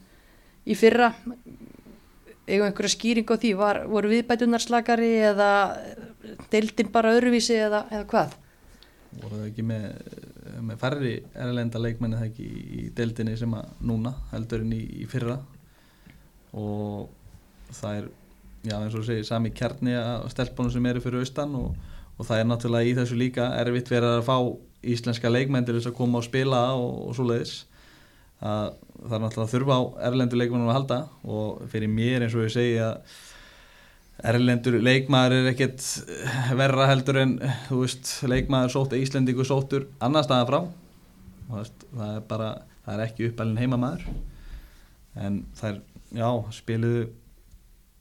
[0.65, 1.11] í fyrra
[2.51, 3.53] eigum einhverja skýring á því?
[3.59, 5.51] Var, voru viðbætunar slakari eða
[6.53, 8.37] deildin bara öðruvísi eða, eða hvað?
[9.21, 9.87] Voru það ekki með,
[10.69, 15.09] með færri erlenda leikmenni það ekki í, deildinni sem að núna heldur en í, í
[15.11, 15.39] fyrra?
[16.59, 17.09] Og
[17.75, 18.11] það er
[18.67, 21.73] já eins og segir sami kjarni að stelpunum sem eru fyrir austan og,
[22.19, 24.37] og það er náttúrulega í þessu líka erfitt verið að fá
[24.95, 27.55] íslenska leikmenn til þess að koma og spila og, og svo leiðis
[28.41, 32.37] að það er náttúrulega að þurfa á erlendu leikmennum að halda og fyrir mér eins
[32.37, 33.19] og ég segi að
[34.31, 35.85] erlendur leikmaður er ekkert
[36.59, 37.37] verra heldur en
[37.69, 40.59] þú veist leikmaður sótt Íslendingu sóttur annar staða frá.
[41.51, 42.51] Veist, það er bara,
[42.85, 44.05] það er ekki uppalinn heimamaður.
[45.21, 45.81] En það er,
[46.21, 47.07] já, spiluðu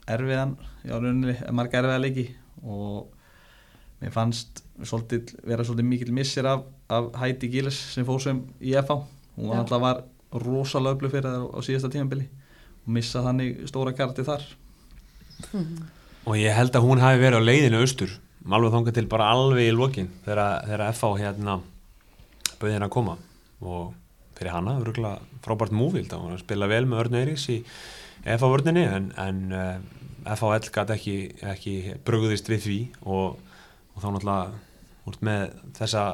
[0.10, 2.28] erfiðan, já, rauninni marga erfiða leiki
[2.66, 3.16] og
[4.00, 8.76] mér fannst svolítið, vera svolítið mikil missir af, af Heidi Gíles sem fóð sem í
[8.80, 9.02] FH,
[9.38, 10.02] hún var alltaf var
[10.34, 12.28] rosalega öflug fyrir það á, síðasta tímanbili
[12.86, 14.44] og missa þannig stóra karti þar.
[15.54, 15.80] Mm
[16.30, 18.12] og ég held að hún hafi verið á leiðinu austur
[18.50, 21.60] alveg þonga til bara alveg í lokin þegar, FH hérna
[22.60, 23.16] bauði henn að koma.
[23.60, 23.92] Og
[24.38, 24.78] fyrir hana,
[25.44, 27.60] frábært múvild hún spila vel með Örn Eiríks í
[28.24, 31.18] FH-vörninni en, en uh, eh, FH-L gæti ekki,
[31.54, 31.76] ekki
[32.08, 32.80] brugðist við því.
[33.06, 33.40] Og,
[33.96, 35.46] og þá náttúrulega úr með
[35.80, 36.06] þessa,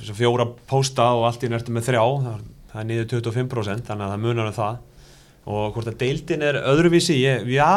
[0.00, 4.06] þessa fjóra pósta og allt í nörtu með þrjá það, það er niður 25% þannig
[4.06, 4.82] að það munar um það.
[5.44, 7.70] Og hvort að deildin er öðruvísi, ég, já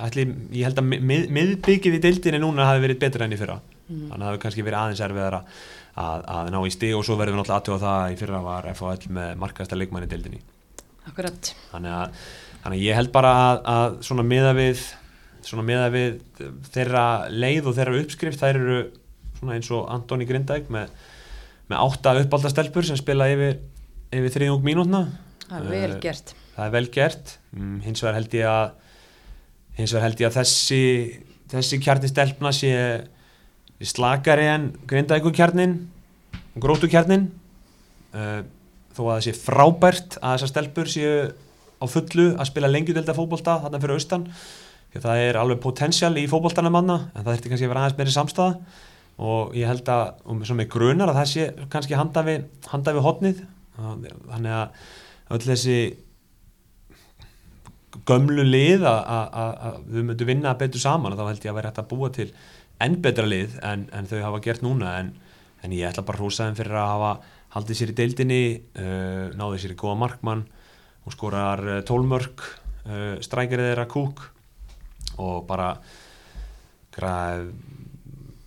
[0.00, 0.24] ætli,
[0.56, 3.60] ég held að mið, miðbyggið í deildinni núna hafi verið betra enn í fyrra.
[3.84, 4.06] Mm.
[4.08, 5.38] þannig að það hefur kannski verið aðeins erfiðara
[6.00, 8.38] að, að ná í stig og svo verður við náttúrulega aðtöða það að í fyrra
[8.46, 10.40] var FHL með markaðasta leikmann í deildinni.
[11.04, 11.50] Akkurat.
[11.68, 12.22] Þannig að,
[12.62, 14.86] þannig að ég held bara að, að svona miða við
[15.44, 16.20] svona miða við
[16.72, 18.78] þeirra leið og þeirra uppskrift, þær eru
[19.38, 20.92] svona eins og Antoni Grindæk með,
[21.68, 23.58] með átta uppaldastelpur sem spila yfir,
[24.14, 25.04] yfir þriðjung mínútna.
[25.48, 26.34] Það er vel gert.
[26.54, 28.66] Það er vel gert, mm, hins vegar held ég að
[29.78, 30.82] hins vegar held ég að þessi
[31.50, 32.74] þessi kjarnistelpna sé
[33.84, 35.74] slakari en Grindækukjarnin
[36.62, 37.28] grótukjarnin
[38.14, 38.40] uh,
[38.94, 41.16] þó að það sé frábært að þessar stelpur séu
[41.82, 44.28] á fullu að spila lengjudelda fókbólta þarna fyrir austan
[44.94, 48.14] það er alveg potensial í fókbóltana manna en það þurfti kannski að vera aðeins meiri
[48.14, 48.52] samstæða
[49.24, 52.94] og ég held að, og svo með grunar að það sé kannski handa við, handa
[52.94, 53.42] við hotnið
[53.76, 54.84] þannig að
[55.34, 55.78] öll þessi
[58.08, 61.82] gömlu lið að við möndum vinna betur saman og þá held ég að vera hægt
[61.82, 62.28] að búa til
[62.82, 64.96] enn betra lið en, en þau hafa gert núna.
[65.00, 65.12] En,
[65.62, 67.12] en ég ætla bara að húsa þeim fyrir að hafa
[67.54, 68.42] haldið sér í deildinni
[68.82, 70.42] uh, náðið sér í góða markmann
[71.04, 74.24] og skorar uh, tólmörk uh, strækjarið þeirra kúk
[75.22, 75.70] og bara
[76.94, 77.52] græð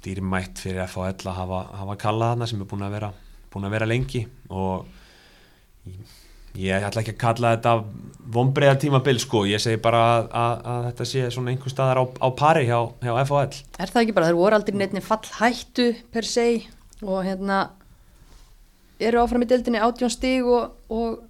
[0.03, 3.11] dýrimætt fyrir FHL að hafa, hafa kallað hana sem er búin að vera,
[3.51, 4.21] búin að vera lengi.
[4.51, 4.85] Og
[6.57, 7.73] ég ætla ekki að kalla þetta
[8.33, 12.05] vonbreiðar tímabil sko, ég segi bara að, að, að þetta sé svona einhver staðar á,
[12.19, 13.61] á pari hjá, hjá FHL.
[13.77, 16.47] Er það ekki bara, þeir voru aldrei nefnir fall hættu per se
[17.05, 17.59] og hérna
[18.99, 21.21] eru áfram í deildinni átjón stíg og, og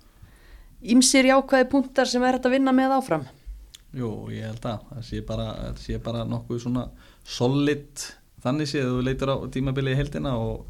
[0.81, 3.27] ímsir jákvæði punktar sem er hægt að vinna með áfram?
[3.97, 6.87] Jú, ég held að það sé bara, það sé bara nokkuð svona
[7.27, 8.07] solid.
[8.43, 10.67] Þannig séð þú leitur á tímabilið í heldina og,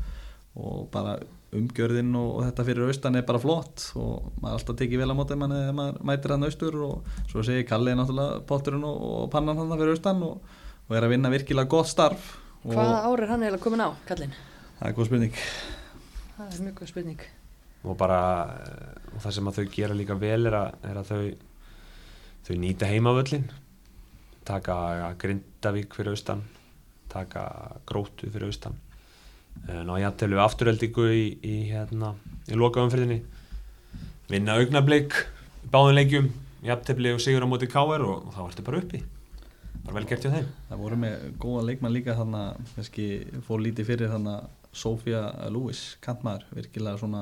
[0.57, 1.17] og bara
[1.55, 5.19] umgjörðin og, og þetta fyrir austan er bara flott og maður alltaf tekið vel á
[5.19, 9.61] mótið manni þegar maður mætir hann austur og svo segir Kallið náttúrulega potturinn og pannan
[9.61, 12.29] hann fyrir austan og er að vinna virkilega gott starf.
[12.67, 14.35] Hvaða ár er hann eiginlega komin á, Kallin?
[14.77, 15.41] Það er góð spurning.
[16.37, 17.27] Það er mjög góð spurning.
[17.87, 18.21] Og bara
[19.13, 21.21] og það sem að þau gera líka vel er að, er að þau
[22.47, 23.47] þau nýta heimavöllin
[24.47, 24.75] taka
[25.19, 26.45] Grindavík fyrir austan
[27.11, 27.43] taka
[27.87, 28.77] Grótu fyrir austan
[29.65, 32.13] ná ég aðtölu afturöldingu í, í hérna
[32.47, 33.21] í lokaumfyrðinni
[34.31, 35.15] vinna augnablík
[35.71, 36.29] báðunleikjum
[36.67, 39.01] jafntefni og sigur á móti káer og, og þá ertu bara uppi.
[39.85, 40.47] Bara vel gert hjá þeim.
[40.69, 45.83] Það voru með góða leikmann líka þannig að fór lítið fyrir þannig að Sofía Lewis,
[46.03, 47.21] kantmaður, virkilega svona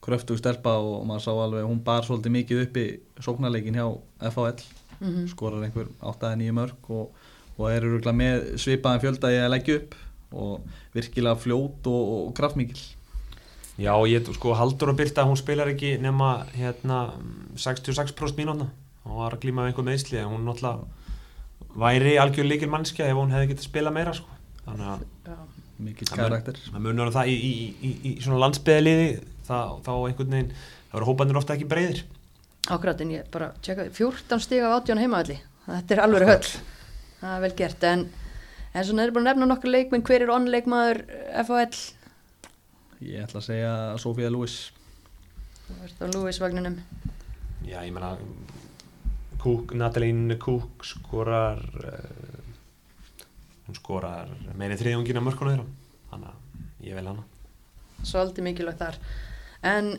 [0.00, 2.86] kröftug stelpa og maður sá alveg, hún bar svolítið mikið upp í
[3.20, 3.86] sóknarleikin hjá
[4.30, 4.62] FHL
[5.00, 5.26] mm -hmm.
[5.28, 7.10] skorar einhver 8-9 mörg og,
[7.58, 9.94] og er öruglega með svipaðan fjölda í að leggja upp
[10.32, 12.80] og virkilega fljót og, og kraftmikil
[13.80, 17.14] Já, ég sko haldur og byrta, hún spilar ekki nema hérna
[17.56, 18.68] 66% mínúna
[19.06, 23.16] og var að glíma með einhver meðsli en hún náttúrulega væri algjör líkil mannskja ef
[23.16, 24.28] hún hefði getið spila meira sko.
[24.66, 25.40] Þannig að
[25.80, 26.58] mikið karakter.
[26.66, 29.06] það munur það í, í, í, í svona landsbyðaliði
[29.48, 30.50] þá einhvern veginn
[30.90, 32.02] þá eru hópanir ofta ekki breyðir
[32.70, 36.50] Akkurat, en ég bara tjekka 14 stig af 18 heimavalli þetta er alveg höll.
[37.20, 38.04] Það er vel gert, en,
[38.74, 41.02] en svona er bara að nefna nokkur leikminn, hver er onleikmaður
[41.44, 41.80] FHL,
[43.00, 44.74] Ég ætla að segja Sofía Lewis.
[45.64, 46.74] Þú veist á Lewis vagninum.
[47.64, 48.10] Já, ég menna
[49.40, 52.42] Cook, Natalie Cook skorar uh,
[53.64, 55.64] hún skorar meirið þriðjungina mörkuna þeirra.
[56.10, 57.24] Þannig að ég vel hana.
[58.04, 59.00] Svolítið mikilvægt þar.
[59.64, 59.90] En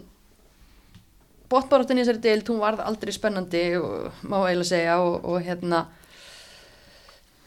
[1.49, 5.87] botbaráttin í þessari deild, hún varð aldrei spennandi og má eiginlega segja og, og hérna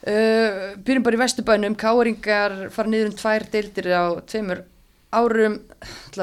[0.05, 1.75] uh, byrjum bara í vesturbænum.
[1.79, 4.63] Káringar fara niður um tvær deildir á tveimur
[5.15, 5.59] árum.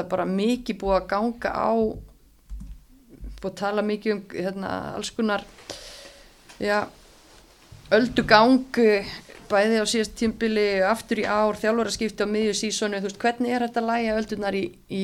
[0.09, 1.71] Bara mikið búið að ganga á
[3.43, 5.43] búið að tala mikið um hérna, alls konar
[6.63, 6.85] já
[7.93, 8.63] öldugang
[9.51, 13.65] bæði á síðast tímbili aftur í ár, þjálfaraskipti á miðju sísonu, þú veist, hvernig er
[13.67, 15.03] þetta að læja öldunar í, í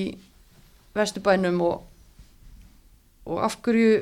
[0.95, 1.83] vesturbænum og,
[3.27, 3.99] og af hverju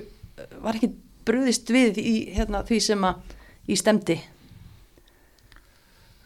[0.63, 0.93] var ekki
[1.27, 3.35] brúðist við í hérna, því sem að
[3.67, 4.21] í stemdi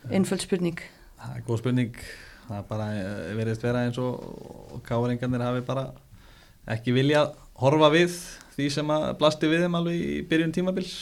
[0.09, 0.81] einföld spurning.
[1.21, 2.01] Það er góð spurning.
[2.47, 4.17] Það bara eh, veriðist vera eins og,
[4.87, 5.85] káringarnir hafi bara
[6.71, 8.15] ekki viljað horfa við
[8.55, 10.95] því sem að blasti við þeim alveg í byrjun tímabils.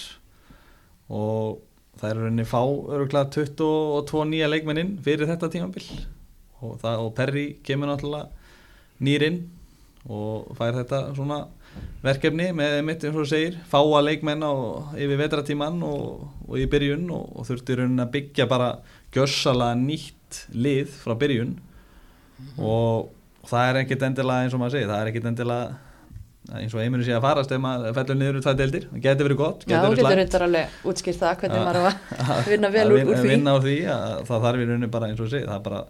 [1.09, 1.61] Og
[1.99, 5.87] það er rauninni fá öruglega 22 nýja leikmennin fyrir þetta tímabil.
[6.59, 8.29] Og, og Perry kemur náttúrulega
[8.99, 9.45] nýrinn
[10.09, 11.45] og fær þetta svona
[12.03, 14.53] verkefni með mitt eins og þú segir fáa leikmenn á
[14.95, 18.69] yfir vetratíman og, og í byrjun og, og þurfti rauninni að byggja bara
[19.15, 21.57] gjössalega nýtt lið frá byrjun.
[22.61, 23.09] Og
[23.49, 25.77] það er ekkit endilega eins og maður segir, það er ekkit endilega
[26.59, 29.27] eins og einminu sé að farast ef maður fellur niður úr það deildir, það getur
[29.27, 33.01] verið gott Já, þú getur reyndar alveg útskýrt það hvernig maður að vinna vel úr,
[33.03, 33.27] úr því.
[33.29, 35.81] vinna því að það þarf í rauninni bara eins og segið, það er bara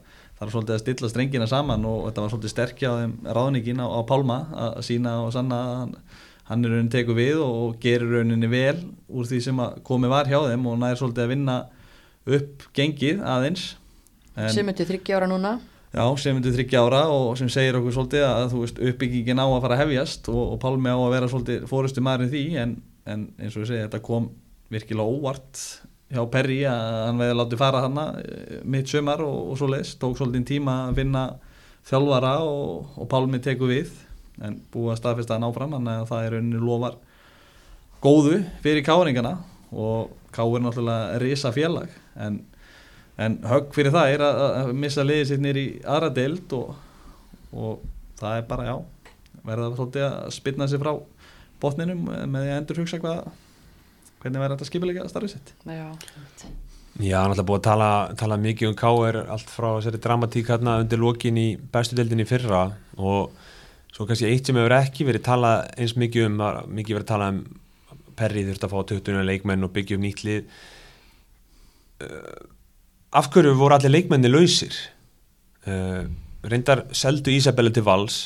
[0.48, 3.88] er svolítið að stilla strengina saman og þetta var svolítið sterkja á þeim ráðningin á,
[3.91, 5.95] á Pálma að sína og sanna að hann,
[6.52, 10.32] hann er rauninni teku við og, gerir rauninni vel úr því sem að komið var
[10.32, 11.57] hjá þeim og nær svolítið að vinna
[12.30, 13.66] upp gengið aðeins.
[14.38, 15.57] En, sem myndi þryggja ára núna.
[15.90, 19.61] Já, sem myndir þryggja ára og sem segir okkur svolítið að veist uppbyggingin á að
[19.64, 22.76] fara að hefjast og, og Pálmi á að vera svolítið fórustu maðurinn því en,
[23.10, 24.28] en eins og ég segi þetta kom
[24.70, 25.64] virkilega óvart
[26.10, 29.95] hjá Perry að hann veði látið fara hana eh, mitt sömar og, og svo leiðis
[30.02, 31.23] tók svolítið tíma að finna
[31.90, 33.94] þjálfara og, og Pálmi tekur við
[34.44, 36.99] en búið að staðfesta hann áfram þannig að það er rauninni lofar
[38.03, 39.36] góðu fyrir káringana
[39.69, 42.40] og káir náttúrulega risa félag en
[43.19, 46.72] en högg fyrir það er að, að missa liðið sitt nýr í aðra deild og,
[47.52, 47.81] og
[48.19, 48.76] það er bara já
[49.49, 50.94] verða svolítið að spilna sig frá
[51.60, 53.30] botninum með því að endur hugsa hvað
[54.20, 55.54] hvernig verður þetta skipilega starfið sitt?
[55.66, 55.88] Já,
[57.00, 59.18] Já, hann er alltaf búið að tala, tala mikið um K.R.
[59.32, 62.66] allt frá þessari dramatík hérna undir lokin í bestu deildinni í fyrra
[63.00, 63.32] og
[63.96, 66.41] svo kannski eitt sem hefur ekki verið talað eins mikið um
[66.76, 67.41] mikið verið talað um
[68.20, 70.50] Perri þurft að fá 20 leikmenn og byggja um nýtt lið.
[72.04, 72.41] Uh,
[73.16, 74.76] af hverju voru allir leikmenni lausir?
[75.64, 76.04] Uh,
[76.44, 78.20] reyndar seldu Ísabellu til vals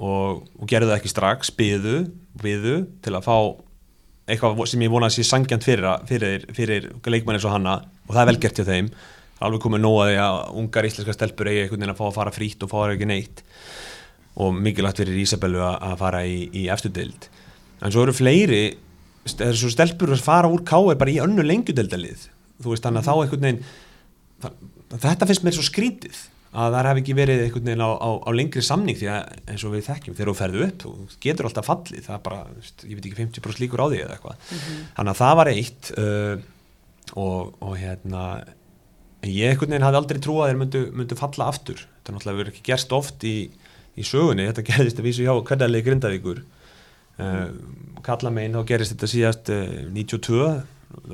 [0.00, 1.98] og, og gerðu það ekki strax byðu,
[2.40, 3.36] byðu til að fá
[4.26, 8.12] eitthvað sem ég vona að sé sangjant fyrir, fyrir, fyrir leikmann eins og hanna og
[8.12, 8.90] það er vel gert hjá þeim.
[9.46, 12.32] Alveg komið nóg að að ungar íslenska stelpur eigi einhvern veginn að fá að fara
[12.34, 13.42] frýtt og fá það ekki neitt.
[14.40, 17.28] Og mikilvægt fyrir Ísabellu að, að fara í, í eftirdild
[17.82, 18.62] en svo eru fleiri
[19.26, 22.28] þessu stelpur að fara úr káir bara í önnu lengjudeldalið
[22.62, 26.20] þú veist þannig að þá einhvern veginn þetta finnst mér svo skrítið
[26.56, 29.64] að það hef ekki verið einhvern veginn á, á, á lengri samning því að eins
[29.66, 32.38] og við þekkjum þegar þú ferðu upp, þú getur alltaf fallið það er bara,
[32.86, 34.52] ég veit ekki 50% líkur á því eða eitthvað,
[34.96, 36.46] þannig að það var eitt uh,
[37.14, 38.22] og, og hérna
[39.26, 41.80] ég einhvern veginn hafði aldrei trúað að þeir myndu, myndu falla aftur.
[41.82, 43.36] Þetta er náttúrulega verið ekki gerst oft í,
[43.96, 46.42] í sögunni, þetta gerðist að vísu hjá hverdarlegi Grindavíkur
[47.20, 47.50] uh,
[48.06, 50.46] kalla megin þá gerist þetta síðast uh, 92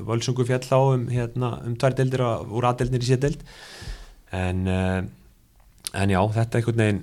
[0.07, 3.43] völsungu fjall á um, hérna, um tvær deildir úr aðdeildnir í sér deild
[4.33, 4.99] en uh,
[5.93, 7.01] en já, þetta einhvern veginn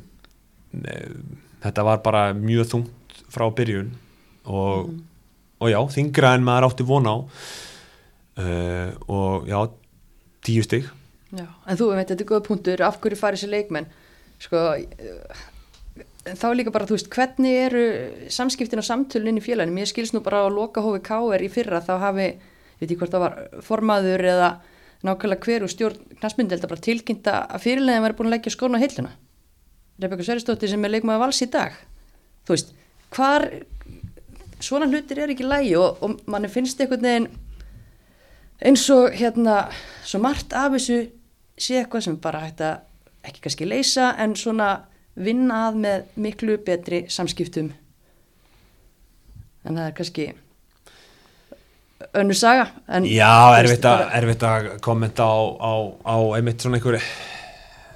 [0.80, 1.18] uh,
[1.64, 3.92] þetta var bara mjög þungt frá byrjun
[4.50, 4.94] og,
[5.60, 9.60] og já, þingra en maður átti von á uh, og já
[10.46, 10.88] tíu stygg
[11.30, 13.84] Já, en þú veit, þetta er góða punktur, af hverju farið sér leikmenn,
[14.42, 15.42] sko, eh,
[16.26, 17.84] þá líka bara, þú veist, hvernig eru
[18.34, 21.44] samskiptin og samtölun í félaginu, mér skilst nú bara á loka hófi K.R.
[21.46, 22.26] í fyrra, þá hafi,
[22.80, 24.50] veit ég hvort það var formaður eða
[25.06, 28.80] nákvæmlega hver og stjórn knastmyndeld að bara tilkynnta að fyrirlegin væri búin að leggja skóna
[28.80, 29.12] á hilluna.
[30.00, 31.76] Rebeka Sveristóttir sem er leikmaður vals í dag,
[32.48, 32.74] þú veist,
[33.16, 33.46] hvar,
[34.60, 37.30] svona hlutir er ekki lægi og, og manni finnst einhvern veginn
[38.60, 39.70] eins og hérna,
[40.04, 41.00] svo margt af þessu
[41.60, 44.70] sé eitthvað sem bara hægt að ekki kannski leysa en svona
[45.20, 47.72] vinna að með miklu betri samskiptum
[49.64, 50.26] en það er kannski
[52.18, 55.72] önnu saga en Já, erfitt að, erfitt að kommenta á, á,
[56.02, 56.98] á einmitt svona einhver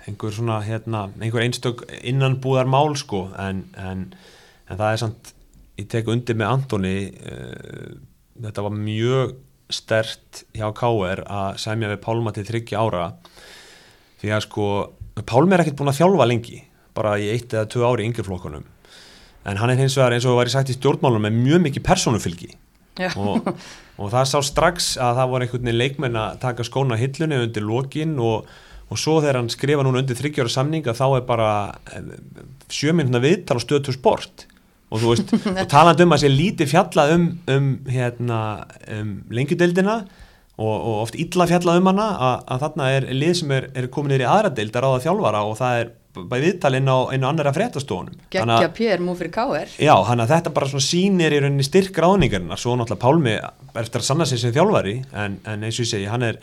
[0.05, 4.05] einhver svona hérna, einhver einstök innanbúðar mál sko en, en,
[4.69, 5.33] en það er samt
[5.81, 7.95] ég tek undir með Antoni uh,
[8.45, 9.35] þetta var mjög
[9.73, 13.09] stert hjá KR að semja við Pálma til þryggja ára
[14.21, 14.69] því að sko
[15.25, 16.61] Pálmi er ekkert búin að þjálfa lengi
[16.95, 18.67] bara í eitt eða tvö ári í yngjurflokkunum
[19.45, 22.51] en hann er hins vegar eins og væri sagt í stjórnmálunum með mjög mikið persónufylgi
[23.01, 23.11] Já.
[23.19, 23.51] og,
[23.95, 27.39] og það sá strax að það voru einhvern veginn leikmenn að taka skóna á hillunni
[27.45, 28.49] undir lokin og,
[28.91, 31.53] og svo þegar hann skrifa núna undir þryggjára samninga þá er bara
[32.73, 34.49] sjömyndna viðtal og stöðtur sport.
[34.93, 38.39] Og þú veist, og talandi um að sé lítið fjallað um, um, hérna,
[38.99, 43.55] um lengjudeildina og, og oft illa fjallað um hana að, að þarna er lið sem
[43.55, 46.75] er, er komin yfir í aðra deild að ráða þjálfara og það er bæði viðtal
[46.79, 48.21] inn á, á annara fréttastofunum.
[48.33, 51.99] Geggja pér mú fyrir KR Já, hann að þetta bara svona sýnir í rauninni styrk
[52.05, 53.35] ráðningarinnar, svo náttúrulega Pálmi
[53.83, 56.39] eftir að sanna sig sem þjálfari en, en eins og ég segi, hann er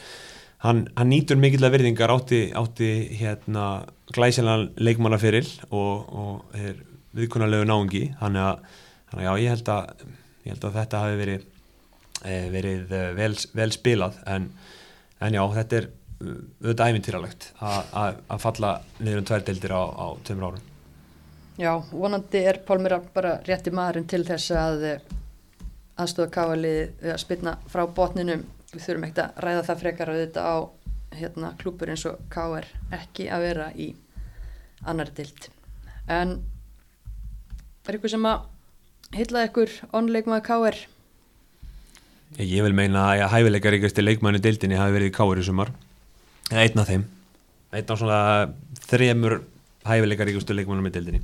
[0.66, 3.68] hann, hann nýtur mikill að virðingar átti, átti hérna
[4.14, 6.76] glæsilegan leikmannafyril og, og er
[7.18, 8.04] viðkunnarlegu náungi.
[8.22, 8.62] Hann að,
[9.12, 10.06] hann að já, ég held að
[10.42, 11.48] ég held að þetta hafi verið
[12.26, 14.22] e, verið eh, vel, vel spilað.
[14.30, 14.52] En,
[15.22, 15.90] en já, þetta er
[16.22, 20.68] auðvitað æmintýralegt að falla niður um tvær deildir á, á tveimur árum
[21.62, 24.86] Já, vonandi er Pálmir bara rétti maðurinn til þess að
[26.00, 28.46] aðstofa káaliði að spilna frá botninum.
[28.72, 30.56] Við þurfum ekkert að ræða það frekar að þetta á
[31.20, 33.90] hérna, klúpur eins og KR ekki að vera í
[34.88, 35.50] annar dild.
[36.08, 36.38] En
[37.86, 38.48] er ykkur sem að
[39.20, 40.82] hitla ykkur onleikmaði KR?
[42.40, 45.76] Ég, ég vil meina að hæfileikar ykkursti leikmanni deildinni hafi verið í káir í sumar
[46.52, 47.06] einn af þeim.
[47.72, 48.20] Einn af svona
[48.88, 49.38] þremur
[49.88, 51.22] hæfileikar ykkurstu leikmannum í deildinni.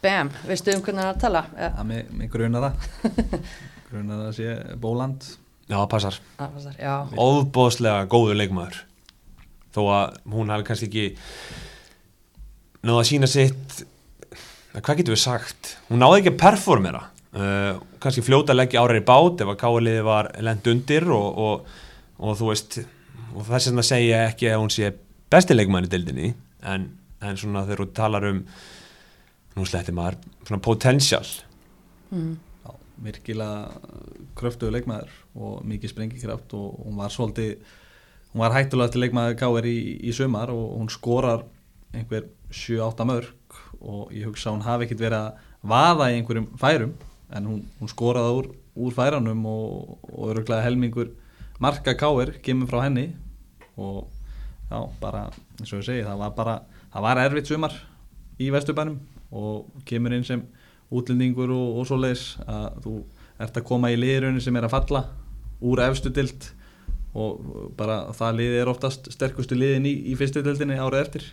[0.00, 1.42] Bam, veistu um hvernig það er að tala?
[1.60, 2.70] Ja, með, með grunara
[3.90, 5.26] grunara að sé Bóland
[5.70, 6.16] Já, passar.
[6.38, 6.94] Var þar, já.
[7.14, 8.80] Óbóðslega góður leikmaður.
[9.70, 11.04] Þó að hún hafi kannski ekki
[12.82, 13.76] náða að sína sitt
[14.74, 15.74] hvað getur við sagt?
[15.90, 17.04] Hún náði ekki að performera.
[17.30, 21.38] Uh, kannski fljóta að leggja árar í bát ef að káliði var lend undir og,
[21.38, 21.68] og,
[22.18, 22.80] og þú veist
[23.34, 24.92] og þess vegna segja ég ekki að hún sé
[25.30, 26.32] besti leikmaður í deildinni
[26.66, 26.88] en,
[27.22, 28.42] en svona þegar þú talar um
[29.56, 31.24] nú sletti maður svona potential
[32.10, 32.40] Mm.
[32.64, 32.70] Já,
[33.06, 33.68] virkilega
[34.34, 37.52] kröftuðu leikmaður og mikið sprengikraft og hún var svolítið
[38.32, 39.68] hún var hættulega til leikmaður K.R.
[39.70, 41.44] í, í sumar og hún skorar
[41.94, 46.96] einhver 7-8 mörg og ég hugsa hún hafi ekkert verið að vaða í einhverjum færum
[47.30, 51.12] en hún, hún skoraði úr, úr færanum og, og öruglega helmingur
[51.60, 52.38] marka K.R.
[52.44, 53.10] kemur frá henni
[53.76, 54.08] og
[54.70, 55.26] já, bara
[55.60, 56.56] eins og ég segi, það var bara
[56.92, 57.76] það var erfitt sumar
[58.40, 58.98] í Vesturbænum
[59.36, 60.42] og kemur inn sem
[60.90, 62.94] útlendingur og, og svo leiðis að þú
[63.40, 65.04] ert að koma í liðraunin sem er að falla
[65.60, 66.50] úr efstu dild
[67.14, 71.26] og bara það liði er oftast sterkustu liðin í, í fyrstu dildinni árið eftir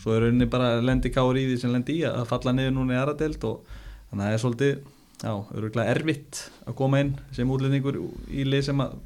[0.00, 2.96] svo er rauninni bara lendi káur í því sem lendi í að falla niður núna
[2.96, 3.68] í aðra dild og
[4.10, 4.72] þannig að það er svolítið
[5.20, 8.00] já, öruglega erfitt að koma inn sem útlendingur
[8.32, 8.96] í lið sem að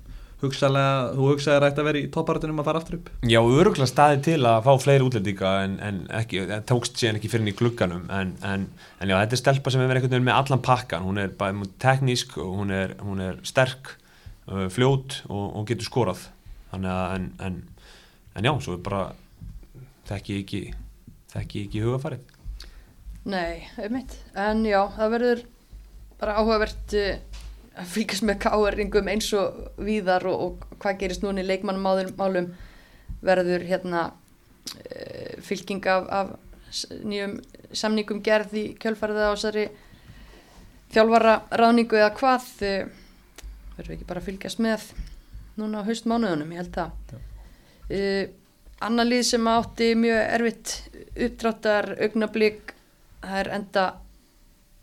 [0.44, 3.10] hugsalega, þú hugsaði rætt að vera í toppartunum að fara aftur upp?
[3.30, 7.32] Já, öruglega staði til að fá fleiri útlendinga en, en ekki, það tókst síðan ekki
[7.32, 8.06] fyrir í glugganum.
[8.12, 8.68] En, en,
[9.00, 11.34] en já, þetta er stelpa sem er verið einhvern veginn með allan pakkan, hún er
[11.40, 13.96] bara teknísk og hún er, hún er sterk
[14.50, 16.28] uh, fljót og, og getur skorað.
[16.72, 17.60] Þannig að en, en,
[18.38, 19.04] en já, svo er bara
[20.08, 20.62] þekki ekki
[21.34, 22.30] þekki ekki hugafarið
[23.24, 24.18] Nei, einmitt.
[24.36, 25.38] En já, það verður
[26.20, 27.33] bara áhugavert uh,
[27.74, 32.52] að fylgjast með káeringum eins og víðar og, og hvað gerist núna í leikmannmálum
[33.24, 37.38] verður hérna uh, fylgjing af, af nýjum
[37.74, 39.66] samningum gerð í kjölfarið á þessari
[40.94, 42.78] þjálfara ráðningu eða hvað uh,
[43.74, 44.86] verður við ekki bara að fylgjast með
[45.58, 47.18] núna á haustmánuðunum, ég held það.
[47.90, 48.24] Uh,
[48.84, 50.76] annar lið sem átti mjög erfitt
[51.14, 52.74] uppdráttar augnablík
[53.24, 53.84] það er enda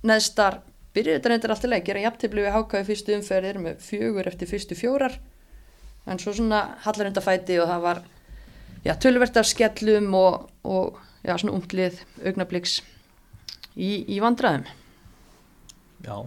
[0.07, 0.61] neðstar
[0.95, 4.49] byrjuð þetta reyndir alltaf leik gera jafntefli við hákaði fyrstu umferð erum með fjögur eftir
[4.49, 5.17] fyrstu fjórar.
[6.09, 8.01] En svo svona hallar enda fæti og það var
[8.85, 12.79] já, tölvert af skellum og, og já, svona umtlið augnablíks
[13.77, 14.65] í, í vandræðum.
[16.01, 16.17] Já,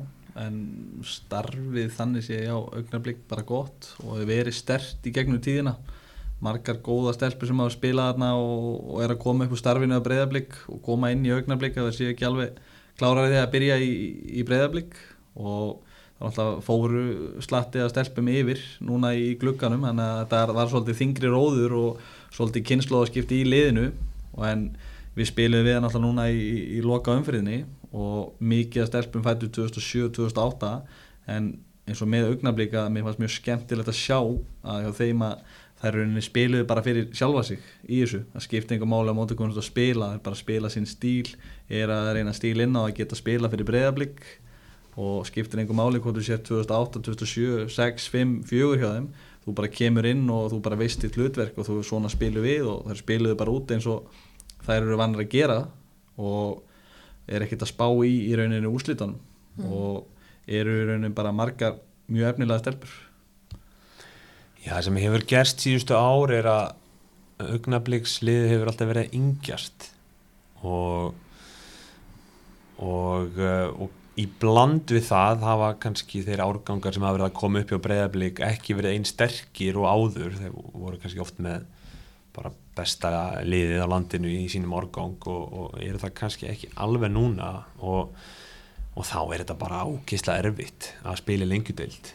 [0.40, 0.60] en
[1.06, 5.76] starfið þannig sé já, augnablik bara gott og hefur verið stert í gegnum tíðina.
[6.44, 9.96] Margar góða stelpur sem hafa spilað þarna og, og er að koma upp úr starfinu
[9.96, 12.58] að breyðablík og koma inn í augnablik að það sé ekki alveg
[13.00, 13.92] kláraði að byrja í,
[14.38, 14.96] í breyðablík
[15.34, 15.82] og
[16.14, 17.04] það var alltaf fóru
[17.42, 22.04] slatti að stelpum yfir núna í glugganum þannig að þetta var svolítið þingri róður og
[22.34, 23.88] svolítið kynnslóðaskipti í liðinu.
[24.34, 24.64] Og en
[25.14, 26.40] við spilum við hann alltaf núna í,
[26.78, 27.64] í, loka umfriðinni
[27.94, 30.72] og mikið að stelpum fættu 2007-2008
[31.34, 31.52] en
[31.84, 34.18] eins og með augnablíka mér fannst mjög skemmtilegt að sjá
[34.74, 38.88] að þeim að þær rauninni spiluðu bara fyrir sjálfa sig í þessu, það skipti einhver
[38.88, 41.34] máli á móti komast að spila, það er bara að spila sinn stíl
[41.68, 44.24] er að reyna stíl inn á að geta spila fyrir breyðablík
[45.00, 49.08] og skiptir einhver máli hvort þú sér 2008, 2007, 6, 5, 4 hjá þeim.
[49.44, 52.68] Þú bara kemur inn og þú bara veist þitt hlutverk og þú svona spilu við
[52.70, 54.06] og þær spiluðu bara út eins og
[54.64, 55.58] þær eru vannar að gera
[56.16, 56.62] og
[57.28, 59.18] er ekkert að spá í í rauninu úslitunum
[59.58, 59.66] mm.
[59.68, 60.06] og
[60.46, 61.76] eru í rauninu bara margar
[62.08, 62.94] mjög efnilega stelpur
[64.64, 66.64] Já, sem hefur gerst síðustu ár er að
[67.44, 69.90] augnabliksliði hefur alltaf verið yngjast.
[70.64, 71.12] Og
[72.82, 77.38] og, uh, og í bland við það hafa kannski þeir árgangar sem hafa verið að
[77.38, 80.36] koma upp hjá breyðablík ekki verið einn sterkir og áður.
[80.38, 81.66] Þeir voru kannski oft með
[82.34, 83.10] bara besta
[83.46, 87.50] liðið á landinu í sínum árgang og, og eru það kannski ekki alveg núna.
[87.82, 88.14] Og,
[88.94, 92.14] og þá er þetta bara ákysla erfitt að spila lengjudeld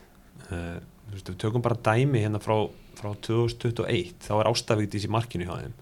[0.51, 0.79] uh,
[1.13, 2.69] við tökum bara dæmi hérna frá,
[2.99, 5.77] frá 2021 þá er ástafvíktis í markinu hjá þeim.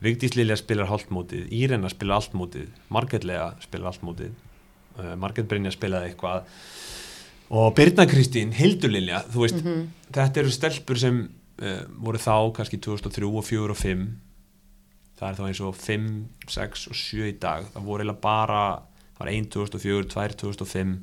[0.00, 4.32] Vigdís Lilja spilar hálfmótið, Írena spilar alltmótið, Margetlega spilar alltmótið
[4.98, 6.48] uh, Marget Brynja spilaði eitthvað.
[7.50, 9.86] Og Birna Kristín, Hildur Lilja þú veist, mm -hmm.
[10.14, 11.30] þetta eru stelpur sem
[11.62, 14.08] uh, voru þá kannski 2003 og 2004 og 2005
[15.18, 17.66] það er þá eins og 5, 6 og 7 í dag.
[17.72, 18.82] Það voru eiginlega bara
[19.16, 20.94] það var 1 2004, 2 2005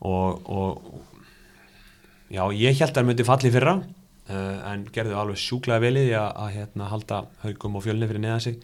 [0.00, 1.02] og, og
[2.32, 6.30] já, ég held að það myndi falli fyrra uh, en gerðu alveg sjúklaði velið að,
[6.44, 8.62] að hérna, halda haugum og fjölni fyrir neða sig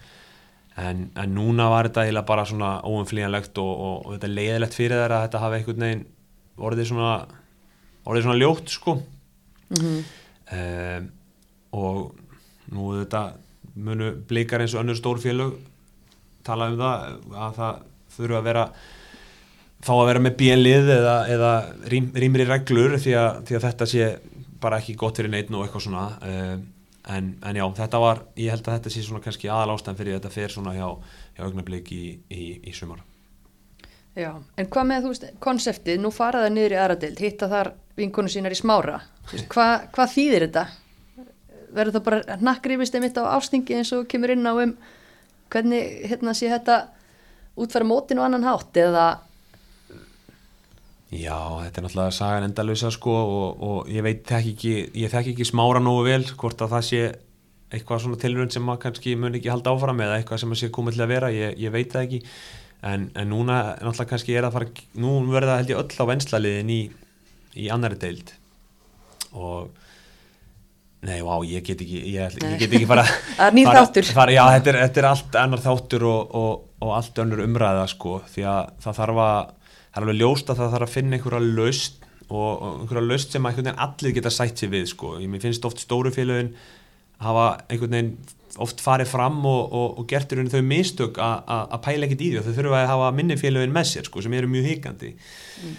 [0.78, 5.02] en, en núna var þetta eiginlega bara svona óumflíjanlegt og, og, og þetta leiðilegt fyrir
[5.02, 6.06] þeirra að þetta hafi einhvern veginn
[6.68, 7.12] orðið svona
[8.08, 10.04] orðið svona ljótt sko mm -hmm.
[10.58, 11.10] um,
[11.78, 11.98] og
[12.72, 13.24] nú þetta
[13.78, 15.58] munu blikar eins og önnur stórfélög
[16.44, 17.82] tala um það að það
[18.16, 18.64] þurfa að vera
[19.84, 21.52] þá að vera með bíenlið eða, eða
[21.92, 24.08] rým, rýmri reglur því að, því að þetta sé
[24.62, 26.64] bara ekki gott fyrir neitt og eitthvað svona um,
[27.14, 30.18] en, en já, þetta var, ég held að þetta sé svona kannski aðal ástæðan fyrir
[30.18, 30.88] þetta fer svona hjá,
[31.36, 33.04] hjá augnablík í, í, í sumar
[34.18, 38.30] Já, en hvað með þú veist, konseptið, nú faraða niður í aðradeild, hitta þar vinkonu
[38.32, 38.98] sínar í smára,
[39.52, 40.64] Hva, hvað þýðir þetta?
[41.76, 44.72] Verður það bara nakkrifist einmitt á ástingi eins og kemur inn á um
[45.52, 46.78] hvernig hérna sé þetta
[47.60, 49.04] útfæra mótin og annan hátt eða
[51.08, 55.32] Já, þetta er náttúrulega sagan endalösa sko og, og ég veit þekk ekki, ég þekk
[55.32, 57.00] ekki smára nógu vel hvort að það sé
[57.72, 60.70] eitthvað svona tilrönd sem maður kannski mun ekki halda áfram eða eitthvað sem maður sé
[60.76, 62.20] komið til að vera, ég, ég veit það ekki.
[62.88, 64.70] En, en núna náttúrulega kannski er að fara,
[65.00, 66.80] nú verður það held ég öll á venslaliðin í,
[67.56, 68.32] í annari deild.
[69.32, 69.72] Og
[71.08, 73.04] nei, vá, ég get ekki ég, ég get ekki fara
[73.48, 74.12] að nýð þáttur.
[74.16, 77.84] fara, já, þetta er, þetta er allt annar þáttur og, og, og allt önnur umræða
[77.92, 79.56] sko, því að það þarf að
[79.98, 83.46] það er alveg ljóst að það þarf að finna einhverja laust og einhverja laust sem
[83.48, 85.14] að allir geta sætt sér við sko.
[85.18, 86.52] ég finnst oft stóru félagin
[87.18, 88.12] hafa einhvern veginn
[88.62, 92.30] oft farið fram og, og, og gert í rauninu þau mistök að pæla ekkert í
[92.30, 95.10] því og þau þurfa að hafa minni félagin með sér sko, sem eru mjög híkandi
[95.14, 95.74] mm.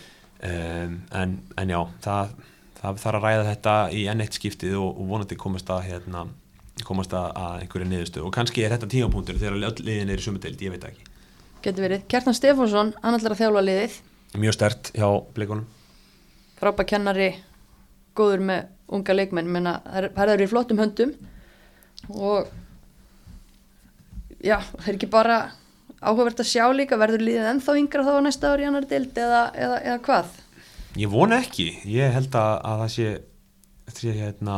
[0.49, 2.35] um, en, en já það,
[2.81, 6.25] það þarf að ræða þetta í enneitt skiptið og, og vonandi komast að hérna,
[6.87, 10.27] komast að, að einhverju niðurstöð og kannski er þetta tímapunktur þegar öll liðin er í
[10.27, 11.07] sumudeld, ég veit ekki
[11.59, 12.05] Getur verið.
[12.07, 13.95] Kjartan Stefánsson, hann ætlar að þjála liðið
[14.37, 15.65] mjög stert hjá blikunum
[16.59, 17.29] frábæk kennari
[18.17, 21.15] góður með unga leikmenn menna það er í flottum höndum
[22.09, 22.49] og
[24.43, 25.39] já, það er ekki bara
[25.99, 29.79] áhugavert að sjá líka verður líðið ennþá yngra þá næsta ári annar dild eða, eða,
[29.83, 30.37] eða hvað?
[30.99, 33.09] Ég vona ekki, ég held að, að það sé,
[33.99, 34.55] sé hérna,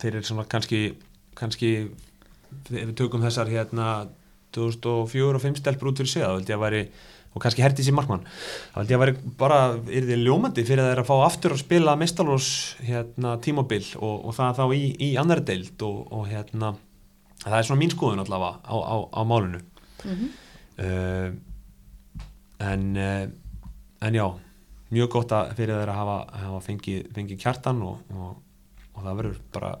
[0.00, 0.80] þeir eru svona kannski
[1.38, 4.08] kannski ef við tökum þessar hérna
[4.56, 6.82] 2004 og 2005 stelpur út fyrir sig þá held ég að væri
[7.34, 9.58] og kannski herti sér markmann þá held ég að vera bara,
[9.92, 12.50] er þið ljómandi fyrir að þeirra að fá aftur að spila mestalós
[12.84, 16.74] hérna, tímobil og, og það þá í, í annar deild og, og hérna
[17.44, 20.30] það er svona mín skoðun allavega á, á, á málunu mm -hmm.
[20.86, 21.28] uh,
[22.58, 23.28] en uh,
[24.00, 24.26] en já,
[24.94, 29.40] mjög gott að fyrir þeirra að hafa, hafa fengið fengi kjartan og, og það verður
[29.54, 29.72] bara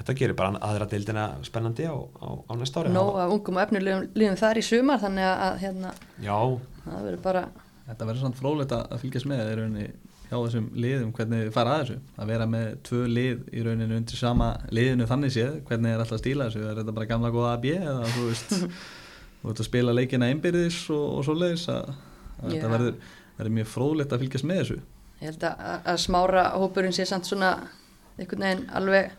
[0.00, 2.92] þetta gerir bara aðra deildina spennandi á, á, á næsta ári.
[2.92, 6.36] Nó að ungum og efnilegum þar í sumar þannig að hérna Já.
[6.84, 7.48] það verður bara
[7.90, 9.86] Þetta verður svona frólægt að fylgjast með í rauninni
[10.30, 11.96] hjá þessum liðum hvernig þið fara að þessu.
[12.22, 16.20] Að vera með tvö lið í rauninni undir sama liðinu þannig séð hvernig er alltaf
[16.22, 16.62] stíla þessu?
[16.70, 18.54] Er þetta bara gamla góða AB eða þú veist
[19.40, 21.90] þú veist að spila leikina einbyrðis og, og svo leiðis að,
[22.36, 22.94] að þetta verður,
[23.40, 24.78] verður mjög frólægt að fylgjast með þessu.
[25.20, 27.50] Ég held að, að smára hópurinn sé samt svona
[28.20, 29.10] einhvern veginn alveg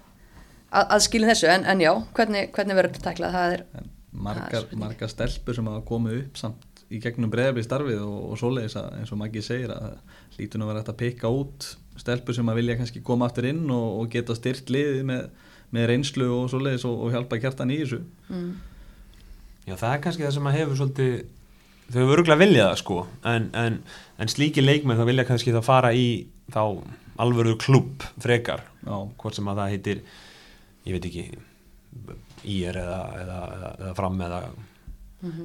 [0.72, 3.90] að, að skilin þessu, en, en já, hvernig, hvernig verður þetta tæklað, það er, En
[4.12, 8.18] Það margar, er margar stelpur sem hafa komið upp samt í gegnum breyðabli starfið og,
[8.34, 9.94] og svoleiðis að eins og Maggi segir að
[10.36, 11.68] lítur nú að vera hægt að pikka út
[12.02, 15.30] stelpur sem að vilja kannski koma aftur inn og, og geta styrt liðið með,
[15.72, 18.02] með reynslu og svoleiðis og, og hjálpa kjartan í þessu.
[18.28, 18.50] Mm,
[19.70, 21.14] Já, það er kannski það sem að hefur svolítið
[21.92, 22.98] þau hefur örgulega viljað það sko.
[23.32, 23.78] En, en,
[24.20, 26.08] en slíki leikmenn þá vilja kannski þá fara í
[26.52, 26.62] þá
[27.22, 30.04] alvöru klubb frekar Já, hvort sem að það heitir
[30.88, 31.26] ég veit ekki
[32.48, 34.42] ír eða, eða, eða, eða fram eða,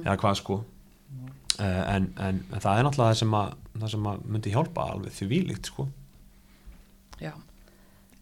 [0.03, 0.59] eða hvað sko.
[1.57, 4.85] Uh, en, en, en það er náttúrulega það sem að, það sem að myndi hjálpa
[4.93, 5.87] alveg því vílíkt sko.
[7.21, 7.33] Já.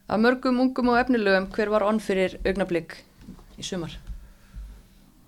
[0.06, 3.00] Af mörgum ungum og efnilegum, hver var onn fyrir augnablík
[3.60, 3.98] í sumar?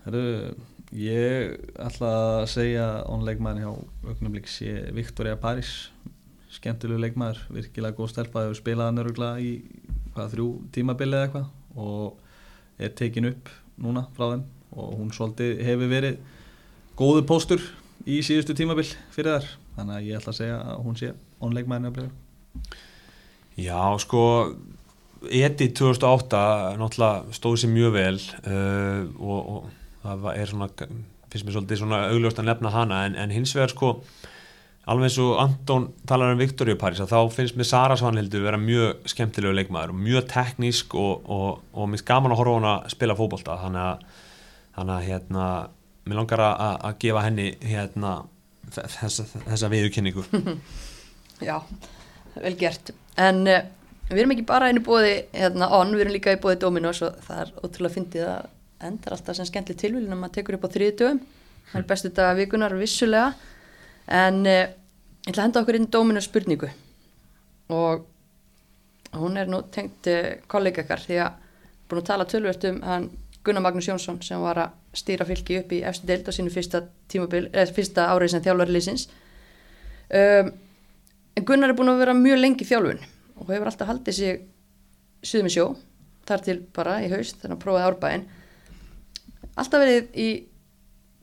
[0.05, 0.53] Herru,
[0.95, 5.89] ég ætla að segja ónleikmaðin hjá Ögnumlík sé Viktoria Paris
[6.53, 9.51] skemmtilegu leikmaður, virkilega góð stelpa hefur spilað hann öruglega í
[10.15, 12.17] hvað, þrjú tímabili eða eitthvað og
[12.81, 13.51] er tekin upp
[13.81, 14.45] núna frá þeim
[14.77, 16.17] og hún svolítið hefur verið
[16.97, 17.63] góðu póstur
[18.07, 21.11] í síðustu tímabil fyrir þar þannig að ég ætla að segja að hún sé
[21.43, 22.77] ónleikmaðin hjá Breiðablik.
[23.57, 24.23] Já, sko
[25.33, 26.39] Edi 2008
[26.77, 29.69] náttúrulega stóð sér mjög vel uh, og, og
[30.03, 33.73] það er svona finnst mér svolítið svona augljóst að nefna hana en, en hins vegar
[33.73, 33.93] sko
[34.87, 38.59] alveg eins og Anton talar um Viktoríu París að þá finnst mér Sara Svanhildur vera
[38.61, 42.73] mjög skemmtilegu leikmaður og mjög teknísk og, og, og mér finnst gaman að horfa hana
[42.77, 44.05] að spila fótbolta þannig að,
[44.85, 45.47] að hérna,
[46.07, 48.13] mér langar að, að gefa henni hérna,
[48.77, 50.27] þessa, þessa viðurkynningu
[51.47, 51.61] Já,
[52.41, 52.93] vel gert.
[53.19, 53.65] En uh,
[54.09, 57.19] við erum ekki bara einu bóði hérna onn, við erum líka í bóði Dominos og
[57.27, 58.47] það er ótrúlega fyndið að
[58.87, 61.21] endar alltaf sem skemmtileg tilvílin að maður tekur upp á þriði dögum.
[61.67, 63.53] Það er bestu daga vikunar vissulega.
[64.07, 64.65] En uh,
[65.27, 66.69] ég ætla að henda okkur inn Dominos spurningu
[67.73, 68.05] og
[69.17, 71.41] hún er nú tengt uh, kollega ykkar því að
[71.87, 73.09] búin að tala tölvört um hann
[73.43, 76.81] Gunnar Magnús Jónsson sem var að stýra fylki upp í eftir deild á sínu fyrsta,
[77.15, 79.05] eða, fyrsta árið sem þjálfari liðsins.
[80.11, 80.49] Um,
[81.37, 83.03] En Gunnar er búin að vera mjög lengi þjálfun
[83.37, 84.39] og hefur alltaf haldið sig
[85.21, 85.65] suðum í sjó,
[86.25, 88.23] þar til bara í haust, þannig að prófaði árbæðin.
[89.53, 90.29] Alltaf verið í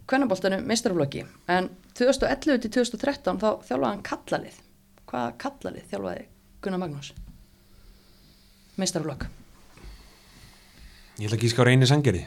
[0.07, 4.57] kvennaboltanum meistarflokki, en 2011 til 2013 þá þjálfaði hann kallalið.
[5.11, 6.25] Hvaða kallalið þjálfaði
[6.65, 7.13] Gunnar Magnús?
[8.81, 9.29] Meistarflokk.
[11.21, 12.25] Ég ætla að gíska á reyni sangeri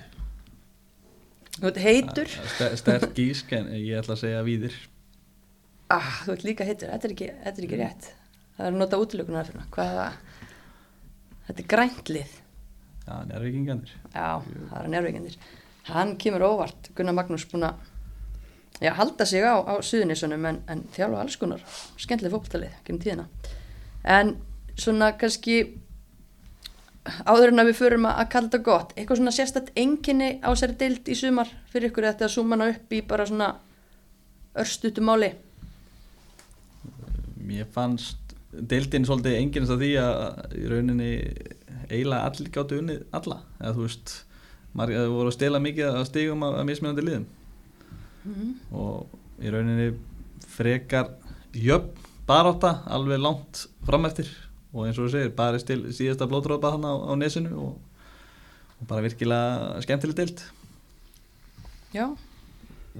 [1.57, 4.75] Þú veit heitur, Ster- Sterk gísk en ég ætla að segja víðir
[5.91, 8.07] ah, þú veit líka heitur, þetta er ekki, þetta er ekki rétt.
[8.57, 10.05] Það er að nota útlökunar fyrir hvaða,
[11.47, 12.33] þetta er græntlið.
[13.07, 15.37] Já, nærvíkingandir Já, það er njárvíkjandir.
[15.87, 17.83] Hann kemur óvart, Gunnar Magnús búin að
[18.81, 21.63] já, halda sig á, á suðunissunum en, en þjálfa alls konar
[21.97, 23.27] skemmtileg fókbaltalið, genið tíðina.
[24.07, 24.35] En
[24.77, 25.57] svona kannski
[27.25, 30.49] áður en að við förum að, að kalla þetta gott, eitthvað svona sérstætt enginni á
[30.59, 33.51] sér deild í sumar fyrir ykkur þetta að súma hana upp í bara svona
[34.57, 35.31] örstutu máli.
[37.47, 41.11] Mér fannst deildin svolítið enginnast af því að í rauninni
[41.87, 44.13] eiginlega allir gáttu unnið alla eða þú veist,
[44.77, 47.27] margir það voru að stela mikið að stigum af mismunandi liðum
[48.71, 49.07] og
[49.41, 49.91] í rauninni
[50.57, 51.13] frekar
[51.53, 54.29] jöfn barátta alveg langt fram eftir.
[54.75, 57.77] Og eins og þú segir, bara til síðasta blótrópa hann á, á nesinu og,
[58.77, 60.43] og bara virkilega skemmtileg deild.
[61.95, 62.11] Já,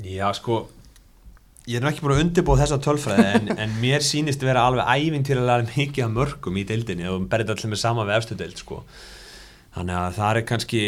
[0.06, 0.68] Já, sko
[1.68, 4.88] ég er nú ekki búin að undirbúa þessa tölfræði en, en mér sýnist vera alveg
[4.88, 8.84] ævintýralega mikið af mörgum í deildinni og berið allir með sama við efstu deild sko.
[9.76, 10.84] þannig að það er kannski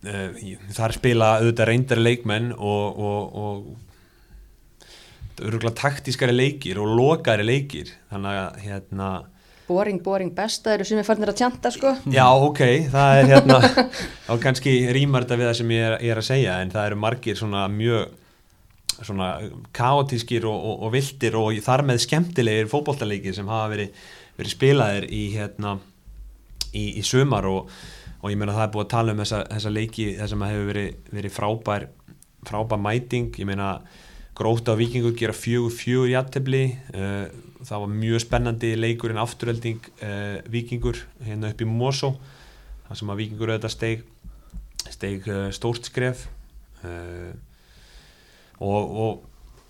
[0.00, 3.22] það er spila auðvitað reyndari leikmenn og, og,
[5.40, 9.10] og taktískari leikir og lokaðari leikir þannig að hérna
[9.70, 11.92] boring, boring, besta eru sem er farnir að tjanta sko.
[12.10, 13.58] Já, ok, það er hérna
[14.26, 16.88] þá kannski rýmar þetta við það sem ég er, ég er að segja en það
[16.90, 18.16] eru margir svona mjög
[19.00, 19.28] svona
[19.76, 24.02] kaotískir og, og, og viltir og þar með skemmtilegir fótboltaleikir sem hafa verið,
[24.40, 25.76] verið spilaðir í hérna
[26.74, 27.70] í, í sumar og,
[28.20, 30.70] og ég meina það er búið að tala um þessa, þessa leiki þess að hefur
[30.70, 31.86] verið, verið frábær
[32.48, 33.70] frábær mæting, ég meina
[34.36, 36.64] gróta á vikingur gera fjögur fjögur jættefli
[36.94, 37.26] uh,
[37.60, 42.14] það var mjög spennandi leikurinn afturhelding uh, vikingur hérna upp í Mosó
[42.86, 44.06] þar sem að vikingur auðvitað steig
[44.88, 46.26] steig uh, stórt skref.
[48.60, 49.24] Og, og,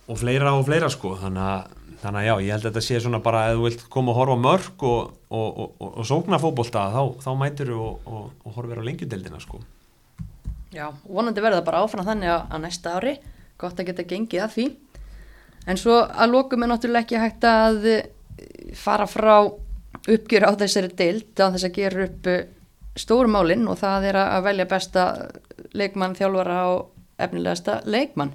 [0.06, 1.16] og fleira og fleira sko.
[1.18, 3.82] Þannig að, þannig að já, ég held að þetta sé svona bara ef þú vilt
[3.92, 8.54] koma og horfa mörg og, og, og, og sókna fótbolta þá, þá mætir þú og
[8.56, 9.60] horfir á lengjudeldina sko.
[10.70, 13.16] Já, vonandi verða bara áfram þannig að, að næsta ári,
[13.58, 14.66] gott að geta gengið að því.
[15.68, 18.06] En svo að lokum er náttúrulega ekki hægt að eh,
[18.78, 19.34] fara frá
[20.00, 22.46] uppgjör á þessari deild á þess að gera upp eh,
[22.96, 25.04] stóru málinn og það er að velja besta
[25.76, 28.32] leikmann, þjálfara og efnilegasta leikmann.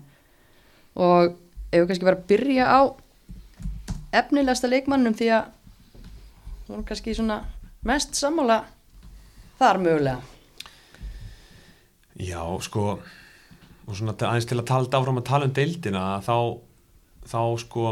[1.00, 1.34] Og
[1.72, 2.80] ef við kannski vera að byrja á
[4.22, 5.52] efnilegasta leikmannum því að
[6.66, 7.42] þú erum kannski svona
[7.86, 8.64] mest sammála
[9.60, 10.20] þar mögulega.
[12.16, 12.96] Já, sko
[13.86, 16.38] og svona aðeins til að tala áfram að tala um deildina þá,
[17.28, 17.90] þá sko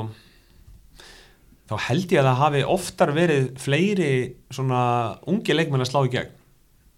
[1.69, 4.13] þá held ég að það hafi oftar verið fleiri
[4.53, 4.81] svona
[5.29, 6.39] ungi leikmenn að slá í gegn.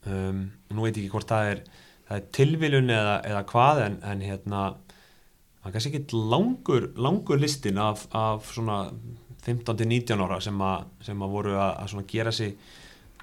[0.06, 1.62] Um, nú veit ég ekki hvort það er,
[2.08, 4.66] það er tilviljun eða, eða hvað en, en hérna
[5.66, 8.84] það er kannski ekki langur, langur listin af, af svona
[9.46, 12.54] 15-19 ára sem að, sem að voru að, að gera sig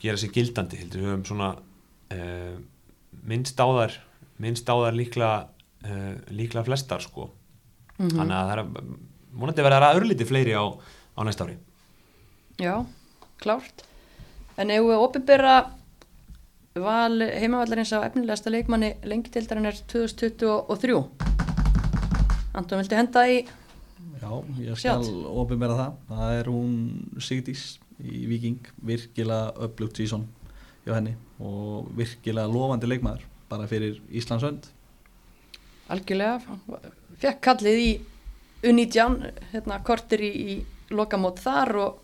[0.02, 1.02] gera sig gildandi heldur.
[1.02, 1.50] Við höfum svona
[2.16, 2.56] uh,
[3.30, 3.98] minnst á þær
[4.42, 5.34] minnst á þær líklega
[5.86, 7.30] uh, líklega flestar sko.
[8.02, 8.64] Þannig að það er
[9.38, 10.64] vonandi verða að örlítið fleiri á,
[11.14, 11.54] á næsta ári.
[12.58, 12.74] Já,
[13.42, 13.86] klárt.
[14.58, 15.54] En ef við opinbera
[16.82, 21.41] val heimavallarins á efnilegasta leikmanni lengi deildarinn er 2023
[22.52, 23.40] Anton, viltu henda í
[24.22, 24.30] Já,
[24.60, 25.10] ég skal Sjálft.
[25.42, 25.94] ofinbera það.
[26.10, 26.72] Það er hún
[27.22, 27.62] Sigdís
[28.02, 30.26] í Viking, virkilega upplugt sísón
[30.84, 34.66] hjá henni og virkilega lofandi leikmaður bara fyrir Íslandsönd.
[35.92, 36.40] algjörlega
[37.22, 37.90] fekk kallið í
[38.62, 39.16] U19
[39.52, 41.98] hérna kortir í, í lokamót þar og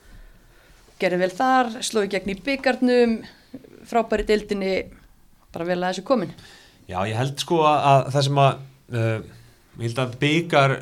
[1.00, 3.16] gerði vel þar slóði gegn í byggarnum
[3.88, 4.72] frábæri deildinni
[5.54, 6.32] bara vel að þessu komin
[6.88, 8.60] Já, ég held sko að, að það sem að
[8.98, 9.18] uh,
[9.78, 10.78] ég held að byggar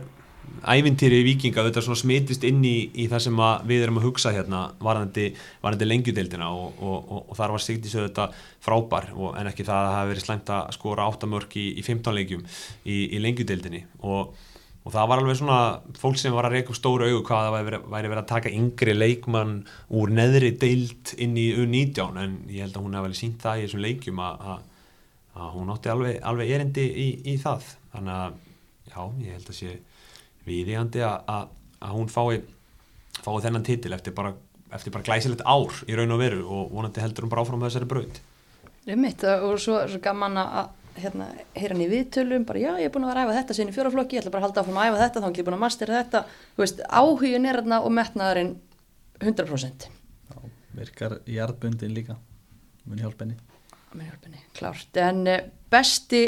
[0.67, 4.63] ævintýri vikinga þetta svona smitist inn í, í það sem við erum að hugsa hérna
[4.83, 5.29] varðandi,
[5.63, 9.89] varðandi lengjudeildina og, og, og, og þar var Sigdís auðvitað frábær en ekki það að
[9.89, 13.83] það hafi verið slæmt að skora áttamörk í, í 15 leikjum í, í lengjudeildinni.
[14.07, 14.33] Og,
[14.87, 15.61] og það var alveg svona
[16.01, 18.55] fólk sem var að reyka upp stóru augu hvað það væri, væri verið að taka
[18.55, 19.59] yngri leikmann
[19.99, 23.61] úr neðri deild inn í U19 en ég held að hún hefði vel sínt það
[23.61, 24.59] í þessum leikjum að
[25.53, 27.75] hún átti alveg, alveg erindi í, í það.
[27.93, 28.43] Þannig að
[28.97, 29.75] já, ég held að sé
[30.47, 31.51] viðíandi að, að,
[31.85, 32.41] að hún fái,
[33.21, 34.33] fái þennan titil eftir bara,
[34.73, 37.73] eftir bara glæsilegt ár í raun og veru og vonandi heldur hún bara áfram með
[37.73, 38.23] þessari braut
[38.87, 40.69] Einmitt, og svo, svo gaman að
[41.01, 43.57] hérna, heyra hann í viðtölum, bara já, ég er búin að vera að æfa þetta
[43.59, 45.49] sinni í fjóraflokki, ég ætla bara að halda áfram að æfa þetta, þá er ég
[45.49, 46.21] búin að mastera þetta,
[46.55, 48.53] þú veist, áhugin er hérna og metnaðurinn
[49.19, 49.89] 100%.
[50.31, 50.37] Já,
[50.79, 52.17] virkar jarðbundin líka,
[52.87, 53.41] mun hjálpa henni.
[53.97, 55.01] Með hjálpunni, klárt.
[55.01, 56.23] En eh, besti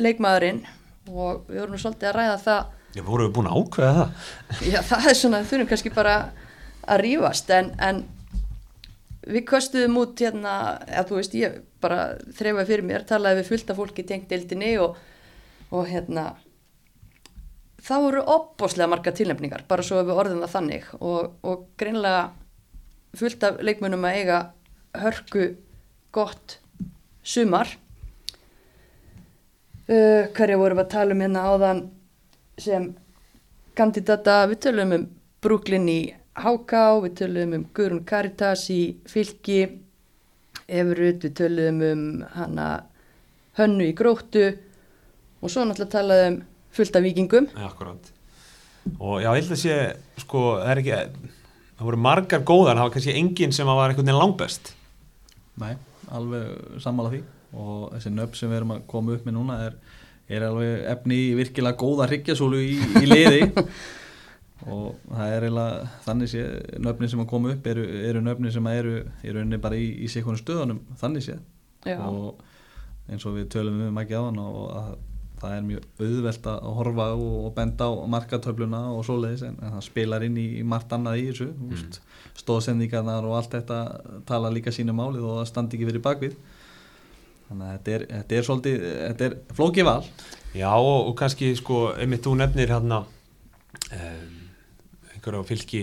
[0.00, 0.62] leikmaðurinn,
[1.12, 4.28] og við vorum svolítið að ræða það, Já, vorum við búin að ákveða það?
[4.72, 6.14] já, það er svona, þurfum kannski bara
[6.86, 8.02] að rífast, en, en
[9.26, 10.54] við köstuðum út hérna,
[10.86, 12.00] eða þú veist, ég bara
[12.38, 14.96] þreifaði fyrir mér, talaði við fullt af fólki tengt deildinni og,
[15.74, 16.28] og hérna
[17.86, 22.22] það voru opbóslega marga tilnefningar, bara svo við orðum það þannig og, og greinlega
[23.16, 24.38] fullt af leikmunum að eiga
[24.96, 25.44] hörku
[26.16, 26.58] gott
[27.26, 27.70] sumar
[29.88, 31.82] uh, hverja vorum við að tala um hérna áðan
[32.60, 32.88] sem
[33.76, 35.06] kandidata, við tölum um
[35.44, 36.00] Brooklyn í
[36.36, 39.60] HK, við tölum um Guðrún Caritas í Fylki
[40.66, 42.04] Efrut, við tölum um
[42.34, 42.68] hana
[43.56, 44.50] Hönnu í Gróttu
[45.40, 46.42] og svo náttúrulega talaðum
[46.76, 48.12] fullt af vikingum Já, akkurát
[49.00, 49.76] og já, ég held að sé,
[50.22, 50.98] sko, það er ekki
[51.76, 54.72] það voru margar góðar, það var kannski enginn sem var einhvern veginn langbest.
[55.60, 55.72] Nei,
[56.14, 57.22] alveg sammála því
[57.56, 59.78] og þessi nöfn sem við erum að koma upp með núna er,
[60.28, 63.40] er alveg efni í virkilega góða hryggjasólu í, í liði
[64.72, 66.44] og það er eiginlega þannig sé
[66.82, 69.90] nöfni sem að koma upp eru, eru nöfni sem að eru í rauninni bara í,
[70.04, 71.36] í sikkunum stöðunum þannig sé
[71.86, 72.00] Já.
[72.02, 72.40] og
[73.06, 74.96] eins og við tölum um ekki á þann og að
[75.36, 79.74] það er mjög auðvelt að horfa og, og benda á markatöfluna og svoleiðis en, en
[79.76, 81.98] það spilar inn í, í margt annað í þessu mm.
[82.40, 83.80] stóðsendingarnar og allt þetta
[84.28, 86.38] tala líka sínu málið og það standi ekki verið bakvið
[87.48, 90.00] þannig að þetta er, þetta er svolítið þetta er flókið val.
[90.56, 93.02] Já, og, og kannski, sko, einmitt þú nefnir hérna
[93.92, 94.38] um,
[95.12, 95.82] einhverja fylki,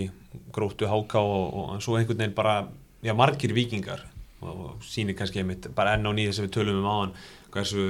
[0.54, 2.56] gróttu háká og, og svo einhvern veginn bara
[3.04, 4.02] já, margir vikingar
[4.42, 7.14] og, og sýnir kannski einmitt bara enn á nýði sem við tölum um áðan
[7.54, 7.84] hversu,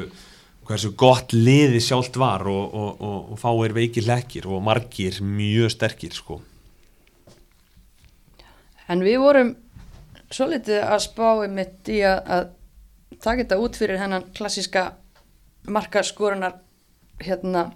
[0.69, 5.73] hversu gott liði sjálft var og, og, og, og fáir veikir lekkir og margir mjög
[5.73, 6.43] sterkir, sko.
[8.93, 9.55] En við vorum
[10.29, 12.53] svo litið að spá mitt í að
[13.23, 14.93] taka þetta út fyrir hennan klassiska
[15.71, 16.59] markaskorunar
[17.23, 17.71] hérna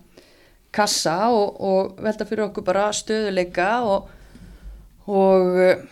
[0.75, 4.11] kassa og, og velta fyrir okkur bara stöðuleika og,
[5.09, 5.87] og eh,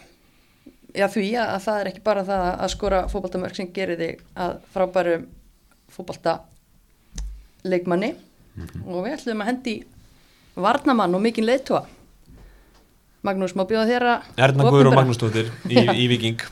[0.97, 4.23] já, því að, að það er ekki bara það að skora fótboltamörk sem gerir þig
[4.47, 5.19] að frábæru
[5.93, 6.39] fótbolta
[7.67, 8.15] leikmanni
[8.87, 9.77] og við ætlum að hendi
[10.57, 11.85] varnamann og mikinn leiðtóa
[13.27, 15.01] Magnús, má bjóða þér að Erna Guður og opinbera?
[15.01, 16.43] Magnúsdóttir í, í Viking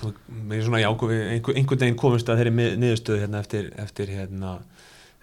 [0.00, 4.54] við svona jákvæði einhver, einhvern veginn komist að þeirri niðurstöðu hérna eftir, eftir hérna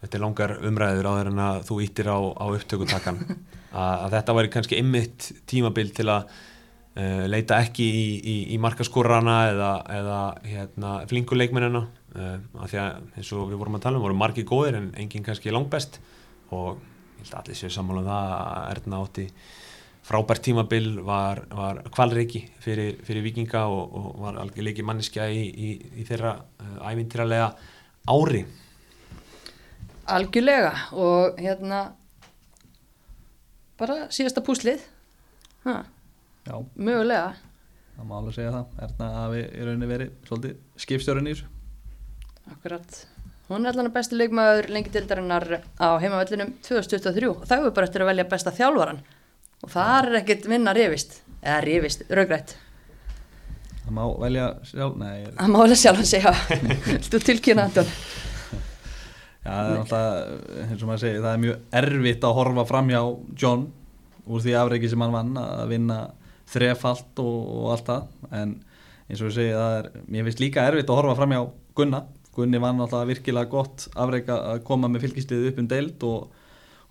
[0.03, 4.51] eftir langar umræður áður en að þú íttir á, á upptökutakkan að, að þetta væri
[4.53, 10.93] kannski einmitt tímabil til að uh, leita ekki í, í, í markaskorrana eða, eða hérna,
[11.09, 14.77] flinkuleikmennina uh, af því að eins og við vorum að tala um voru margi góðir
[14.81, 15.97] en enginn kannski langbest.
[16.53, 16.77] Og
[17.17, 19.27] ég held að allir séu sammála um það að Erna átti
[20.07, 25.71] frábært tímabil var, var kvalreiki fyrir, fyrir vikinga og, og var algjörleiki manniska í, í,
[25.99, 27.49] í þeirra uh, ævintýralega
[28.07, 28.45] ári.
[30.07, 31.81] Algjörlega og hérna
[33.77, 34.85] bara síðasta púslið.
[35.67, 35.81] Ha,
[36.47, 37.35] Já, mögulega.
[37.97, 38.81] Það má alveg segja það.
[38.87, 41.03] Erna hafi í rauninni verið svolítið
[41.33, 41.51] þessu.
[42.53, 42.99] Akkurat.
[43.49, 45.45] Hún er allan að besti leikmaður lengi dildarinnar
[45.79, 48.99] á heimavellinum 2023 og það er bara eftir að velja besta þjálfaran
[49.63, 52.55] og það er ekkert minna rifist eða rifist, raugrætt
[53.87, 56.33] Það má velja sjálf, nei, Það má alveg sjálf að segja
[57.07, 57.91] Þú tilkynna Anton?
[59.47, 60.31] Já, það er alltaf,
[60.65, 63.01] eins og maður segir, það er mjög erfitt að horfa fram hjá
[63.39, 63.61] John
[64.27, 65.99] úr því afreiki sem hann vann að vinna
[66.51, 68.09] þrefalt og, og allt það.
[68.35, 68.53] En
[69.07, 71.41] eins og ég segi, það er, mér finnst líka erfitt að horfa fram hjá
[71.79, 72.01] Gunna.
[72.35, 76.36] Gunni vann alltaf virkilega gott afreika að koma með fylgislið upp um deild og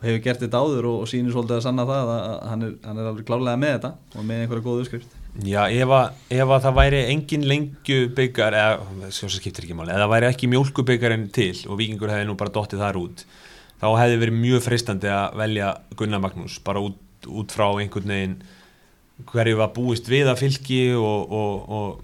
[0.07, 3.01] hefur gert þetta áður og, og sýnir svolítið að sanna það að hann er, hann
[3.01, 7.01] er alveg klárlega með þetta og með einhverja góðu uppskrift Já, ef að, það væri
[7.11, 11.77] engin lengju byggar, eða skiptir ekki máli, eða það væri ekki mjólku byggarinn til og
[11.81, 13.25] vikingur hefði nú bara dottið þar út
[13.83, 18.39] þá hefði verið mjög freistandi að velja Gunnar Magnús, bara út, út frá einhvern veginn
[19.29, 22.01] hverju var búist við að fylki og, og,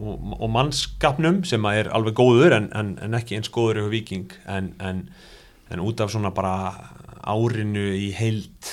[0.00, 4.72] og, mannskapnum sem er alveg góður en, en, en ekki eins góður yfir viking en,
[4.80, 6.93] en út af svona bara
[7.24, 8.70] árinu í heild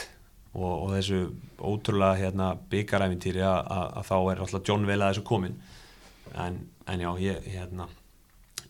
[0.54, 1.22] og, og þessu
[1.62, 5.58] ótrúlega hérna, byggaræfintýri að, þá er alltaf John vel að þessu komin
[6.36, 6.60] en,
[6.90, 7.88] en já, ég, hérna,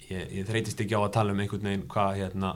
[0.10, 2.56] ég, ég þreytist ekki á að tala um einhvern veginn hvað, hérna,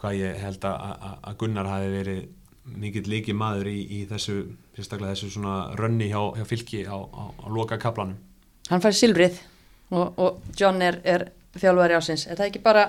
[0.00, 2.22] hvað ég held að, Gunnar hafi verið
[2.64, 4.38] mikill líki maður í, í þessu
[4.76, 8.16] þessu svona rönni hjá, hjá fylki á, á, á loka kaplanum
[8.70, 9.42] Hann fær silfrið
[9.92, 11.28] og, og John er, er
[11.58, 12.86] þjálfari ásins Er það ekki bara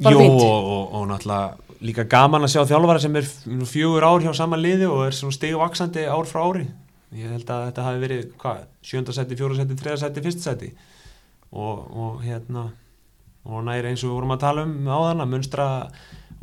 [0.00, 3.26] bara Jó, og, og, og náttúrulega líka gaman að sjá þjálfara sem er
[3.68, 6.66] fjögur ár hjá sama liði og er stigvaksandi ár frá ári.
[7.16, 10.70] Ég held að þetta hafi verið hvað, sjönda seti, fjóra seti, þriða seti, fyrst seti
[11.50, 12.68] og, og hérna
[13.50, 15.66] og næri eins og við vorum að tala um áðan að munstra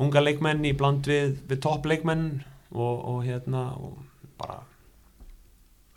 [0.01, 2.25] unga leikmenn í bland við, við topp leikmenn
[2.73, 4.01] og, og hérna og
[4.41, 4.59] bara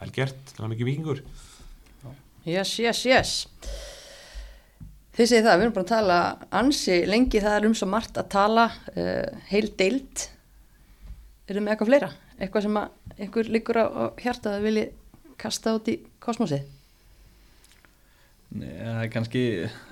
[0.01, 1.25] vel gert, það er mikið vikingur
[2.49, 3.33] Yes, yes, yes
[5.17, 6.19] Þið segið það, við erum bara að tala
[6.61, 10.29] ansi lengi, það er um svo margt að tala uh, heil deild
[11.51, 12.09] Erum með eitthvað fleira?
[12.39, 14.85] Eitthvað sem að einhver liggur á, á hjarta að vilji
[15.41, 16.69] kasta út í kosmosið?
[18.51, 19.43] Nei, það er kannski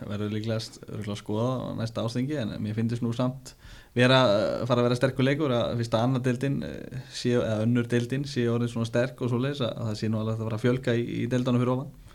[0.02, 3.52] verður líklegast að skoða næsta ástingi en mér finnst nú samt
[3.94, 4.18] vera,
[4.66, 8.26] fara að vera sterkur leikur að fyrst að annar deildin eh, sé, eða önnur deildin
[8.26, 10.58] sé orðin svona sterk og svo leis að það sé nú alveg að það fara
[10.58, 12.07] að fjölga í, í deildanu fyrir ofan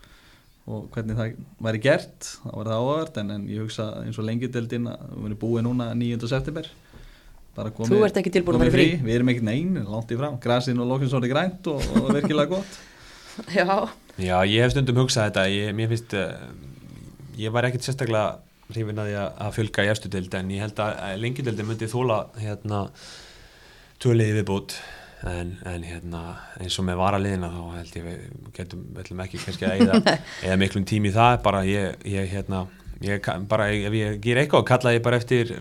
[0.64, 1.34] og hvernig það
[1.68, 5.02] væri gert þá var það áhverð en, en ég hugsa eins og lengi deildin að
[5.18, 6.30] við erum búið núna 9.
[6.32, 6.70] september
[7.58, 9.02] bara komið, Þú ert ekki tilbúin að komið fara í frí?
[9.04, 10.30] við erum ekkert nein, langt í frá.
[10.42, 12.80] Grasin og Lókinsson er grænt og, og virkilega gott.
[13.60, 13.68] Já,
[14.18, 15.44] Já, ég hef stundum hugsað þetta.
[15.54, 16.32] Ég, mér finnst uh,
[17.38, 18.40] ég var ekkert sérstaklega
[18.74, 21.90] hrifin að því að að fjölga í efstu deild en ég held að, lengjudildin myndi
[21.92, 22.82] þóla hérna
[24.02, 24.78] töliði viðbútt
[25.30, 26.22] en, en hérna
[26.60, 28.24] eins og með varaliðina þá held ég við
[28.58, 32.66] getum við ætlum ekki kannski að eða, eða miklum tími það bara ég, ég hérna
[33.04, 35.54] ég, bara ef ég ger eitthvað kalla ég bara eftir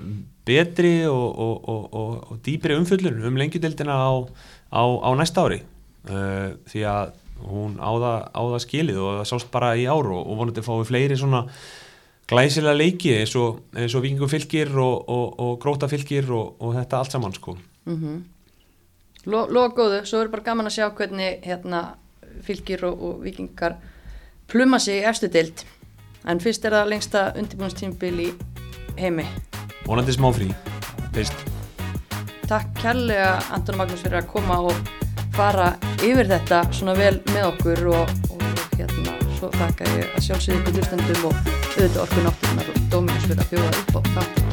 [0.46, 4.12] betri og, og, og, og, og dýpri umfyllun um lengjudildina á,
[4.74, 5.62] á, á næsta ári.
[6.02, 7.12] Uh, því að
[7.46, 10.88] hún á það, á það skilið og það sást bara í ár og, vonandi fáið
[10.90, 11.44] fleiri svona
[12.30, 16.76] glæsilega leiki eins og, eins og vingu fylgir og, og, og gróta fylgir og, og
[16.78, 17.56] þetta allt saman sko.
[17.86, 17.98] Mm
[19.22, 21.82] Lo, lofa góðu, svo er bara gaman að sjá hvernig hérna,
[22.42, 23.76] fylgir og, og vikingar
[24.50, 25.62] pluma sig í efstu deild.
[26.26, 28.28] En fyrst er það lengsta undirbúinstímbil í
[28.98, 29.26] heimi.
[29.86, 30.50] Vonandi smá frí.
[31.14, 31.46] Fyrst.
[32.50, 34.92] Takk kærlega Anton Magnús fyrir að koma og
[35.36, 35.72] fara
[36.02, 38.44] yfir þetta svona vel með okkur og, og
[38.74, 41.38] hérna svo þakka ég að sjálfsögðu ykkur hlustendum og
[41.72, 44.51] auðvitað orku nátturinnar og Dominus fyrir að bjóða upp á þátt